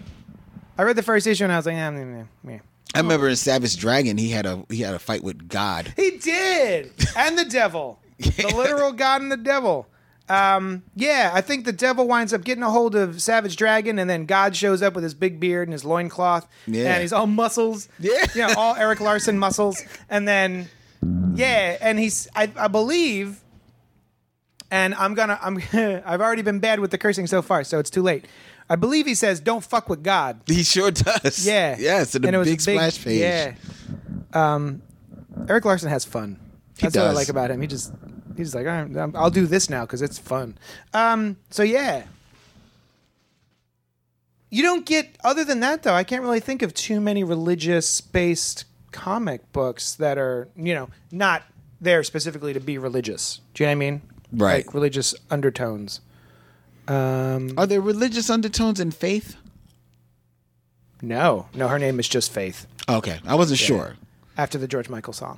I 0.78 0.84
read 0.84 0.96
the 0.96 1.04
first 1.04 1.28
issue 1.28 1.44
and 1.44 1.52
I 1.52 1.58
was 1.58 1.66
like, 1.66 1.74
yeah, 1.74 1.92
yeah, 1.92 2.24
yeah. 2.48 2.60
I 2.96 3.00
remember 3.00 3.28
in 3.28 3.36
Savage 3.36 3.78
Dragon 3.78 4.18
he 4.18 4.30
had 4.30 4.46
a 4.46 4.64
he 4.70 4.82
had 4.82 4.94
a 4.94 5.00
fight 5.00 5.24
with 5.24 5.50
God. 5.50 5.94
He 5.96 6.18
did, 6.18 6.92
and 7.16 7.38
the 7.38 7.46
devil, 7.46 8.00
the 8.18 8.54
literal 8.56 8.92
god 8.94 9.22
and 9.22 9.32
the 9.32 9.38
devil. 9.38 9.88
Um, 10.30 10.84
yeah, 10.96 11.32
I 11.34 11.40
think 11.42 11.64
the 11.66 11.72
devil 11.72 12.06
winds 12.08 12.34
up 12.34 12.44
getting 12.44 12.64
a 12.64 12.70
hold 12.70 12.96
of 12.96 13.22
Savage 13.22 13.56
Dragon, 13.56 13.98
and 13.98 14.10
then 14.10 14.26
God 14.26 14.56
shows 14.56 14.82
up 14.82 14.94
with 14.94 15.04
his 15.04 15.14
big 15.14 15.40
beard 15.40 15.68
and 15.68 15.74
his 15.74 15.86
loincloth, 15.86 16.46
Yeah. 16.66 16.92
and 16.94 17.02
he's 17.02 17.14
all 17.14 17.28
muscles, 17.28 17.88
Yeah. 18.00 18.26
you 18.36 18.42
know, 18.48 18.54
all 18.58 18.76
Erik 18.76 19.00
Larsen 19.00 19.40
muscles, 19.40 19.82
and 20.10 20.28
then 20.28 20.68
yeah, 21.36 21.78
and 21.80 21.98
he's 21.98 22.28
I, 22.36 22.52
I 22.58 22.68
believe, 22.68 23.40
and 24.70 24.94
I'm 24.96 25.14
gonna 25.14 25.40
I'm 25.42 25.58
I've 25.74 26.22
already 26.22 26.42
been 26.42 26.60
bad 26.60 26.80
with 26.80 26.92
the 26.92 26.98
cursing 26.98 27.28
so 27.28 27.42
far, 27.42 27.64
so 27.64 27.80
it's 27.80 27.90
too 27.90 28.02
late. 28.02 28.26
I 28.70 28.76
believe 28.76 29.06
he 29.06 29.16
says, 29.16 29.40
"Don't 29.40 29.64
fuck 29.64 29.88
with 29.88 30.04
God." 30.04 30.42
He 30.46 30.64
sure 30.64 30.92
does. 30.92 31.46
Yeah. 31.48 31.78
Yes, 31.80 32.16
in 32.16 32.22
the 32.24 32.28
And 32.28 32.36
it 32.36 32.40
was 32.40 32.48
a 32.50 32.52
big, 32.52 32.62
splash 32.62 33.02
page. 33.02 33.22
Yeah. 33.22 33.54
Um, 34.34 34.82
Erik 35.48 35.64
Larsen 35.64 35.90
has 35.90 36.04
fun. 36.04 36.38
That's 36.82 36.96
what 36.98 37.06
I 37.06 37.12
like 37.12 37.30
about 37.30 37.50
him. 37.50 37.62
He 37.62 37.68
just 37.68 37.94
he's 38.38 38.56
like, 38.56 38.66
"All 38.68 38.84
right, 38.86 39.16
I'll 39.16 39.30
do 39.30 39.46
this 39.46 39.70
now 39.70 39.82
because 39.86 40.02
it's 40.02 40.20
fun. 40.20 40.58
Um, 40.94 41.38
so 41.50 41.64
yeah. 41.64 42.04
You 44.50 44.64
don't 44.64 44.86
get 44.86 45.18
other 45.24 45.44
than 45.44 45.60
that 45.60 45.84
though. 45.84 45.94
I 45.94 46.04
can't 46.04 46.22
really 46.24 46.40
think 46.40 46.62
of 46.62 46.74
too 46.74 47.02
many 47.02 47.24
religious 47.24 48.00
based 48.00 48.64
comic 48.92 49.52
books 49.52 49.94
that 49.96 50.18
are 50.18 50.48
you 50.56 50.74
know 50.74 50.90
not 51.12 51.44
there 51.82 52.04
specifically 52.04 52.54
to 52.54 52.60
be 52.60 52.78
religious. 52.78 53.42
Do 53.54 53.64
you 53.64 53.68
know 53.68 53.72
what 53.72 53.76
I 53.76 53.76
mean? 53.76 54.02
Right. 54.32 54.66
Like 54.66 54.74
religious 54.74 55.14
undertones. 55.30 56.02
Um, 56.88 57.54
Are 57.58 57.68
there 57.68 57.82
religious 57.82 58.30
undertones 58.30 58.80
in 58.80 58.92
faith? 58.92 59.36
no, 61.02 61.48
no. 61.54 61.68
Her 61.68 61.78
name 61.78 62.00
is 62.00 62.08
just 62.08 62.32
Faith. 62.32 62.66
Okay, 62.90 63.20
I 63.26 63.36
wasn't 63.36 63.60
sure. 63.60 63.96
After 64.38 64.58
the 64.58 64.68
George 64.68 64.88
Michael 64.90 65.14
song. 65.14 65.38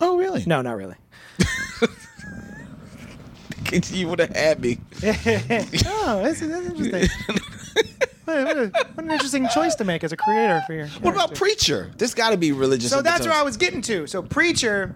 Oh, 0.00 0.16
really? 0.16 0.44
No, 0.46 0.62
not 0.62 0.76
really. 0.76 0.94
you 3.72 4.08
would 4.08 4.18
have 4.18 4.34
had 4.34 4.60
me. 4.60 4.78
Oh, 5.86 6.22
that's, 6.22 6.40
that's 6.40 6.66
interesting. 6.66 7.08
what, 8.24 8.44
what 8.44 8.56
a- 8.56 8.86
what 8.94 9.04
an 9.04 9.10
interesting 9.10 9.48
choice 9.48 9.74
to 9.76 9.84
make 9.84 10.02
as 10.04 10.12
a 10.12 10.16
creator 10.16 10.62
for 10.66 10.72
your. 10.74 10.86
What 10.88 11.14
about 11.14 11.34
preacher? 11.34 11.90
There's 11.98 12.14
got 12.14 12.30
to 12.30 12.36
be 12.36 12.52
religious. 12.52 12.90
So 12.90 13.02
that's 13.02 13.26
where 13.26 13.34
I 13.34 13.42
was 13.42 13.56
getting 13.56 13.82
to. 13.82 14.06
So 14.06 14.22
preacher 14.22 14.94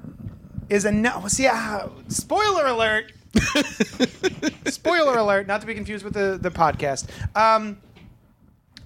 is 0.69 0.85
a 0.85 0.93
no. 0.93 1.25
See, 1.29 1.47
uh, 1.47 1.89
spoiler 2.09 2.67
alert. 2.67 3.13
spoiler 4.67 5.19
alert. 5.19 5.47
Not 5.47 5.61
to 5.61 5.67
be 5.67 5.75
confused 5.75 6.05
with 6.05 6.15
the 6.15 6.39
the 6.41 6.51
podcast. 6.51 7.09
Um, 7.37 7.79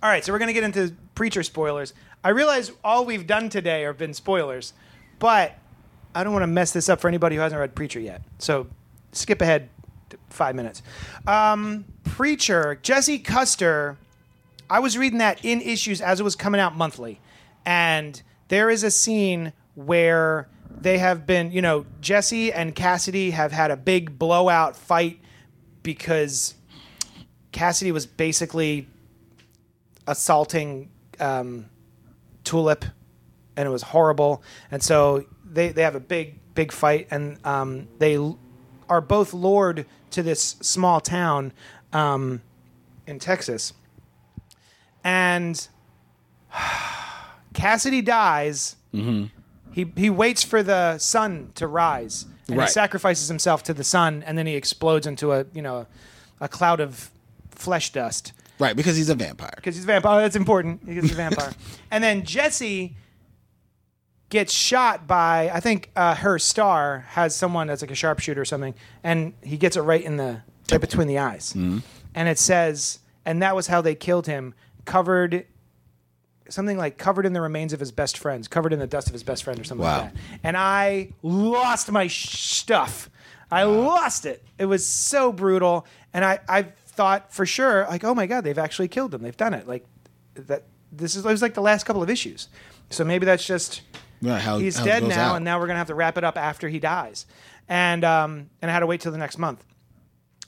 all 0.03 0.11
right, 0.11 0.25
so 0.25 0.33
we're 0.33 0.39
gonna 0.39 0.53
get 0.53 0.65
into 0.65 0.95
preacher 1.15 1.43
spoilers. 1.43 1.95
I 2.25 2.31
realize 2.31 2.73
all 2.83 3.05
we've 3.05 3.27
done 3.27 3.49
today 3.49 3.83
have 3.83 3.99
been 3.99 4.15
spoilers, 4.15 4.73
but 5.19 5.57
I 6.15 6.25
don't 6.25 6.33
want 6.33 6.43
to 6.43 6.49
mess 6.49 6.73
this 6.73 6.89
up 6.89 7.01
for 7.01 7.09
anybody 7.09 7.37
who 7.37 7.43
hasn't 7.43 7.61
read 7.61 7.75
Preacher 7.75 8.01
yet. 8.01 8.23
So 8.39 8.67
skip 9.13 9.41
ahead 9.41 9.69
five 10.31 10.55
minutes. 10.55 10.83
Um, 11.27 11.85
Preacher, 12.05 12.79
Jesse 12.83 13.19
Custer. 13.19 13.97
I 14.69 14.81
was 14.81 14.99
reading 14.99 15.19
that 15.19 15.45
in 15.45 15.61
issues 15.61 16.01
as 16.01 16.19
it 16.19 16.23
was 16.25 16.35
coming 16.35 16.61
out 16.61 16.77
monthly, 16.77 17.21
and 17.65 18.21
there 18.49 18.69
is 18.71 18.83
a 18.83 18.91
scene 18.91 19.53
where 19.75 20.49
they 20.81 20.99
have 20.99 21.27
been, 21.27 21.53
you 21.53 21.63
know, 21.63 21.87
Jesse 22.01 22.53
and 22.53 22.75
Cassidy 22.75 23.31
have 23.31 23.53
had 23.53 23.71
a 23.71 23.77
big 23.77 24.19
blowout 24.19 24.77
fight 24.77 25.21
because 25.83 26.55
Cassidy 27.53 27.93
was 27.93 28.07
basically 28.07 28.89
assaulting 30.07 30.91
um, 31.21 31.67
Tulip, 32.45 32.85
and 33.57 33.67
it 33.67 33.71
was 33.71 33.83
horrible. 33.83 34.43
And 34.71 34.83
so 34.83 35.25
they 35.45 35.69
they 35.69 35.83
have 35.83 35.95
a 35.95 36.01
big 36.01 36.39
big 36.55 36.73
fight, 36.73 37.09
and 37.11 37.39
um, 37.45 37.89
they 37.99 38.19
are 38.89 39.01
both 39.01 39.33
lured 39.35 39.87
to 40.11 40.23
this 40.23 40.57
small 40.61 41.01
town 41.01 41.53
um, 41.93 42.43
in 43.07 43.19
Texas, 43.19 43.73
and 45.05 45.69
Cassidy 47.55 48.03
dies. 48.03 48.77
He 49.73 49.93
he 49.95 50.09
waits 50.09 50.43
for 50.43 50.63
the 50.63 50.97
sun 50.99 51.53
to 51.57 51.67
rise, 51.67 52.25
and 52.49 52.61
he 52.61 52.67
sacrifices 52.67 53.29
himself 53.29 53.63
to 53.65 53.75
the 53.75 53.85
sun, 53.85 54.23
and 54.27 54.39
then 54.39 54.47
he 54.47 54.55
explodes 54.55 55.07
into 55.07 55.33
a 55.33 55.45
you 55.53 55.63
know 55.63 55.87
a 56.41 56.49
cloud 56.49 56.81
of 56.81 57.11
flesh 57.51 57.91
dust 57.93 58.33
right 58.59 58.77
because 58.77 58.97
he's 58.97 59.09
a 59.09 59.15
vampire. 59.15 59.53
because 59.57 59.75
he's 59.75 59.85
a 59.85 59.87
vampire. 59.87 60.21
That's 60.23 60.37
important 60.37 60.85
because 60.85 61.05
he's 61.05 61.13
a 61.13 61.17
vampire. 61.17 61.53
and 61.91 62.03
then 62.03 62.25
Jesse 62.25 62.95
gets 64.29 64.53
shot 64.53 65.07
by 65.07 65.51
I 65.53 65.61
think 65.61 65.91
uh, 65.97 66.15
Herr 66.15 66.39
Starr 66.39 67.05
has 67.11 67.35
someone 67.35 67.67
that's 67.69 67.83
like 67.83 67.91
a 67.91 67.95
sharpshooter 67.97 68.41
or 68.41 68.45
something, 68.45 68.75
and 69.05 69.35
he 69.43 69.57
gets 69.57 69.77
it 69.77 69.83
right 69.83 70.03
in 70.03 70.17
the 70.17 70.43
right 70.73 70.81
between 70.81 71.07
the 71.09 71.19
eyes, 71.19 71.53
and 71.55 71.83
it 72.29 72.39
says, 72.39 72.99
and 73.25 73.41
that 73.43 73.55
was 73.55 73.67
how 73.69 73.81
they 73.81 73.95
killed 73.95 74.27
him, 74.27 74.55
covered. 74.85 75.47
Something 76.49 76.79
like 76.79 76.97
covered 76.97 77.27
in 77.27 77.33
the 77.33 77.41
remains 77.41 77.73
of 77.73 77.81
his 77.81 77.91
best 77.91 78.17
friends, 78.19 78.47
covered 78.47 78.73
in 78.73 78.79
the 78.79 78.87
dust 78.87 79.09
of 79.09 79.13
his 79.13 79.25
best 79.25 79.43
friend, 79.43 79.59
or 79.59 79.65
something 79.65 79.85
Wow. 79.85 80.03
like 80.03 80.13
that. 80.15 80.21
And 80.45 80.57
I 80.57 81.09
lost 81.23 81.91
my 81.91 82.07
stuff. 82.07 83.11
I 83.51 83.65
lost 83.65 84.27
it. 84.27 84.45
It 84.57 84.67
was 84.67 84.87
so 84.87 85.33
brutal, 85.33 85.87
and 86.15 86.25
I, 86.25 86.39
I 86.49 86.63
thought 86.87 87.33
for 87.33 87.47
sure, 87.47 87.85
like, 87.89 88.05
oh 88.05 88.15
my 88.15 88.27
god, 88.27 88.45
they've 88.45 88.59
actually 88.59 88.87
killed 88.87 89.13
him. 89.13 89.23
They've 89.23 89.37
done 89.37 89.55
it. 89.55 89.67
Like 89.67 89.87
that. 90.35 90.63
This 90.93 91.17
is 91.17 91.25
it 91.27 91.29
was 91.29 91.43
like 91.43 91.55
the 91.55 91.61
last 91.63 91.85
couple 91.85 92.01
of 92.03 92.09
issues. 92.09 92.49
So 92.91 93.05
maybe 93.05 93.27
that's 93.27 93.45
just 93.45 93.83
Right, 94.23 94.41
how- 94.41 94.59
he's 94.59 94.79
how 94.79 94.85
dead 94.85 95.03
now, 95.05 95.33
out. 95.33 95.37
and 95.37 95.45
now 95.45 95.59
we're 95.61 95.67
gonna 95.67 95.79
have 95.79 95.89
to 95.89 95.95
wrap 95.95 96.17
it 96.19 96.25
up 96.25 96.37
after 96.37 96.69
he 96.69 96.79
dies. 96.79 97.27
And 97.69 98.05
um, 98.05 98.51
and 98.63 98.71
I 98.71 98.75
had 98.75 98.81
to 98.81 98.87
wait 98.87 99.01
till 99.01 99.13
the 99.13 99.19
next 99.19 99.39
month. 99.39 99.65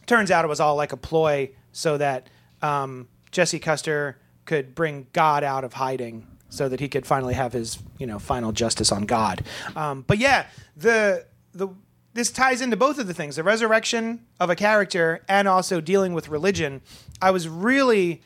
Turns 0.06 0.30
out 0.30 0.44
it 0.44 0.48
was 0.48 0.60
all 0.60 0.76
like 0.76 0.92
a 0.92 0.96
ploy 0.96 1.50
so 1.72 1.98
that 1.98 2.28
um, 2.62 3.08
Jesse 3.30 3.58
Custer 3.58 4.18
could 4.46 4.74
bring 4.74 5.06
God 5.12 5.44
out 5.44 5.64
of 5.64 5.74
hiding, 5.74 6.26
so 6.48 6.68
that 6.68 6.80
he 6.80 6.88
could 6.88 7.04
finally 7.06 7.34
have 7.34 7.52
his 7.52 7.78
you 7.98 8.06
know 8.06 8.18
final 8.18 8.52
justice 8.52 8.90
on 8.92 9.02
God. 9.02 9.44
Um, 9.76 10.04
but 10.06 10.18
yeah, 10.18 10.46
the 10.76 11.26
the 11.52 11.68
this 12.14 12.30
ties 12.30 12.60
into 12.62 12.76
both 12.76 12.98
of 12.98 13.06
the 13.06 13.14
things: 13.14 13.36
the 13.36 13.42
resurrection 13.44 14.24
of 14.40 14.48
a 14.48 14.56
character 14.56 15.22
and 15.28 15.46
also 15.46 15.80
dealing 15.80 16.14
with 16.14 16.28
religion. 16.28 16.80
I 17.20 17.30
was 17.32 17.48
really 17.48 18.22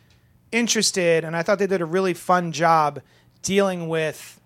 interested, 0.53 1.25
and 1.25 1.35
I 1.37 1.43
thought 1.43 1.59
they 1.59 1.67
did 1.67 1.81
a 1.81 1.87
really 1.87 2.15
fun 2.15 2.53
job 2.53 3.01
dealing 3.43 3.89
with 3.89 4.39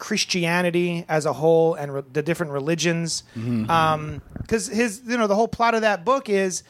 Christianity 0.00 1.04
as 1.08 1.26
a 1.26 1.32
whole 1.32 1.74
and 1.74 1.94
re- 1.94 2.02
the 2.12 2.22
different 2.22 2.50
religions. 2.50 3.22
Mm-hmm. 3.36 3.70
Um, 3.70 4.22
because 4.40 4.66
his, 4.66 5.02
you 5.06 5.16
know, 5.16 5.28
the 5.28 5.36
whole 5.36 5.46
plot 5.46 5.74
of 5.74 5.82
that 5.82 6.04
book 6.04 6.28
is 6.28 6.64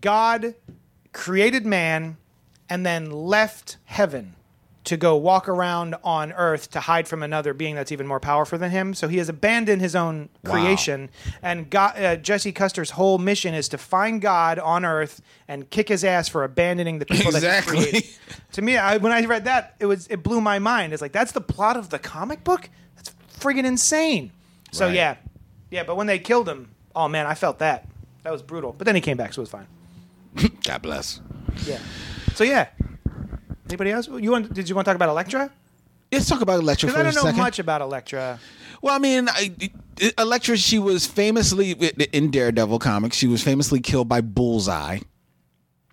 God 0.00 0.54
created 1.12 1.66
man 1.66 2.16
and 2.70 2.86
then 2.86 3.10
left 3.10 3.76
heaven 3.84 4.34
to 4.90 4.96
go 4.96 5.16
walk 5.16 5.48
around 5.48 5.94
on 6.02 6.32
earth 6.32 6.68
to 6.72 6.80
hide 6.80 7.06
from 7.06 7.22
another 7.22 7.54
being 7.54 7.76
that's 7.76 7.92
even 7.92 8.08
more 8.08 8.18
powerful 8.18 8.58
than 8.58 8.72
him. 8.72 8.92
So 8.92 9.06
he 9.06 9.18
has 9.18 9.28
abandoned 9.28 9.80
his 9.80 9.94
own 9.94 10.28
creation. 10.44 11.10
And 11.42 11.70
God, 11.70 11.96
uh, 11.96 12.16
Jesse 12.16 12.50
Custer's 12.50 12.90
whole 12.90 13.18
mission 13.18 13.54
is 13.54 13.68
to 13.68 13.78
find 13.78 14.20
God 14.20 14.58
on 14.58 14.84
earth 14.84 15.22
and 15.46 15.70
kick 15.70 15.88
his 15.88 16.02
ass 16.02 16.28
for 16.28 16.42
abandoning 16.42 16.98
the 16.98 17.06
people 17.06 17.30
that 17.30 17.62
he 17.64 17.70
created. 17.70 18.04
to 18.52 18.62
me, 18.62 18.76
I, 18.76 18.96
when 18.96 19.12
I 19.12 19.24
read 19.26 19.44
that, 19.44 19.76
it 19.78 19.86
was 19.86 20.08
it 20.08 20.24
blew 20.24 20.40
my 20.40 20.58
mind. 20.58 20.92
It's 20.92 21.00
like 21.02 21.12
that's 21.12 21.30
the 21.30 21.40
plot 21.40 21.76
of 21.76 21.90
the 21.90 22.00
comic 22.00 22.42
book. 22.42 22.68
That's 22.96 23.14
friggin' 23.38 23.64
insane. 23.64 24.32
So 24.72 24.86
Right. 24.86 24.96
yeah, 24.96 25.16
yeah. 25.70 25.84
But 25.84 25.96
when 25.96 26.08
they 26.08 26.18
killed 26.18 26.48
him, 26.48 26.70
oh 26.96 27.06
man, 27.06 27.26
I 27.28 27.34
felt 27.34 27.60
that. 27.60 27.86
That 28.24 28.32
was 28.32 28.42
brutal. 28.42 28.74
But 28.76 28.86
then 28.86 28.96
he 28.96 29.00
came 29.00 29.16
back, 29.16 29.32
so 29.34 29.40
it 29.40 29.44
was 29.44 29.50
fine. 29.50 29.68
God 30.64 30.82
bless. 30.82 31.20
Yeah. 31.64 31.78
So 32.34 32.42
yeah. 32.42 32.68
Anybody 33.70 33.92
else? 33.92 34.08
You 34.08 34.30
want? 34.32 34.52
Did 34.52 34.68
you 34.68 34.74
want 34.74 34.84
to 34.84 34.90
talk 34.90 34.96
about 34.96 35.08
Elektra? 35.08 35.50
Let's 36.12 36.28
talk 36.28 36.40
about 36.40 36.58
Elektra 36.58 36.88
for 36.88 36.94
Because 36.98 37.06
I 37.06 37.08
a 37.08 37.12
don't 37.12 37.24
know 37.24 37.28
second. 37.30 37.40
much 37.40 37.58
about 37.60 37.80
Elektra. 37.82 38.40
Well, 38.82 38.94
I 38.94 38.98
mean, 38.98 39.28
I, 39.28 39.52
Elektra, 40.18 40.56
she 40.56 40.78
was 40.80 41.06
famously 41.06 41.70
in 42.12 42.30
Daredevil 42.32 42.80
comics. 42.80 43.16
She 43.16 43.28
was 43.28 43.42
famously 43.44 43.78
killed 43.80 44.08
by 44.08 44.20
Bullseye. 44.20 44.98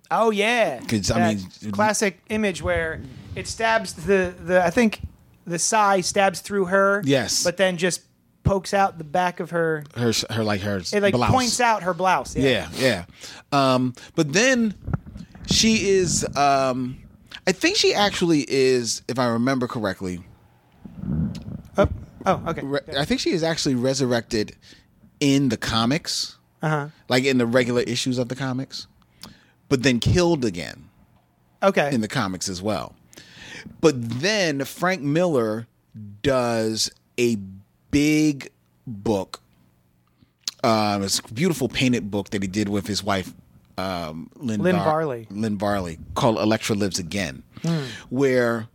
Oh 0.10 0.32
yeah. 0.32 0.80
'Cause, 0.80 1.12
I 1.12 1.36
mean- 1.36 1.72
classic 1.72 2.20
image 2.30 2.62
where 2.64 3.02
it 3.36 3.48
stabs 3.48 3.94
the 3.94 4.34
the 4.44 4.64
I 4.66 4.70
think 4.72 5.02
the 5.46 5.60
sai 5.60 6.02
stabs 6.02 6.40
through 6.40 6.66
her. 6.66 7.02
Yes. 7.06 7.44
But 7.44 7.58
then 7.58 7.78
just 7.78 8.02
pokes 8.44 8.74
out 8.74 8.98
the 8.98 9.04
back 9.04 9.40
of 9.42 9.52
her. 9.52 9.84
Her, 9.96 10.14
her 10.32 10.44
like 10.44 10.62
her 10.62 10.78
It 10.78 11.02
like 11.04 11.14
blouse. 11.14 11.30
points 11.32 11.60
out 11.60 11.84
her 11.84 11.94
blouse. 11.94 12.36
Yeah, 12.36 12.70
yeah. 12.78 13.04
Um, 13.52 13.94
but 14.16 14.32
then 14.34 14.74
she 15.52 15.90
is. 15.90 16.26
Um, 16.36 16.98
I 17.48 17.54
think 17.54 17.78
she 17.78 17.94
actually 17.94 18.46
is, 18.48 19.02
if 19.08 19.18
I 19.18 19.28
remember 19.28 19.68
correctly. 19.68 20.20
Oh, 21.78 21.88
oh 22.26 22.44
okay. 22.48 22.62
Re- 22.62 22.80
I 22.98 23.06
think 23.06 23.22
she 23.22 23.32
is 23.32 23.42
actually 23.42 23.76
resurrected 23.76 24.56
in 25.22 25.50
the 25.50 25.58
comics, 25.58 26.38
Uh-huh. 26.62 26.90
like 27.08 27.24
in 27.24 27.38
the 27.38 27.46
regular 27.46 27.82
issues 27.82 28.18
of 28.18 28.28
the 28.28 28.36
comics, 28.36 28.88
but 29.70 29.84
then 29.84 30.00
killed 30.00 30.44
again 30.44 30.90
Okay. 31.64 31.94
in 31.94 32.02
the 32.02 32.08
comics 32.10 32.50
as 32.50 32.62
well. 32.62 32.94
But 33.82 33.96
then 34.20 34.64
Frank 34.66 35.02
Miller 35.02 35.68
does 36.22 36.92
a 37.18 37.38
big 37.92 38.52
book. 38.86 39.40
Um, 40.64 41.04
it's 41.04 41.20
a 41.20 41.34
beautiful 41.34 41.70
painted 41.70 42.12
book 42.12 42.32
that 42.32 42.42
he 42.42 42.48
did 42.48 42.68
with 42.70 42.88
his 42.88 43.04
wife, 43.04 43.34
um, 43.78 44.30
Lynn, 44.36 44.62
Lynn 44.62 44.76
Var- 44.76 44.86
Varley. 44.86 45.28
Lynn 45.30 45.58
Varley, 45.58 46.00
called 46.16 46.38
Elektra 46.40 46.76
Lives 46.76 47.00
Again, 47.00 47.44
where 48.10 48.68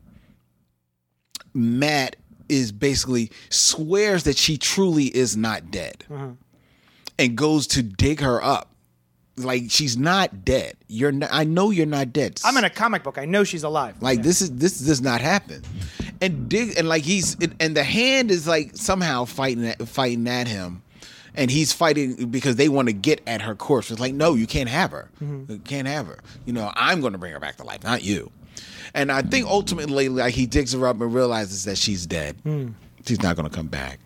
Matt 1.55 2.17
is 2.49 2.73
basically 2.73 3.31
swears 3.51 4.25
that 4.25 4.37
she 4.37 4.57
truly 4.57 5.05
is 5.07 5.37
not 5.37 5.71
dead 5.71 6.05
and 7.19 7.37
goes 7.37 7.67
to 7.69 7.83
dig 7.83 8.21
her 8.21 8.43
up. 8.43 8.69
Like 9.39 9.65
she's 9.71 9.97
not 9.97 10.45
dead. 10.45 10.75
You're 10.89 11.11
not, 11.13 11.31
I 11.33 11.45
know 11.45 11.71
you're 11.71 11.87
not 11.87 12.13
dead. 12.13 12.39
I'm 12.45 12.57
in 12.59 12.65
a 12.65 12.71
comic 12.71 13.03
book. 13.03 13.17
I 13.17 13.25
know 13.25 13.45
she's 13.45 13.63
alive. 13.63 13.95
Like 14.03 14.23
this 14.23 14.43
is 14.43 14.55
this 14.57 14.79
does 14.79 15.01
not 15.01 15.23
happen, 15.23 15.63
and 16.21 16.51
dig 16.51 16.77
and 16.77 16.87
like 16.87 17.03
he's 17.03 17.35
and, 17.37 17.55
and 17.59 17.75
the 17.75 17.83
hand 17.83 18.31
is 18.31 18.47
like 18.47 18.77
somehow 18.77 19.25
fighting 19.25 19.67
at, 19.67 19.89
fighting 19.89 20.29
at 20.29 20.49
him, 20.49 20.83
and 21.35 21.51
he's 21.51 21.73
fighting 21.73 22.27
because 22.27 22.57
they 22.57 22.69
want 22.69 22.89
to 22.89 22.93
get 22.93 23.21
at 23.27 23.43
her 23.43 23.55
corpse. 23.55 23.91
It's 23.91 24.01
like 24.01 24.15
no, 24.15 24.35
you 24.35 24.47
can't 24.47 24.69
have 24.69 24.91
her. 24.91 25.11
Mm-hmm. 25.23 25.53
You 25.53 25.59
can't 25.59 25.89
have 25.89 26.07
her. 26.07 26.19
You 26.45 26.53
know 26.53 26.73
I'm 26.75 27.01
going 27.01 27.13
to 27.13 27.19
bring 27.19 27.33
her 27.33 27.41
back 27.41 27.57
to 27.57 27.65
life, 27.65 27.83
not 27.83 28.03
you. 28.05 28.31
And 28.95 29.11
I 29.11 29.23
think 29.23 29.47
ultimately, 29.47 30.09
like 30.09 30.35
he 30.35 30.47
digs 30.47 30.73
her 30.73 30.87
up 30.87 31.01
and 31.01 31.15
realizes 31.15 31.65
that 31.65 31.79
she's 31.79 32.07
dead. 32.07 32.37
Hmm. 32.43 32.71
She's 33.07 33.23
not 33.23 33.37
going 33.37 33.49
to 33.49 33.55
come 33.55 33.69
back. 33.69 33.99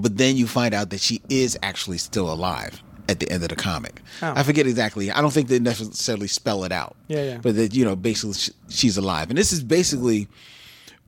But 0.00 0.16
then 0.16 0.36
you 0.36 0.46
find 0.46 0.72
out 0.72 0.90
that 0.90 1.00
she 1.00 1.20
is 1.28 1.58
actually 1.62 1.98
still 1.98 2.32
alive 2.32 2.82
at 3.08 3.20
the 3.20 3.30
end 3.30 3.42
of 3.42 3.50
the 3.50 3.56
comic. 3.56 4.00
Oh. 4.22 4.32
I 4.34 4.42
forget 4.42 4.66
exactly. 4.66 5.10
I 5.10 5.20
don't 5.20 5.32
think 5.32 5.48
they 5.48 5.58
necessarily 5.58 6.28
spell 6.28 6.64
it 6.64 6.72
out. 6.72 6.96
Yeah, 7.08 7.22
yeah. 7.24 7.38
But 7.42 7.56
that 7.56 7.74
you 7.74 7.84
know, 7.84 7.96
basically, 7.96 8.54
she's 8.68 8.96
alive, 8.96 9.28
and 9.28 9.36
this 9.36 9.52
is 9.52 9.62
basically 9.62 10.28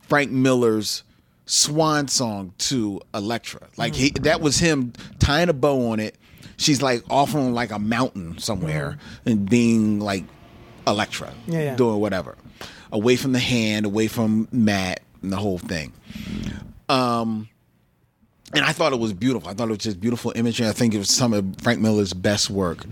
Frank 0.02 0.30
Miller's 0.30 1.02
swan 1.46 2.08
song 2.08 2.54
to 2.58 3.00
Elektra. 3.12 3.60
Like 3.76 3.94
he, 3.94 4.10
that 4.22 4.40
was 4.40 4.58
him 4.58 4.92
tying 5.18 5.48
a 5.48 5.52
bow 5.52 5.90
on 5.90 6.00
it. 6.00 6.16
She's 6.56 6.80
like 6.82 7.02
off 7.10 7.34
on 7.34 7.52
like 7.54 7.70
a 7.72 7.78
mountain 7.78 8.38
somewhere 8.38 8.98
and 9.26 9.48
being 9.48 10.00
like 10.00 10.24
Elektra, 10.86 11.32
Yeah, 11.46 11.60
yeah. 11.60 11.74
doing 11.76 11.98
whatever, 12.00 12.36
away 12.92 13.16
from 13.16 13.32
the 13.32 13.38
hand, 13.38 13.86
away 13.86 14.06
from 14.06 14.46
Matt, 14.52 15.00
and 15.22 15.32
the 15.32 15.36
whole 15.36 15.58
thing. 15.58 15.92
Um, 16.88 17.48
and 18.54 18.64
I 18.64 18.72
thought 18.72 18.92
it 18.92 18.98
was 19.00 19.12
beautiful. 19.12 19.48
I 19.48 19.54
thought 19.54 19.68
it 19.68 19.70
was 19.70 19.78
just 19.78 20.00
beautiful 20.00 20.32
imagery. 20.36 20.68
I 20.68 20.72
think 20.72 20.94
it 20.94 20.98
was 20.98 21.10
some 21.10 21.32
of 21.32 21.44
Frank 21.62 21.80
Miller's 21.80 22.12
best 22.12 22.50
work. 22.50 22.84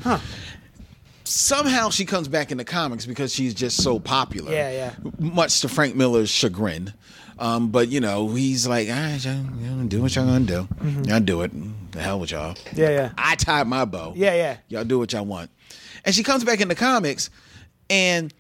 Somehow 1.25 1.91
she 1.91 2.05
comes 2.05 2.27
back 2.27 2.51
in 2.51 2.59
the 2.59 2.65
comics 2.65 3.07
because 3.07 3.33
she's 3.33 3.55
just 3.55 3.81
so 3.83 4.01
popular. 4.01 4.51
Yeah, 4.53 4.71
yeah. 4.73 4.95
Much 5.21 5.61
to 5.61 5.69
Frank 5.69 5.95
Miller's 5.95 6.29
chagrin. 6.31 6.93
Um, 7.39 7.69
but 7.71 7.89
you 7.89 8.01
know, 8.01 8.29
he's 8.35 8.67
like, 8.67 8.89
all 8.89 8.95
right, 8.95 9.25
y'all, 9.25 9.45
y'all 9.61 9.85
do 9.85 10.03
what 10.03 10.15
y'all 10.15 10.27
gonna 10.27 10.45
do. 10.45 10.69
Y'all 11.09 11.21
do 11.21 11.43
it. 11.43 11.51
The 11.93 12.01
hell 12.01 12.21
with 12.21 12.31
y'all. 12.31 12.55
Mm-hmm. 12.55 12.81
Yeah, 12.81 12.91
yeah. 12.91 13.13
I 13.19 13.35
tied 13.37 13.67
my 13.67 13.85
bow. 13.85 14.13
Yeah, 14.17 14.35
yeah. 14.35 14.57
Y'all 14.69 14.85
do 14.85 14.99
what 14.99 15.13
y'all 15.13 15.25
want. 15.25 15.51
And 16.05 16.15
she 16.15 16.23
comes 16.23 16.43
back 16.45 16.61
in 16.61 16.69
the 16.69 16.75
comics, 16.75 17.31
and 17.91 18.33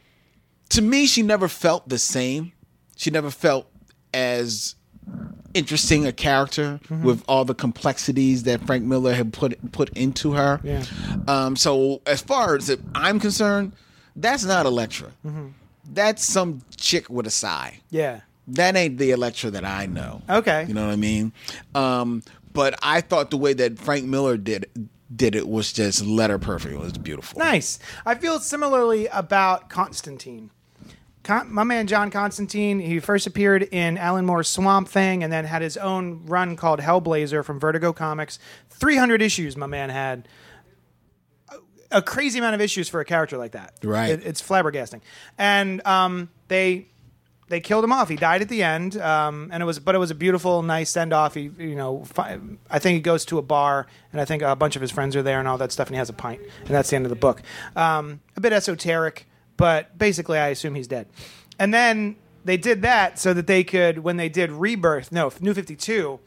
to 0.70 0.82
me, 0.82 1.07
she 1.07 1.22
never 1.22 1.49
felt 1.49 1.88
the 1.88 1.99
same. 1.99 2.53
She 2.97 3.11
never 3.11 3.30
felt 3.30 3.66
as 4.14 4.74
interesting 5.55 6.07
a 6.07 6.12
character 6.12 6.80
Mm-hmm. 6.84 7.03
with 7.05 7.22
all 7.28 7.45
the 7.45 7.55
complexities 7.55 8.45
that 8.45 8.64
Frank 8.66 8.84
Miller 8.84 9.12
had 9.14 9.32
put 9.32 9.72
put 9.72 9.90
into 9.90 10.32
her. 10.32 10.61
Yeah. 10.62 10.84
Um, 11.28 11.57
so 11.57 12.01
as 12.07 12.20
far 12.22 12.57
as 12.57 12.74
I'm 12.95 13.20
concerned, 13.20 13.72
that's 14.16 14.45
not 14.45 14.64
Elektra. 14.66 15.09
Mm-hmm. 15.26 15.49
That's 15.93 16.24
some 16.24 16.62
chick 16.76 17.11
with 17.11 17.26
a 17.26 17.30
sai. 17.30 17.80
Yeah. 17.90 18.20
That 18.49 18.76
ain't 18.76 18.99
the 18.99 19.11
Elektra 19.12 19.51
that 19.51 19.64
I 19.64 19.86
know. 19.86 20.22
Okay. 20.28 20.64
You 20.66 20.74
know 20.74 20.86
what 20.86 20.93
I 20.93 20.97
mean? 20.97 21.32
Um, 21.74 22.22
but 22.53 22.74
I 22.82 23.01
thought 23.01 23.30
the 23.30 23.36
way 23.36 23.53
that 23.55 23.78
Frank 23.78 24.05
Miller 24.05 24.36
did 24.36 24.66
did 25.14 25.34
it 25.36 25.47
was 25.47 25.72
just 25.72 26.05
letter 26.05 26.38
perfect. 26.38 26.74
It 26.74 26.78
was 26.80 26.93
beautiful. 26.95 27.38
Nice. 27.38 27.78
I 28.07 28.14
feel 28.14 28.38
similarly 28.40 29.07
about 29.09 29.68
Constantine. 29.68 30.51
Con- 31.22 31.53
my 31.53 31.62
man 31.64 31.86
John 31.86 32.11
Constantine, 32.11 32.80
he 32.80 32.99
first 32.99 33.26
appeared 33.26 33.62
in 33.64 33.97
Alan 33.99 34.24
Moore's 34.26 34.49
Swamp 34.49 34.88
Thing 34.88 35.22
and 35.22 35.32
then 35.32 35.45
had 35.45 35.62
his 35.62 35.76
own 35.76 36.24
run 36.26 36.57
called 36.57 36.80
Hellblazer 36.80 37.45
from 37.45 37.61
Vertigo 37.61 37.93
Comics. 37.93 38.38
300 38.70 39.22
issues 39.22 39.57
my 39.57 39.66
man 39.66 39.90
had. 39.90 40.26
A- 41.51 41.99
A 41.99 42.03
crazy 42.03 42.38
amount 42.38 42.55
of 42.55 42.61
issues 42.61 42.88
for 42.88 43.01
a 43.01 43.05
character 43.05 43.36
like 43.38 43.53
that. 43.53 43.74
Right. 43.84 44.11
It- 44.11 44.24
it's 44.26 44.43
flabbergasting. 44.43 45.01
And 45.38 45.86
um, 45.86 46.30
they 46.49 46.88
they 47.53 47.61
killed 47.61 47.85
him 47.85 47.93
off. 47.93 48.09
He 48.09 48.17
died 48.17 48.41
at 48.41 48.49
the 48.49 48.63
end, 48.63 48.97
um, 48.97 49.51
and 49.53 49.63
it 49.63 49.67
was 49.67 49.79
but 49.79 49.95
it 49.95 49.99
was 49.99 50.11
a 50.11 50.15
beautiful, 50.15 50.63
nice 50.63 50.89
send 50.91 51.13
off. 51.13 51.35
He, 51.35 51.51
you 51.59 51.77
know, 51.77 52.03
fi- 52.05 52.39
I 52.71 52.79
think 52.79 52.95
he 52.95 53.01
goes 53.01 53.25
to 53.27 53.37
a 53.39 53.43
bar, 53.43 53.87
and 54.11 54.21
I 54.21 54.25
think 54.25 54.43
a 54.43 54.57
bunch 54.57 54.75
of 54.75 54.83
his 54.83 54.91
friends 54.91 55.15
are 55.15 55.23
there 55.23 55.39
and 55.39 55.47
all 55.47 55.59
that 55.59 55.71
stuff, 55.71 55.89
and 55.89 55.95
he 55.95 55.99
has 55.99 56.09
a 56.09 56.15
pint, 56.15 56.41
and 56.61 56.69
that's 56.71 56.91
the 56.91 56.97
end 56.97 57.05
of 57.05 57.11
the 57.11 57.17
book. 57.17 57.43
Um, 57.77 58.21
a 58.37 58.41
bit 58.41 58.53
esoteric, 58.53 59.27
but 59.57 59.97
basically, 59.99 60.39
I 60.39 60.49
assume 60.49 60.75
he's 60.75 60.89
dead. 60.89 61.07
And 61.59 61.73
then 61.75 62.17
they 62.45 62.57
did 62.57 62.83
that 62.83 63.19
so 63.19 63.35
that 63.35 63.47
they 63.47 63.63
could, 63.65 63.99
when 63.99 64.17
they 64.17 64.29
did 64.31 64.51
Rebirth, 64.51 65.13
no, 65.13 65.31
New 65.41 65.53
Fifty 65.55 65.77
Two, 65.77 66.19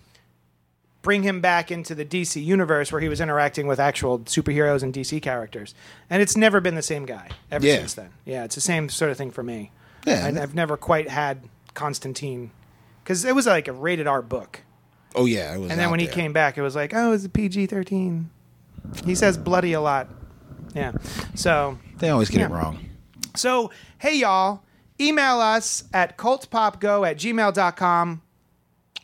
bring 1.01 1.23
him 1.23 1.41
back 1.41 1.71
into 1.71 1.93
the 1.95 2.05
DC 2.05 2.43
universe 2.43 2.91
where 2.91 3.01
he 3.01 3.09
was 3.09 3.21
interacting 3.21 3.67
with 3.67 3.79
actual 3.79 4.19
superheroes 4.19 4.81
and 4.83 4.93
DC 4.93 5.21
characters, 5.21 5.73
and 6.09 6.21
it's 6.21 6.37
never 6.37 6.59
been 6.61 6.75
the 6.75 6.81
same 6.81 7.05
guy 7.05 7.29
ever 7.51 7.65
Yeah. 7.65 7.77
since 7.77 7.93
then. 7.95 8.09
Yeah, 8.25 8.43
it's 8.43 8.55
the 8.55 8.61
same 8.61 8.89
sort 8.89 9.11
of 9.11 9.17
thing 9.17 9.31
for 9.31 9.43
me. 9.43 9.71
Yeah, 10.05 10.25
I, 10.25 10.41
I've 10.41 10.55
never 10.55 10.77
quite 10.77 11.09
had 11.09 11.41
Constantine 11.73 12.51
because 13.03 13.25
it 13.25 13.35
was 13.35 13.45
like 13.47 13.67
a 13.67 13.73
rated 13.73 14.07
R 14.07 14.21
book, 14.21 14.61
Oh 15.15 15.25
yeah, 15.25 15.53
and 15.53 15.71
then 15.71 15.89
when 15.91 15.99
he 15.99 16.07
came 16.07 16.33
back, 16.33 16.57
it 16.57 16.61
was 16.61 16.75
like, 16.75 16.93
oh, 16.93 17.11
it's 17.13 17.25
a 17.25 17.29
PG 17.29 17.67
thirteen. 17.67 18.29
He 19.05 19.15
says 19.15 19.37
bloody 19.37 19.73
a 19.73 19.81
lot. 19.81 20.09
Yeah, 20.75 20.91
so 21.35 21.77
they 21.97 22.09
always 22.09 22.29
get 22.29 22.41
it 22.41 22.49
wrong. 22.53 22.79
so 23.35 23.71
hey 23.97 24.17
y'all, 24.17 24.61
email 24.99 25.39
us 25.39 25.83
at 25.93 26.17
cultpopgo 26.17 27.07
at 27.09 27.17
gmail.com 27.17 28.21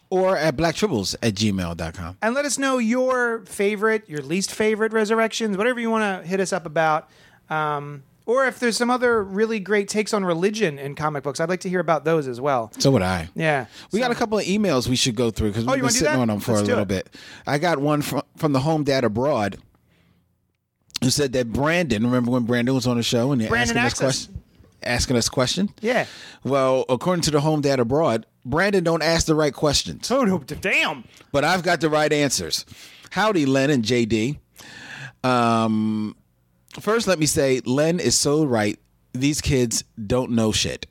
Or 0.10 0.36
at 0.38 0.58
blacktribbles 0.58 1.16
at 1.24 1.34
gmail.com. 1.36 2.18
and 2.22 2.36
let 2.36 2.44
us 2.46 2.58
know 2.58 2.78
your 2.78 3.46
favorite, 3.46 4.08
your 4.10 4.22
least 4.22 4.52
favorite 4.52 4.92
resurrections, 4.94 5.58
whatever 5.58 5.80
you 5.80 5.90
want 5.90 6.24
to 6.24 6.28
hit 6.28 6.40
us 6.42 6.52
up 6.54 6.66
about. 6.66 7.10
Um, 7.50 8.04
or 8.32 8.46
if 8.46 8.60
there's 8.60 8.78
some 8.78 8.90
other 8.90 9.22
really 9.24 9.60
great 9.60 9.88
takes 9.90 10.14
on 10.14 10.24
religion 10.24 10.80
in 10.80 10.96
comic 10.96 11.24
books, 11.24 11.40
I'd 11.40 11.50
like 11.50 11.60
to 11.62 11.70
hear 11.70 11.80
about 11.82 12.06
those 12.06 12.28
as 12.28 12.40
well. 12.40 12.72
So 12.80 12.92
would 12.92 13.02
I. 13.02 13.30
Yeah. 13.36 13.66
We 13.92 14.00
got 14.00 14.12
a 14.12 14.16
couple 14.16 14.38
of 14.38 14.46
emails 14.46 14.88
we 14.88 14.96
should 14.96 15.16
go 15.16 15.32
through 15.32 15.50
because 15.50 15.66
we've 15.66 15.76
you 15.78 15.82
been 15.84 15.92
sitting 15.92 16.20
on 16.20 16.28
them 16.30 16.40
for 16.40 16.52
Let's 16.54 16.64
a 16.64 16.66
little 16.66 16.84
it. 16.84 16.88
bit. 16.88 17.16
I 17.46 17.58
got 17.58 17.80
one 17.80 18.02
from 18.02 18.22
from 18.38 18.54
the 18.54 18.62
home 18.62 18.84
dad 18.84 19.04
abroad 19.04 19.58
who 21.04 21.10
said 21.10 21.34
that 21.34 21.52
Brandon. 21.52 22.04
Remember 22.06 22.32
when 22.32 22.44
Brandon 22.44 22.74
was 22.76 22.88
on 22.88 22.98
the 22.98 23.04
show 23.04 23.32
and 23.34 23.42
asking 23.42 23.60
us 23.60 23.86
Access. 23.86 24.00
question, 24.00 24.42
asking 24.84 25.18
us 25.18 25.28
questions? 25.30 25.72
Yeah. 25.82 26.06
Well, 26.44 26.86
according 26.90 27.24
to 27.24 27.32
the 27.32 27.42
home 27.42 27.62
dad 27.62 27.80
abroad, 27.80 28.26
Brandon 28.46 28.84
don't 28.84 29.02
ask 29.04 29.26
the 29.26 29.36
right 29.36 29.54
questions, 29.54 30.10
Oh, 30.10 30.24
no, 30.24 30.40
damn. 30.40 31.04
but 31.32 31.44
I've 31.44 31.64
got 31.64 31.82
the 31.82 31.90
right 31.90 32.12
answers. 32.14 32.66
Howdy, 33.12 33.46
Len 33.46 33.70
and 33.70 33.84
JD. 33.84 34.40
Um, 35.24 36.16
first, 36.80 37.08
let 37.08 37.20
me 37.20 37.26
say, 37.26 37.62
Len 37.66 38.00
is 38.00 38.18
so 38.18 38.44
right. 38.44 38.80
These 39.14 39.42
kids 39.42 39.84
don't 40.06 40.32
know 40.32 40.52
shit. 40.52 40.88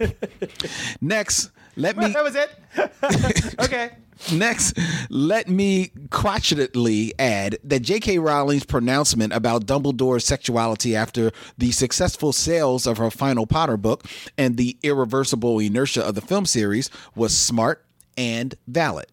Next, 1.00 1.50
let 1.76 1.96
me 1.96 2.08
That 2.12 2.24
was 2.24 2.36
it. 2.36 3.54
okay. 3.60 3.90
Next, 4.32 4.78
let 5.10 5.48
me 5.48 5.88
crotchetedly 6.08 7.12
add 7.18 7.58
that 7.64 7.80
J.K. 7.80 8.18
Rowling's 8.18 8.64
pronouncement 8.64 9.32
about 9.32 9.66
Dumbledore's 9.66 10.24
sexuality 10.24 10.94
after 10.94 11.32
the 11.58 11.72
successful 11.72 12.32
sales 12.32 12.86
of 12.86 12.98
her 12.98 13.10
final 13.10 13.46
Potter 13.46 13.76
book 13.76 14.04
and 14.38 14.56
the 14.56 14.78
irreversible 14.82 15.58
inertia 15.58 16.02
of 16.06 16.14
the 16.14 16.20
film 16.20 16.46
series 16.46 16.90
was 17.14 17.36
smart 17.36 17.84
and 18.16 18.54
valid. 18.66 19.06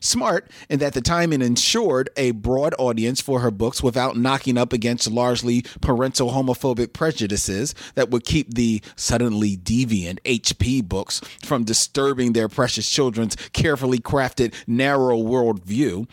Smart 0.00 0.50
in 0.68 0.78
that 0.78 0.94
the 0.94 1.00
timing 1.00 1.42
ensured 1.42 2.10
a 2.16 2.30
broad 2.32 2.74
audience 2.78 3.20
for 3.20 3.40
her 3.40 3.50
books 3.50 3.82
without 3.82 4.16
knocking 4.16 4.56
up 4.56 4.72
against 4.72 5.10
largely 5.10 5.62
parental 5.80 6.30
homophobic 6.30 6.92
prejudices 6.92 7.74
that 7.94 8.10
would 8.10 8.24
keep 8.24 8.54
the 8.54 8.82
suddenly 8.94 9.56
deviant 9.56 10.20
HP 10.22 10.86
books 10.86 11.20
from 11.44 11.64
disturbing 11.64 12.32
their 12.32 12.48
precious 12.48 12.88
children's 12.88 13.36
carefully 13.52 13.98
crafted 13.98 14.54
narrow 14.66 15.18
worldview 15.18 16.06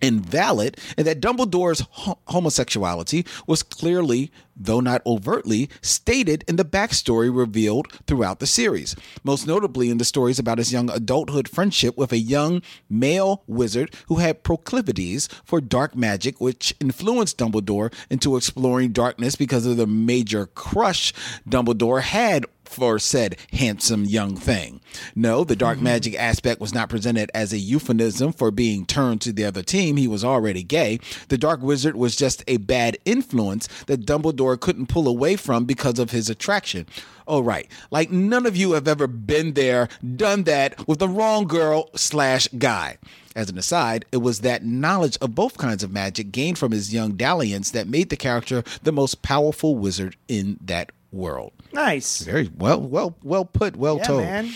invalid 0.00 0.76
and 0.96 1.06
that 1.06 1.20
Dumbledore's 1.20 1.80
ho- 1.90 2.18
homosexuality 2.28 3.26
was 3.46 3.62
clearly, 3.62 4.30
though 4.56 4.80
not 4.80 5.02
overtly, 5.06 5.68
stated 5.82 6.44
in 6.48 6.56
the 6.56 6.64
backstory 6.64 7.34
revealed 7.34 7.86
throughout 8.06 8.40
the 8.40 8.46
series, 8.46 8.96
most 9.24 9.46
notably 9.46 9.90
in 9.90 9.98
the 9.98 10.04
stories 10.04 10.38
about 10.38 10.58
his 10.58 10.72
young 10.72 10.90
adulthood 10.90 11.48
friendship 11.48 11.96
with 11.96 12.12
a 12.12 12.18
young 12.18 12.62
male 12.88 13.42
wizard 13.46 13.94
who 14.08 14.16
had 14.16 14.42
proclivities 14.42 15.28
for 15.44 15.60
dark 15.60 15.94
magic, 15.94 16.40
which 16.40 16.74
influenced 16.80 17.38
Dumbledore 17.38 17.92
into 18.10 18.36
exploring 18.36 18.92
darkness 18.92 19.36
because 19.36 19.66
of 19.66 19.76
the 19.76 19.86
major 19.86 20.46
crush 20.46 21.12
Dumbledore 21.48 22.02
had 22.02 22.44
for 22.70 22.98
said 22.98 23.36
handsome 23.52 24.04
young 24.04 24.36
thing. 24.36 24.80
No, 25.14 25.44
the 25.44 25.56
dark 25.56 25.76
mm-hmm. 25.76 25.84
magic 25.84 26.14
aspect 26.14 26.60
was 26.60 26.72
not 26.72 26.88
presented 26.88 27.30
as 27.34 27.52
a 27.52 27.58
euphemism 27.58 28.32
for 28.32 28.50
being 28.50 28.86
turned 28.86 29.20
to 29.22 29.32
the 29.32 29.44
other 29.44 29.62
team. 29.62 29.96
He 29.96 30.08
was 30.08 30.24
already 30.24 30.62
gay. 30.62 31.00
The 31.28 31.38
dark 31.38 31.60
wizard 31.62 31.96
was 31.96 32.16
just 32.16 32.44
a 32.46 32.58
bad 32.58 32.96
influence 33.04 33.68
that 33.86 34.06
Dumbledore 34.06 34.58
couldn't 34.58 34.86
pull 34.86 35.08
away 35.08 35.36
from 35.36 35.64
because 35.64 35.98
of 35.98 36.10
his 36.10 36.30
attraction. 36.30 36.86
Oh, 37.26 37.40
right. 37.40 37.68
Like 37.90 38.10
none 38.10 38.46
of 38.46 38.56
you 38.56 38.72
have 38.72 38.88
ever 38.88 39.06
been 39.06 39.54
there, 39.54 39.88
done 40.16 40.44
that 40.44 40.86
with 40.88 40.98
the 40.98 41.08
wrong 41.08 41.46
girl 41.46 41.90
slash 41.94 42.48
guy. 42.58 42.98
As 43.36 43.48
an 43.48 43.58
aside, 43.58 44.04
it 44.10 44.16
was 44.16 44.40
that 44.40 44.64
knowledge 44.64 45.16
of 45.20 45.36
both 45.36 45.56
kinds 45.56 45.84
of 45.84 45.92
magic 45.92 46.32
gained 46.32 46.58
from 46.58 46.72
his 46.72 46.92
young 46.92 47.12
dalliance 47.12 47.70
that 47.70 47.86
made 47.86 48.10
the 48.10 48.16
character 48.16 48.64
the 48.82 48.90
most 48.90 49.22
powerful 49.22 49.76
wizard 49.76 50.16
in 50.26 50.58
that 50.60 50.90
world. 51.12 51.52
Nice. 51.72 52.22
Very 52.22 52.50
well, 52.56 52.80
well, 52.80 53.16
well 53.22 53.44
put, 53.44 53.76
well 53.76 53.98
Yeah, 53.98 54.04
told. 54.04 54.22
man. 54.22 54.52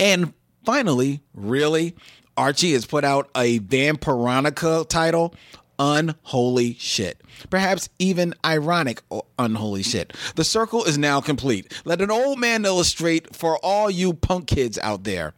And 0.00 0.32
finally, 0.64 1.20
really, 1.34 1.94
Archie 2.36 2.72
has 2.72 2.86
put 2.86 3.04
out 3.04 3.28
a 3.36 3.60
Vampironica 3.60 4.88
title. 4.88 5.34
Unholy 5.78 6.74
shit. 6.74 7.20
Perhaps 7.50 7.88
even 7.98 8.32
ironic 8.44 9.02
unholy 9.40 9.82
shit. 9.82 10.12
The 10.36 10.44
circle 10.44 10.84
is 10.84 10.96
now 10.96 11.20
complete. 11.20 11.72
Let 11.84 12.00
an 12.00 12.12
old 12.12 12.38
man 12.38 12.64
illustrate 12.64 13.34
for 13.34 13.58
all 13.58 13.90
you 13.90 14.14
punk 14.14 14.46
kids 14.46 14.78
out 14.78 15.02
there. 15.02 15.34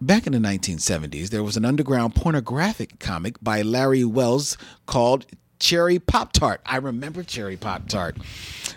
Back 0.00 0.26
in 0.26 0.32
the 0.32 0.40
1970s, 0.40 1.28
there 1.28 1.44
was 1.44 1.56
an 1.56 1.64
underground 1.64 2.16
pornographic 2.16 2.98
comic 2.98 3.36
by 3.40 3.62
Larry 3.62 4.02
Welz 4.02 4.56
called 4.86 5.24
Cherry 5.62 6.00
Pop 6.00 6.32
Tart. 6.32 6.60
I 6.66 6.78
remember 6.78 7.22
Cherry 7.22 7.56
Pop 7.56 7.86
Tart. 7.86 8.16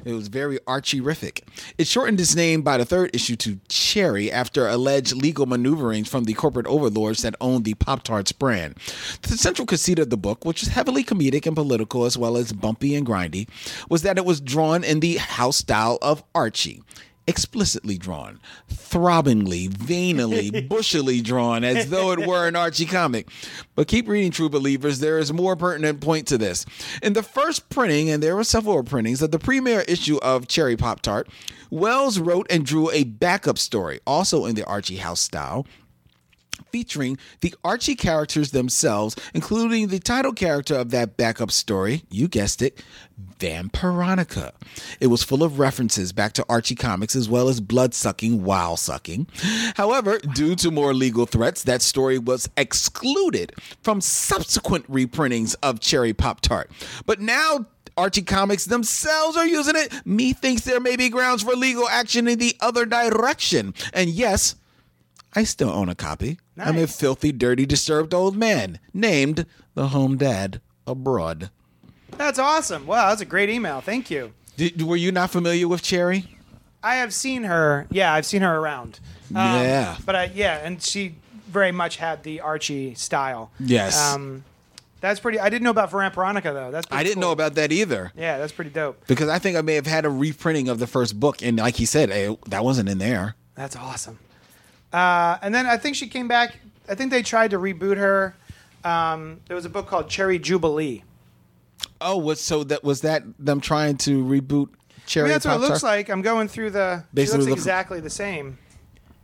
It 0.06 0.14
was 0.14 0.28
very 0.28 0.60
Archie-rific. 0.68 1.42
It 1.80 1.88
shortened 1.88 2.22
its 2.22 2.36
name 2.36 2.62
by 2.62 2.78
the 2.78 2.86
third 2.86 3.10
issue 3.12 3.36
to 3.38 3.60
Cherry 3.68 4.32
after 4.32 4.68
alleged 4.68 5.16
legal 5.16 5.48
maneuverings 5.48 6.08
from 6.08 6.26
the 6.26 6.36
corporate 6.36 6.68
overlords 6.68 7.24
that 7.24 7.34
owned 7.42 7.66
the 7.66 7.74
Pop 7.74 8.04
Tarts 8.04 8.32
brand. 8.32 8.76
The 9.24 9.36
central 9.36 9.66
conceit 9.66 9.98
of 9.98 10.12
the 10.12 10.16
book, 10.16 10.46
which 10.46 10.62
is 10.62 10.70
heavily 10.70 11.04
comedic 11.04 11.48
and 11.48 11.56
political 11.56 12.06
as 12.06 12.20
well 12.20 12.38
as 12.38 12.54
bumpy 12.54 12.94
and 12.94 13.06
grindy, 13.06 13.50
was 13.90 14.04
that 14.04 14.20
it 14.20 14.26
was 14.26 14.40
drawn 14.40 14.84
in 14.84 15.00
the 15.00 15.16
house 15.16 15.58
style 15.58 15.98
of 16.04 16.24
Archie 16.36 16.84
explicitly 17.28 17.98
drawn, 17.98 18.40
throbbingly, 18.72 19.68
veinily, 19.68 20.62
bushily 20.70 21.22
drawn, 21.22 21.64
as 21.64 21.90
though 21.90 22.12
it 22.12 22.26
were 22.26 22.48
an 22.48 22.56
Archie 22.56 22.86
comic. 22.86 23.30
But 23.76 23.88
keep 23.88 24.08
reading, 24.08 24.32
true 24.32 24.50
believers. 24.50 25.00
There 25.00 25.18
is 25.18 25.34
more 25.34 25.56
pertinent 25.56 26.02
point 26.02 26.28
to 26.28 26.38
this. 26.38 26.66
In 27.02 27.14
the 27.14 27.24
first 27.24 27.70
printing, 27.70 28.10
and 28.10 28.22
there 28.22 28.36
were 28.36 28.44
several 28.44 28.84
printings 28.84 29.22
of 29.22 29.32
the 29.32 29.40
premiere 29.40 29.82
issue 29.82 30.18
of 30.18 30.48
Cherry 30.48 30.78
Pop 30.78 31.02
Tart, 31.02 31.28
Welz 31.72 32.24
wrote 32.24 32.48
and 32.50 32.66
drew 32.66 32.92
a 32.92 33.04
backup 33.04 33.58
story, 33.58 34.00
also 34.06 34.46
in 34.46 34.56
the 34.56 34.66
Archie 34.66 34.98
house 34.98 35.22
style 35.22 35.66
featuring 36.72 37.18
the 37.42 37.54
Archie 37.64 37.96
characters 37.96 38.52
themselves, 38.52 39.16
including 39.34 39.88
the 39.88 40.00
title 40.00 40.34
character 40.34 40.76
of 40.76 40.92
that 40.92 41.18
backup 41.18 41.52
story, 41.52 42.04
you 42.10 42.28
guessed 42.28 42.62
it, 42.62 42.84
Vampironica. 43.40 44.52
It 45.00 45.08
was 45.08 45.24
full 45.24 45.44
of 45.44 45.60
references 45.60 46.12
back 46.12 46.34
to 46.34 46.46
Archie 46.50 46.76
comics 46.76 47.16
as 47.16 47.30
well 47.30 47.50
as 47.50 47.60
blood 47.62 47.94
sucking 47.94 48.44
while 48.44 48.78
sucking. 48.78 49.28
However, 49.76 50.20
due 50.20 50.56
to 50.58 50.72
more 50.72 50.94
legal 50.94 51.26
threats, 51.26 51.64
that 51.64 51.82
story 51.82 52.18
was 52.18 52.50
excluded 52.58 53.54
from 53.82 54.02
subsequent 54.02 54.90
reprintings 54.92 55.56
of 55.64 55.80
Cherry 55.80 56.14
Pop 56.14 56.42
Tart. 56.42 56.70
But 57.06 57.22
now 57.22 57.68
Archie 57.98 58.24
Comics 58.24 58.66
themselves 58.66 59.38
are 59.38 59.48
using 59.48 59.76
it. 59.76 60.06
Me 60.06 60.34
thinks 60.34 60.64
there 60.64 60.82
may 60.82 60.96
be 60.96 61.10
grounds 61.10 61.44
for 61.44 61.56
legal 61.56 61.88
action 61.88 62.28
in 62.28 62.40
the 62.40 62.56
other 62.60 62.86
direction. 62.86 63.74
And 63.94 64.10
yes, 64.10 64.56
I 65.36 65.44
still 65.44 65.70
own 65.70 65.90
a 65.90 65.96
copy. 65.96 66.40
I'm 66.58 66.78
a 66.78 66.88
filthy, 66.88 67.32
dirty, 67.32 67.66
disturbed 67.66 68.14
old 68.14 68.36
man 68.38 68.80
named 68.94 69.46
the 69.74 69.90
Home 69.90 70.18
Dad 70.18 70.62
Abroad. 70.88 71.50
That's 72.18 72.40
awesome. 72.40 72.88
Wow, 72.88 73.10
that's 73.10 73.22
a 73.22 73.26
great 73.26 73.50
email. 73.50 73.82
Thank 73.82 74.10
you. 74.10 74.32
Did, 74.56 74.82
were 74.82 74.96
you 74.96 75.12
not 75.12 75.32
familiar 75.32 75.68
with 75.68 75.82
Cherry? 75.84 76.26
I 76.82 76.96
have 76.96 77.14
seen 77.14 77.44
her. 77.44 77.88
Yeah, 77.92 78.14
I've 78.14 78.26
seen 78.26 78.42
her 78.42 78.58
around. 78.58 79.00
Um, 79.32 79.36
Yeah. 79.36 79.98
But 80.06 80.16
I, 80.16 80.32
yeah, 80.34 80.60
and 80.64 80.82
she 80.82 81.16
very 81.50 81.72
much 81.74 81.98
had 81.98 82.24
the 82.24 82.40
Archie 82.42 82.94
style. 82.94 83.52
Yes. 83.60 84.00
Um, 84.14 84.46
that's 85.02 85.20
pretty. 85.20 85.40
I 85.40 85.50
didn't 85.50 85.64
know 85.64 85.72
about 85.72 85.92
Vampironica 85.92 86.54
though. 86.54 86.72
That's 86.72 86.86
pretty 86.88 87.00
I 87.00 87.04
didn't 87.04 87.16
cool. 87.16 87.24
know 87.24 87.32
about 87.32 87.56
that 87.56 87.72
either. 87.72 88.12
Yeah, 88.16 88.38
that's 88.38 88.54
pretty 88.54 88.72
dope. 88.72 89.06
Because 89.08 89.28
I 89.30 89.40
think 89.40 89.58
I 89.58 89.62
may 89.62 89.76
have 89.76 89.86
had 89.86 90.06
a 90.06 90.10
reprinting 90.10 90.70
of 90.70 90.80
the 90.80 90.88
first 90.88 91.20
book, 91.20 91.44
and 91.44 91.58
like 91.58 91.76
he 91.76 91.86
said, 91.86 92.10
eh, 92.12 92.36
that 92.48 92.64
wasn't 92.64 92.88
in 92.90 92.98
there. 93.00 93.36
That's 93.56 93.76
awesome. 93.76 94.20
Uh, 94.96 95.38
and 95.42 95.54
then 95.54 95.66
I 95.66 95.76
think 95.78 95.96
she 95.98 96.08
came 96.08 96.28
back. 96.28 96.58
I 96.88 96.96
think 96.96 97.12
they 97.12 97.22
tried 97.22 97.52
to 97.52 97.58
reboot 97.60 97.98
her. 97.98 98.36
Um, 98.86 99.42
there 99.48 99.56
was 99.56 99.66
a 99.66 99.70
book 99.70 99.88
called 99.88 100.10
Cherry 100.10 100.40
Jubilee. 100.40 101.04
Oh, 102.00 102.18
was 102.18 102.40
so 102.40 102.64
that 102.64 102.84
was 102.84 103.02
that 103.02 103.24
them 103.38 103.60
trying 103.60 103.98
to 103.98 104.24
reboot 104.24 104.70
I 104.70 105.02
Cherry? 105.06 105.24
mean, 105.26 105.34
that's 105.34 105.46
what 105.46 105.56
it 105.56 105.60
looks 105.60 105.84
like. 105.84 106.10
I'm 106.10 106.22
going 106.22 106.48
through 106.48 106.70
the. 106.70 107.04
She 107.10 107.16
Basically 107.16 107.40
looks 107.40 107.50
look- 107.50 107.58
exactly 107.58 108.00
the 108.00 108.10
same. 108.10 108.58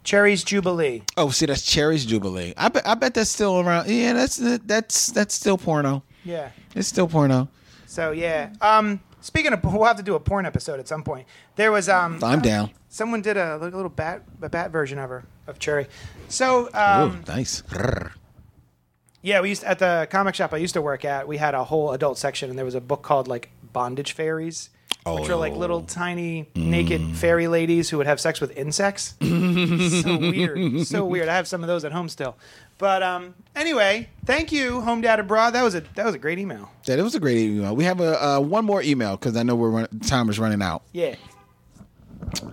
Cherry's 0.03 0.43
Jubilee. 0.43 1.03
Oh, 1.15 1.29
see, 1.29 1.45
that's 1.45 1.61
Cherry's 1.61 2.05
Jubilee. 2.05 2.53
I 2.57 2.67
bet. 2.69 2.85
I 2.85 2.95
bet 2.95 3.13
that's 3.13 3.29
still 3.29 3.59
around. 3.61 3.87
Yeah, 3.87 4.13
that's 4.13 4.37
that's 4.37 5.07
that's 5.07 5.33
still 5.35 5.57
porno. 5.57 6.03
Yeah. 6.25 6.49
It's 6.75 6.87
still 6.87 7.07
porno. 7.07 7.47
So 7.85 8.11
yeah. 8.11 8.49
Um, 8.61 8.99
speaking 9.21 9.53
of, 9.53 9.63
we'll 9.63 9.85
have 9.85 9.97
to 9.97 10.03
do 10.03 10.15
a 10.15 10.19
porn 10.19 10.45
episode 10.45 10.79
at 10.79 10.87
some 10.87 11.03
point. 11.03 11.27
There 11.55 11.71
was 11.71 11.87
um, 11.87 12.19
I'm 12.23 12.41
down. 12.41 12.71
someone 12.89 13.21
did 13.21 13.37
a 13.37 13.57
little, 13.57 13.77
little 13.77 13.89
bat, 13.89 14.23
a 14.41 14.49
bat 14.49 14.71
version 14.71 14.97
of 14.97 15.09
her 15.09 15.23
of 15.47 15.59
Cherry. 15.59 15.87
So 16.29 16.69
um, 16.73 17.23
Ooh, 17.27 17.31
nice. 17.33 17.63
yeah, 19.21 19.41
we 19.41 19.49
used 19.49 19.63
at 19.63 19.79
the 19.79 20.07
comic 20.09 20.35
shop 20.35 20.53
I 20.53 20.57
used 20.57 20.73
to 20.73 20.81
work 20.81 21.05
at. 21.05 21.27
We 21.27 21.37
had 21.37 21.53
a 21.53 21.63
whole 21.63 21.91
adult 21.91 22.17
section, 22.17 22.49
and 22.49 22.57
there 22.57 22.65
was 22.65 22.75
a 22.75 22.81
book 22.81 23.01
called 23.01 23.27
like 23.27 23.49
Bondage 23.73 24.13
Fairies, 24.13 24.69
which 25.05 25.29
are 25.29 25.35
like 25.35 25.53
little 25.53 25.81
tiny 25.81 26.47
naked 26.55 27.01
fairy 27.17 27.47
ladies 27.47 27.89
who 27.89 27.97
would 27.97 28.07
have 28.07 28.19
sex 28.19 28.39
with 28.41 28.55
insects. 28.57 29.15
so 29.21 30.17
weird, 30.17 30.87
so 30.87 31.05
weird. 31.05 31.27
I 31.27 31.35
have 31.35 31.47
some 31.47 31.61
of 31.63 31.67
those 31.67 31.85
at 31.85 31.91
home 31.91 32.09
still. 32.09 32.35
But 32.77 33.03
um, 33.03 33.35
anyway, 33.55 34.09
thank 34.25 34.51
you, 34.51 34.81
Home 34.81 35.01
Dad 35.01 35.19
Abroad. 35.19 35.51
That 35.51 35.61
was 35.63 35.75
a 35.75 35.81
that 35.95 36.05
was 36.05 36.15
a 36.15 36.17
great 36.17 36.39
email. 36.39 36.71
Yeah, 36.85 36.95
it 36.95 37.03
was 37.03 37.13
a 37.13 37.19
great 37.19 37.37
email. 37.37 37.75
We 37.75 37.83
have 37.83 37.99
a 38.01 38.23
uh, 38.25 38.39
one 38.39 38.65
more 38.65 38.81
email 38.81 39.17
because 39.17 39.37
I 39.37 39.43
know 39.43 39.55
we're 39.55 39.69
run- 39.69 39.99
time 39.99 40.29
is 40.29 40.39
running 40.39 40.61
out. 40.63 40.81
Yeah. 40.91 41.15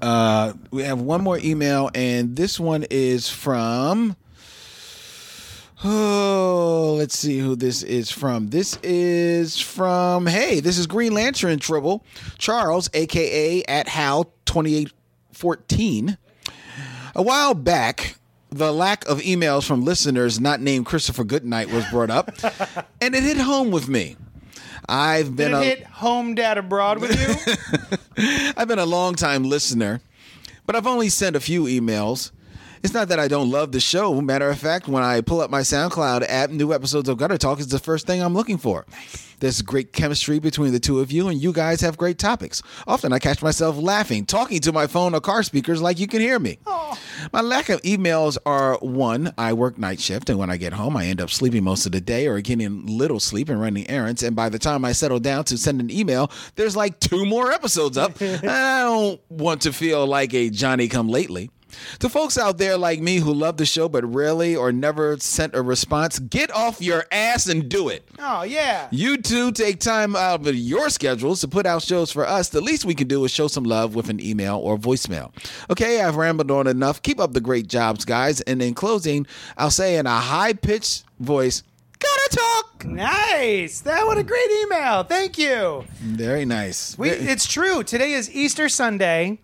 Uh, 0.03 0.53
we 0.71 0.83
have 0.83 1.01
one 1.01 1.23
more 1.23 1.39
email, 1.39 1.91
and 1.95 2.37
this 2.37 2.59
one 2.59 2.85
is 2.91 3.29
from. 3.29 4.17
Oh, 5.85 6.97
let's 6.99 7.17
see 7.17 7.39
who 7.39 7.55
this 7.55 7.83
is 7.85 8.11
from. 8.11 8.49
This 8.49 8.79
is 8.83 9.61
from. 9.61 10.27
Hey, 10.27 10.61
this 10.61 10.77
is 10.77 10.87
Green 10.87 11.15
Lantern 11.15 11.59
Tribble 11.59 12.05
Charles, 12.37 12.91
aka 12.95 13.63
at 13.65 13.89
Hal 13.89 14.33
twenty 14.45 14.75
eight 14.77 14.93
fourteen. 15.33 16.19
A 17.15 17.23
while 17.23 17.55
back, 17.55 18.17
the 18.51 18.73
lack 18.73 19.07
of 19.09 19.21
emails 19.21 19.67
from 19.67 19.85
listeners 19.85 20.41
not 20.41 20.61
named 20.61 20.87
Christopher 20.87 21.25
Goodnight 21.25 21.71
was 21.71 21.85
brought 21.91 22.11
up, 22.11 22.31
and 23.01 23.15
it 23.15 23.23
hit 23.23 23.37
home 23.39 23.71
with 23.71 23.89
me. 23.89 24.17
I've 24.89 25.27
Did 25.27 25.37
been 25.37 25.55
it 25.55 25.57
a, 25.57 25.63
hit 25.63 25.85
Home 25.85 26.35
Dad 26.35 26.59
Abroad 26.59 26.99
with 27.01 27.13
you? 27.91 27.97
I've 28.57 28.67
been 28.69 28.79
a 28.79 28.87
long 28.87 29.15
time 29.15 29.45
listener, 29.45 30.01
but 30.67 30.75
I've 30.75 30.87
only 30.87 31.09
sent 31.09 31.37
a 31.37 31.41
few 31.41 31.65
emails. 31.65 32.33
It's 32.83 32.95
not 32.95 33.09
that 33.09 33.19
I 33.19 33.29
don't 33.29 33.51
love 33.51 33.73
the 33.73 33.81
show. 33.81 34.21
Matter 34.21 34.49
of 34.49 34.59
fact, 34.59 34.89
when 34.89 35.03
I 35.03 35.21
pull 35.21 35.41
up 35.41 35.51
my 35.51 35.61
SoundCloud 35.61 36.25
app, 36.29 36.51
new 36.51 36.73
episodes 36.73 37.09
of 37.09 37.19
Gutter 37.19 37.39
Talk 37.39 37.61
is 37.61 37.69
the 37.69 37.79
first 37.79 38.07
thing 38.07 38.23
I'm 38.23 38.35
looking 38.35 38.59
for. 38.59 38.87
There's 39.41 39.63
great 39.63 39.93
chemistry 39.93 40.41
between 40.41 40.73
the 40.73 40.81
two 40.81 40.99
of 40.99 41.13
you, 41.13 41.29
and 41.29 41.41
you 41.41 41.53
guys 41.53 41.81
have 41.81 41.97
great 41.97 42.19
topics. 42.19 42.61
Often 42.89 43.13
I 43.13 43.21
catch 43.21 43.41
myself 43.41 43.77
laughing, 43.77 44.27
talking 44.27 44.61
to 44.61 44.73
my 44.73 44.89
phone 44.89 45.15
or 45.15 45.21
car 45.21 45.45
speakers 45.45 45.81
like 45.81 46.01
you 46.01 46.09
can 46.09 46.21
hear 46.21 46.39
me. 46.41 46.59
My 47.33 47.41
lack 47.41 47.69
of 47.69 47.81
emails 47.83 48.37
are 48.45 48.77
one, 48.79 49.33
I 49.39 49.53
work 49.53 49.79
night 49.79 50.01
shift, 50.01 50.29
and 50.29 50.39
when 50.39 50.51
I 50.51 50.57
get 50.57 50.73
home, 50.73 50.97
I 50.97 51.07
end 51.07 51.21
up 51.21 51.31
sleeping 51.31 51.63
most 51.63 51.87
of 51.87 51.93
the 51.93 52.01
day 52.01 52.27
or 52.27 52.41
getting 52.41 52.87
little 52.87 53.21
sleep 53.21 53.49
and 53.49 53.61
running 53.61 53.89
errands. 53.89 54.23
And 54.23 54.35
by 54.35 54.49
the 54.49 54.59
time 54.59 54.85
I 54.85 54.93
settle 54.93 55.21
down 55.21 55.45
to 55.45 55.59
send 55.59 55.81
an 55.81 55.91
email, 55.91 56.33
there's 56.57 56.77
like 56.77 56.99
two 56.99 57.25
more 57.25 57.53
episodes 57.53 57.97
up. 57.97 58.13
I 58.21 58.81
don't 58.83 59.21
want 59.29 59.63
to 59.63 59.73
feel 59.73 60.07
like 60.07 60.35
a 60.35 60.51
Johnny 60.51 60.89
come 60.89 61.09
lately. 61.09 61.51
To 62.01 62.09
folks 62.09 62.39
out 62.39 62.59
there 62.59 62.77
like 62.77 63.01
me 63.01 63.17
who 63.19 63.33
love 63.33 63.57
the 63.57 63.67
show 63.67 63.89
but 63.89 64.05
rarely 64.05 64.57
or 64.57 64.73
never 64.73 65.19
sent 65.19 65.55
a 65.55 65.63
response, 65.63 66.19
get 66.19 66.51
off 66.55 66.81
your 66.81 67.05
ass 67.13 67.47
and 67.47 67.69
do 67.69 67.89
it. 67.89 68.09
oh 68.19 68.43
yeah. 68.43 68.89
You 68.91 69.17
two 69.19 69.53
take 69.53 69.81
time 69.81 70.17
out 70.17 70.47
of 70.47 70.55
your 70.55 70.89
schedules 70.91 71.41
to 71.43 71.49
put 71.49 71.67
out 71.67 71.83
shows 71.83 72.11
for 72.11 72.27
us. 72.27 72.49
The 72.49 72.61
least 72.61 72.85
we 72.85 72.95
can 72.95 73.09
do 73.09 73.25
is 73.25 73.31
show 73.31 73.49
some 73.49 73.65
love 73.65 73.95
with 73.95 74.09
an 74.09 74.21
email 74.21 74.57
or 74.59 74.79
voicemail. 74.79 75.33
Okay, 75.71 76.01
I've 76.03 76.17
rambled 76.17 76.51
on 76.51 76.67
enough. 76.67 77.03
Keep 77.03 77.21
up 77.21 77.33
the 77.33 77.41
great 77.41 77.69
jobs, 77.69 78.05
guys. 78.05 78.41
And 78.43 78.61
in 78.63 78.75
closing, 78.75 79.27
I'll 79.57 79.71
say 79.71 79.97
in 79.97 80.07
a 80.07 80.19
high 80.21 80.53
pitched 80.55 81.05
voice, 81.21 81.63
Gutter 81.99 82.37
Talk. 82.37 82.85
Nice. 82.87 83.81
That 83.81 84.07
what 84.07 84.19
a 84.19 84.23
great 84.23 84.51
email. 84.63 85.03
Thank 85.03 85.37
you. 85.37 85.85
Very 86.01 86.45
nice. 86.45 86.97
We, 86.97 87.11
it's 87.11 87.47
true. 87.47 87.83
Today 87.83 88.13
is 88.13 88.31
Easter 88.31 88.69
Sunday. 88.69 89.41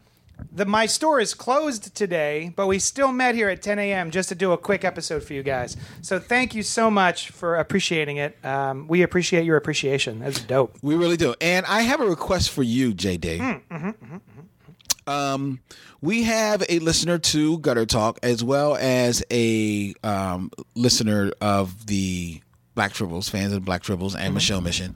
The 0.52 0.64
my 0.64 0.86
store 0.86 1.20
is 1.20 1.34
closed 1.34 1.94
today, 1.94 2.52
but 2.54 2.66
we 2.66 2.78
still 2.78 3.12
met 3.12 3.34
here 3.34 3.48
at 3.48 3.62
10 3.62 3.78
a.m. 3.78 4.10
just 4.10 4.28
to 4.28 4.34
do 4.34 4.52
a 4.52 4.58
quick 4.58 4.84
episode 4.84 5.22
for 5.22 5.34
you 5.34 5.42
guys. 5.42 5.76
So 6.02 6.18
thank 6.18 6.54
you 6.54 6.62
so 6.62 6.90
much 6.90 7.30
for 7.30 7.56
appreciating 7.56 8.18
it. 8.18 8.44
Um, 8.44 8.86
we 8.86 9.02
appreciate 9.02 9.44
your 9.44 9.56
appreciation. 9.56 10.20
That's 10.20 10.40
dope. 10.42 10.76
We 10.82 10.94
really 10.94 11.16
do. 11.16 11.34
And 11.40 11.66
I 11.66 11.82
have 11.82 12.00
a 12.00 12.06
request 12.06 12.50
for 12.50 12.62
you, 12.62 12.94
JD. 12.94 13.60
Um, 15.06 15.60
we 16.00 16.22
have 16.22 16.64
a 16.68 16.78
listener 16.78 17.18
to 17.18 17.58
Gutter 17.58 17.86
Talk 17.86 18.18
as 18.22 18.42
well 18.42 18.76
as 18.76 19.22
a 19.30 19.92
um, 20.02 20.50
listener 20.74 21.32
of 21.40 21.86
the 21.86 22.40
Black 22.74 22.92
Tribbles, 22.92 23.28
fans 23.28 23.52
of 23.52 23.64
Black 23.64 23.82
Tribbles 23.82 24.16
and 24.18 24.34
Michelle 24.34 24.60
Mission. 24.60 24.94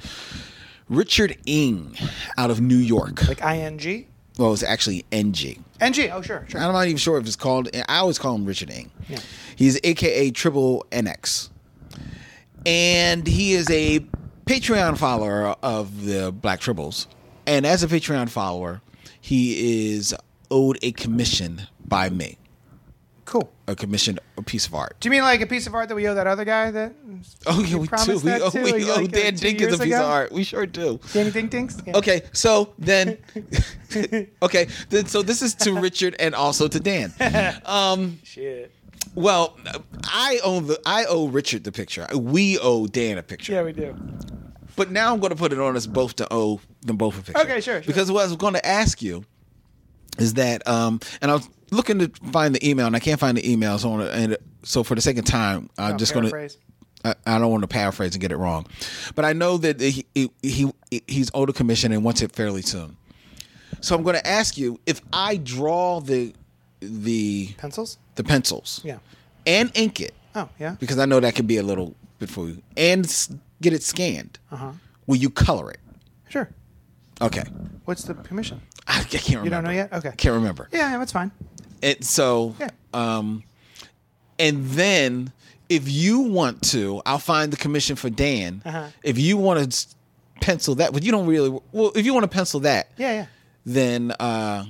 Richard 0.89 1.37
Ing 1.45 1.97
out 2.39 2.51
of 2.51 2.61
New 2.61 2.77
York. 2.77 3.29
Like 3.29 3.43
ing. 3.43 4.08
Well, 4.39 4.53
it's 4.53 4.63
actually 4.63 5.05
NG. 5.13 5.63
NG. 5.81 6.11
Oh 6.13 6.23
sure, 6.23 6.47
sure. 6.49 6.61
I'm 6.61 6.73
not 6.73 6.87
even 6.87 6.97
sure 6.97 7.19
if 7.19 7.27
it's 7.27 7.37
called. 7.37 7.69
I 7.89 7.99
always 7.99 8.19
call 8.19 8.35
him 8.37 8.45
Richard 8.47 8.71
Ng. 8.71 8.91
Yeah. 9.09 9.19
He's 9.57 9.79
AKA 9.85 10.31
Triple 10.31 10.87
NX, 10.93 11.51
and 12.65 13.27
he 13.27 13.53
is 13.53 13.69
a 13.69 14.01
Patreon 14.47 14.97
follower 14.97 15.57
of 15.63 16.05
the 16.05 16.33
Black 16.33 16.61
Tribbles. 16.61 17.07
And 17.47 17.67
as 17.67 17.83
a 17.83 17.89
Patreon 17.89 18.31
follower, 18.31 18.81
he 19.21 19.91
is 19.93 20.15
owed 20.51 20.79
a 20.83 20.93
commission 20.93 21.63
by 21.85 22.09
me, 22.09 22.38
Cool. 23.29 23.53
a 23.67 23.77
commission, 23.77 24.19
a 24.39 24.43
piece 24.43 24.67
of 24.67 24.75
art. 24.75 24.97
Do 25.01 25.07
you 25.07 25.11
mean 25.11 25.21
like 25.21 25.43
a 25.43 25.47
piece 25.47 25.67
of 25.67 25.75
art 25.75 25.91
that 25.91 25.95
we 25.95 26.09
owe 26.09 26.15
that 26.15 26.27
other 26.27 26.47
guy 26.47 26.71
that? 26.71 26.95
Oh 27.47 27.63
yeah, 27.63 27.77
we 27.77 27.87
do. 27.87 28.19
We 28.21 28.33
owe, 28.33 28.49
too, 28.49 28.63
we 28.63 28.73
like, 28.73 28.99
owe 28.99 29.05
uh, 29.05 29.07
Dan 29.07 29.37
two 29.37 29.49
Dinkins 29.49 29.61
years 29.61 29.75
a 29.75 29.79
piece 29.85 29.87
ago? 29.89 30.03
of 30.03 30.11
art. 30.11 30.33
We 30.33 30.45
sure 30.45 30.65
do. 30.65 30.99
Danny 31.13 31.31
Ding 31.31 31.49
Dings? 31.49 31.79
Yeah. 31.87 31.99
Okay, 31.99 32.23
so 32.33 32.73
then, 32.79 33.19
okay, 34.43 34.69
then 34.89 35.05
so 35.05 35.21
this 35.21 35.43
is 35.43 35.55
to 35.57 35.75
Richard 35.75 36.17
and 36.19 36.35
also 36.35 36.69
to 36.69 36.81
Dan. 36.81 37.13
Um, 37.67 38.19
Shit. 38.23 38.73
Well, 39.15 39.59
I 40.05 40.41
own 40.43 40.67
the 40.67 40.81
I 40.87 41.05
owe 41.05 41.29
Richard 41.29 41.65
the 41.65 41.73
picture. 41.73 42.07
We 42.17 42.59
owe 42.59 42.87
Dan 42.87 43.19
a 43.19 43.23
picture. 43.23 43.53
Yeah, 43.53 43.63
we 43.63 43.73
do. 43.73 43.95
But 44.75 44.91
now 44.91 45.13
I'm 45.13 45.21
going 45.21 45.33
to 45.33 45.37
put 45.37 45.53
it 45.53 45.61
on 45.61 45.77
us 45.77 45.87
both 45.87 46.17
to 46.17 46.29
owe 46.31 46.63
them 46.81 46.97
both 46.97 47.19
a 47.19 47.23
picture. 47.23 47.43
Okay, 47.43 47.61
sure, 47.61 47.83
sure. 47.83 47.87
Because 47.87 48.11
what 48.11 48.21
I 48.25 48.29
was 48.29 48.37
going 48.37 48.55
to 48.55 48.67
ask 48.67 49.03
you 49.03 49.27
is 50.19 50.35
that, 50.35 50.67
um, 50.69 51.01
and 51.23 51.31
I 51.31 51.35
was 51.35 51.49
looking 51.71 51.99
to 52.01 52.09
find 52.33 52.55
the 52.55 52.69
email, 52.69 52.87
and 52.87 52.97
I 52.97 53.01
can't 53.01 53.21
find 53.21 53.37
the 53.37 53.51
email, 53.51 53.79
so, 53.79 53.89
wanna- 53.91 54.07
and 54.07 54.37
so 54.63 54.83
for 54.83 54.95
the 54.95 55.01
second 55.01 55.25
time, 55.25 55.71
I'm 55.79 55.95
Oh, 55.95 55.97
just 55.99 56.13
going 56.15 56.29
to. 56.29 56.51
I, 57.05 57.15
I 57.27 57.39
don't 57.39 57.51
want 57.53 57.63
to 57.63 57.69
paraphrase 57.69 58.15
and 58.15 58.21
get 58.21 58.33
it 58.33 58.37
wrong, 58.37 58.67
but 59.15 59.25
I 59.25 59.33
know 59.33 59.57
that 59.59 59.81
he, 59.81 60.05
he, 60.15 60.31
he 60.43 60.73
he's 61.07 61.31
owed 61.33 61.49
a 61.49 61.53
commission 61.53 61.93
and 61.93 62.03
wants 62.03 62.23
it 62.23 62.33
fairly 62.33 62.61
soon. 62.63 62.97
So 63.81 63.95
I'm 63.95 64.03
going 64.03 64.17
to 64.17 64.27
ask 64.27 64.59
you 64.59 64.81
if 64.85 65.01
I 65.13 65.37
draw 65.37 66.01
the 66.01 66.35
the 66.81 67.49
Pencils? 67.57 67.99
the 68.17 68.25
pencils 68.25 68.81
Yeah. 68.85 68.99
and 69.47 69.71
ink 69.75 70.01
it 70.01 70.15
Oh 70.35 70.49
yeah. 70.59 70.75
because 70.81 70.99
I 70.99 71.05
know 71.07 71.21
that 71.21 71.35
can 71.37 71.47
be 71.47 71.57
a 71.59 71.63
little 71.63 71.95
bit 72.19 72.29
for 72.31 72.49
you, 72.49 72.63
and 72.77 73.07
get 73.63 73.73
it 73.73 73.85
scanned. 73.85 74.41
Uh-huh. 74.51 74.73
Will 75.07 75.17
you 75.17 75.31
color 75.31 75.71
it? 75.71 75.79
Sure. 76.29 76.49
Okay. 77.21 77.45
What's 77.85 78.03
the 78.05 78.15
commission? 78.15 78.61
I, 78.89 79.01
I 79.01 79.03
can't 79.05 79.27
remember. 79.29 79.45
You 79.45 79.51
don't 79.51 79.65
know 79.65 79.71
yet? 79.71 79.93
Okay. 79.93 80.13
Can't 80.17 80.35
remember. 80.35 80.69
Yeah, 80.73 80.91
yeah, 80.93 80.99
that's 80.99 81.13
fine. 81.13 81.31
And 81.83 82.05
so, 82.05 82.55
Yeah. 82.59 82.71
um, 82.95 83.45
and 84.39 84.65
then 84.71 85.33
if 85.69 85.89
you 85.91 86.21
want 86.21 86.63
to, 86.71 87.03
I'll 87.05 87.19
find 87.19 87.53
the 87.53 87.57
commission 87.57 87.97
for 87.97 88.09
Dan. 88.11 88.63
Uh-huh. 88.65 88.87
If 89.03 89.19
you 89.19 89.37
want 89.37 89.71
to 89.73 89.87
pencil 90.41 90.77
that, 90.77 90.93
but 90.93 91.03
you 91.03 91.13
don't 91.13 91.27
really. 91.27 91.51
Well, 91.73 91.93
if 91.95 92.07
you 92.07 92.15
want 92.15 92.25
to 92.25 92.29
pencil 92.29 92.61
that, 92.61 92.89
Yeah, 92.97 93.13
yeah. 93.13 93.27
then 93.67 94.13
uh, 94.19 94.65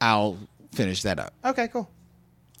I'll 0.00 0.38
finish 0.72 1.02
that 1.02 1.18
up. 1.18 1.32
Okay, 1.44 1.68
cool. 1.68 1.88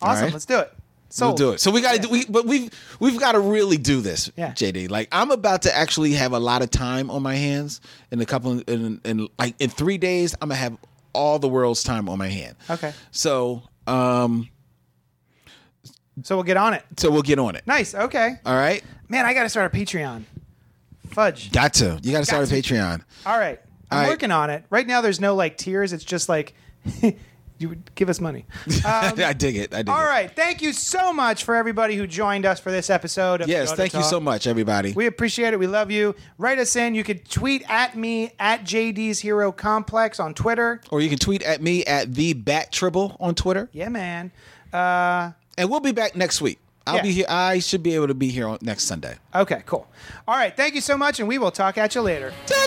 Awesome. 0.00 0.24
right. 0.24 0.32
Let's 0.32 0.46
do 0.46 0.58
it. 0.60 0.72
So 1.10 1.26
We'll 1.28 1.36
do 1.36 1.50
it. 1.50 1.60
So 1.60 1.70
we 1.70 1.82
got 1.82 1.96
to, 2.00 2.06
Yeah. 2.06 2.12
we, 2.12 2.24
but 2.24 2.46
we've 2.46 2.70
we've 2.98 3.20
got 3.20 3.32
to 3.32 3.40
really 3.40 3.76
do 3.76 4.00
this, 4.00 4.30
Yeah. 4.34 4.52
JD. 4.52 4.90
Like 4.90 5.08
I'm 5.12 5.30
about 5.30 5.62
to 5.62 5.76
actually 5.76 6.12
have 6.14 6.32
a 6.32 6.38
lot 6.38 6.62
of 6.62 6.70
time 6.70 7.10
on 7.10 7.22
my 7.22 7.34
hands 7.34 7.82
in 8.10 8.18
a 8.22 8.24
couple 8.26 8.60
in, 8.60 9.00
in 9.04 9.28
like 9.38 9.54
in 9.60 9.68
three 9.68 9.98
days. 9.98 10.34
I'm 10.40 10.48
gonna 10.48 10.54
have 10.58 10.78
all 11.12 11.38
the 11.38 11.48
world's 11.48 11.82
time 11.82 12.08
on 12.08 12.18
my 12.18 12.28
hand. 12.28 12.56
Okay. 12.70 12.92
So 13.10 13.62
um, 13.86 14.48
So 16.22 16.36
we'll 16.36 16.44
get 16.44 16.56
on 16.56 16.74
it. 16.74 16.84
so 16.96 17.10
we'll 17.10 17.22
get 17.22 17.38
on 17.38 17.56
it. 17.56 17.66
Nice. 17.66 17.94
Okay. 17.94 18.36
All 18.44 18.54
right. 18.54 18.82
Man, 19.08 19.26
I 19.26 19.34
got 19.34 19.42
to 19.44 19.48
start 19.48 19.72
a 19.74 19.76
Patreon. 19.76 20.24
Fudge. 21.10 21.52
Got 21.52 21.74
to. 21.74 21.98
You 22.02 22.12
got 22.12 22.20
to 22.20 22.24
start 22.24 22.50
a. 22.50 22.54
Patreon. 22.54 23.02
All 23.26 23.38
right. 23.38 23.60
I'm 23.90 23.96
All 23.98 24.04
right. 24.04 24.08
working 24.10 24.30
on 24.30 24.48
it. 24.50 24.64
Right 24.70 24.86
now, 24.86 25.00
there's 25.02 25.20
no 25.20 25.34
like 25.34 25.58
tiers. 25.58 25.92
It's 25.92 26.04
just 26.04 26.28
like 26.28 26.54
you 27.62 27.68
would 27.70 27.94
give 27.94 28.08
us 28.10 28.20
money. 28.20 28.44
I 28.84 29.32
dig 29.32 29.56
it. 29.56 29.72
I 29.72 29.78
dig 29.78 29.88
Um, 29.88 29.94
All 29.94 30.02
it. 30.02 30.08
right. 30.08 30.30
Thank 30.34 30.60
you 30.60 30.72
so 30.72 31.12
much 31.12 31.44
for 31.44 31.54
everybody 31.54 31.96
who 31.96 32.06
joined 32.06 32.44
us 32.44 32.60
for 32.60 32.70
this 32.70 32.90
episode. 32.90 33.40
Of 33.40 33.48
Yes. 33.48 33.70
To 33.70 33.76
Thank 33.76 33.92
you 33.94 34.00
Talk. 34.00 34.10
so 34.10 34.20
much, 34.20 34.46
everybody. 34.46 34.92
We 34.92 35.06
appreciate 35.06 35.54
it. 35.54 35.58
We 35.58 35.66
love 35.66 35.90
you. 35.90 36.14
Write 36.38 36.58
us 36.58 36.74
in. 36.76 36.94
You 36.94 37.04
could 37.04 37.28
tweet 37.28 37.62
at 37.68 37.96
me 37.96 38.32
at 38.38 38.64
JD's 38.64 39.20
Hero 39.20 39.52
Complex 39.52 40.18
on 40.20 40.34
Twitter. 40.34 40.80
or 40.90 41.00
you 41.00 41.08
can 41.08 41.18
tweet 41.18 41.42
at 41.42 41.62
me 41.62 41.84
at 41.84 42.14
the 42.14 42.32
Bat 42.34 42.72
Tribble 42.72 43.16
on 43.20 43.34
Twitter, 43.34 43.68
Yeah, 43.72 43.88
man. 43.88 44.32
Uh, 44.72 45.32
and 45.56 45.70
we'll 45.70 45.80
be 45.80 45.92
back 45.92 46.16
next 46.16 46.40
week. 46.40 46.58
I'll 46.86 46.96
Yeah. 46.96 47.02
be 47.02 47.12
here. 47.12 47.26
I 47.28 47.60
should 47.60 47.82
be 47.82 47.94
able 47.94 48.08
to 48.08 48.14
be 48.14 48.28
here 48.30 48.48
on 48.48 48.58
next 48.60 48.84
Sunday. 48.84 49.14
okay, 49.34 49.62
cool. 49.66 49.86
All 50.26 50.34
right. 50.36 50.56
Thank 50.56 50.74
you 50.74 50.80
so 50.80 50.96
much, 50.96 51.20
and 51.20 51.28
we 51.28 51.38
will 51.38 51.52
talk 51.52 51.78
at 51.78 51.94
you 51.94 52.00
later. 52.02 52.32
Da, 52.46 52.66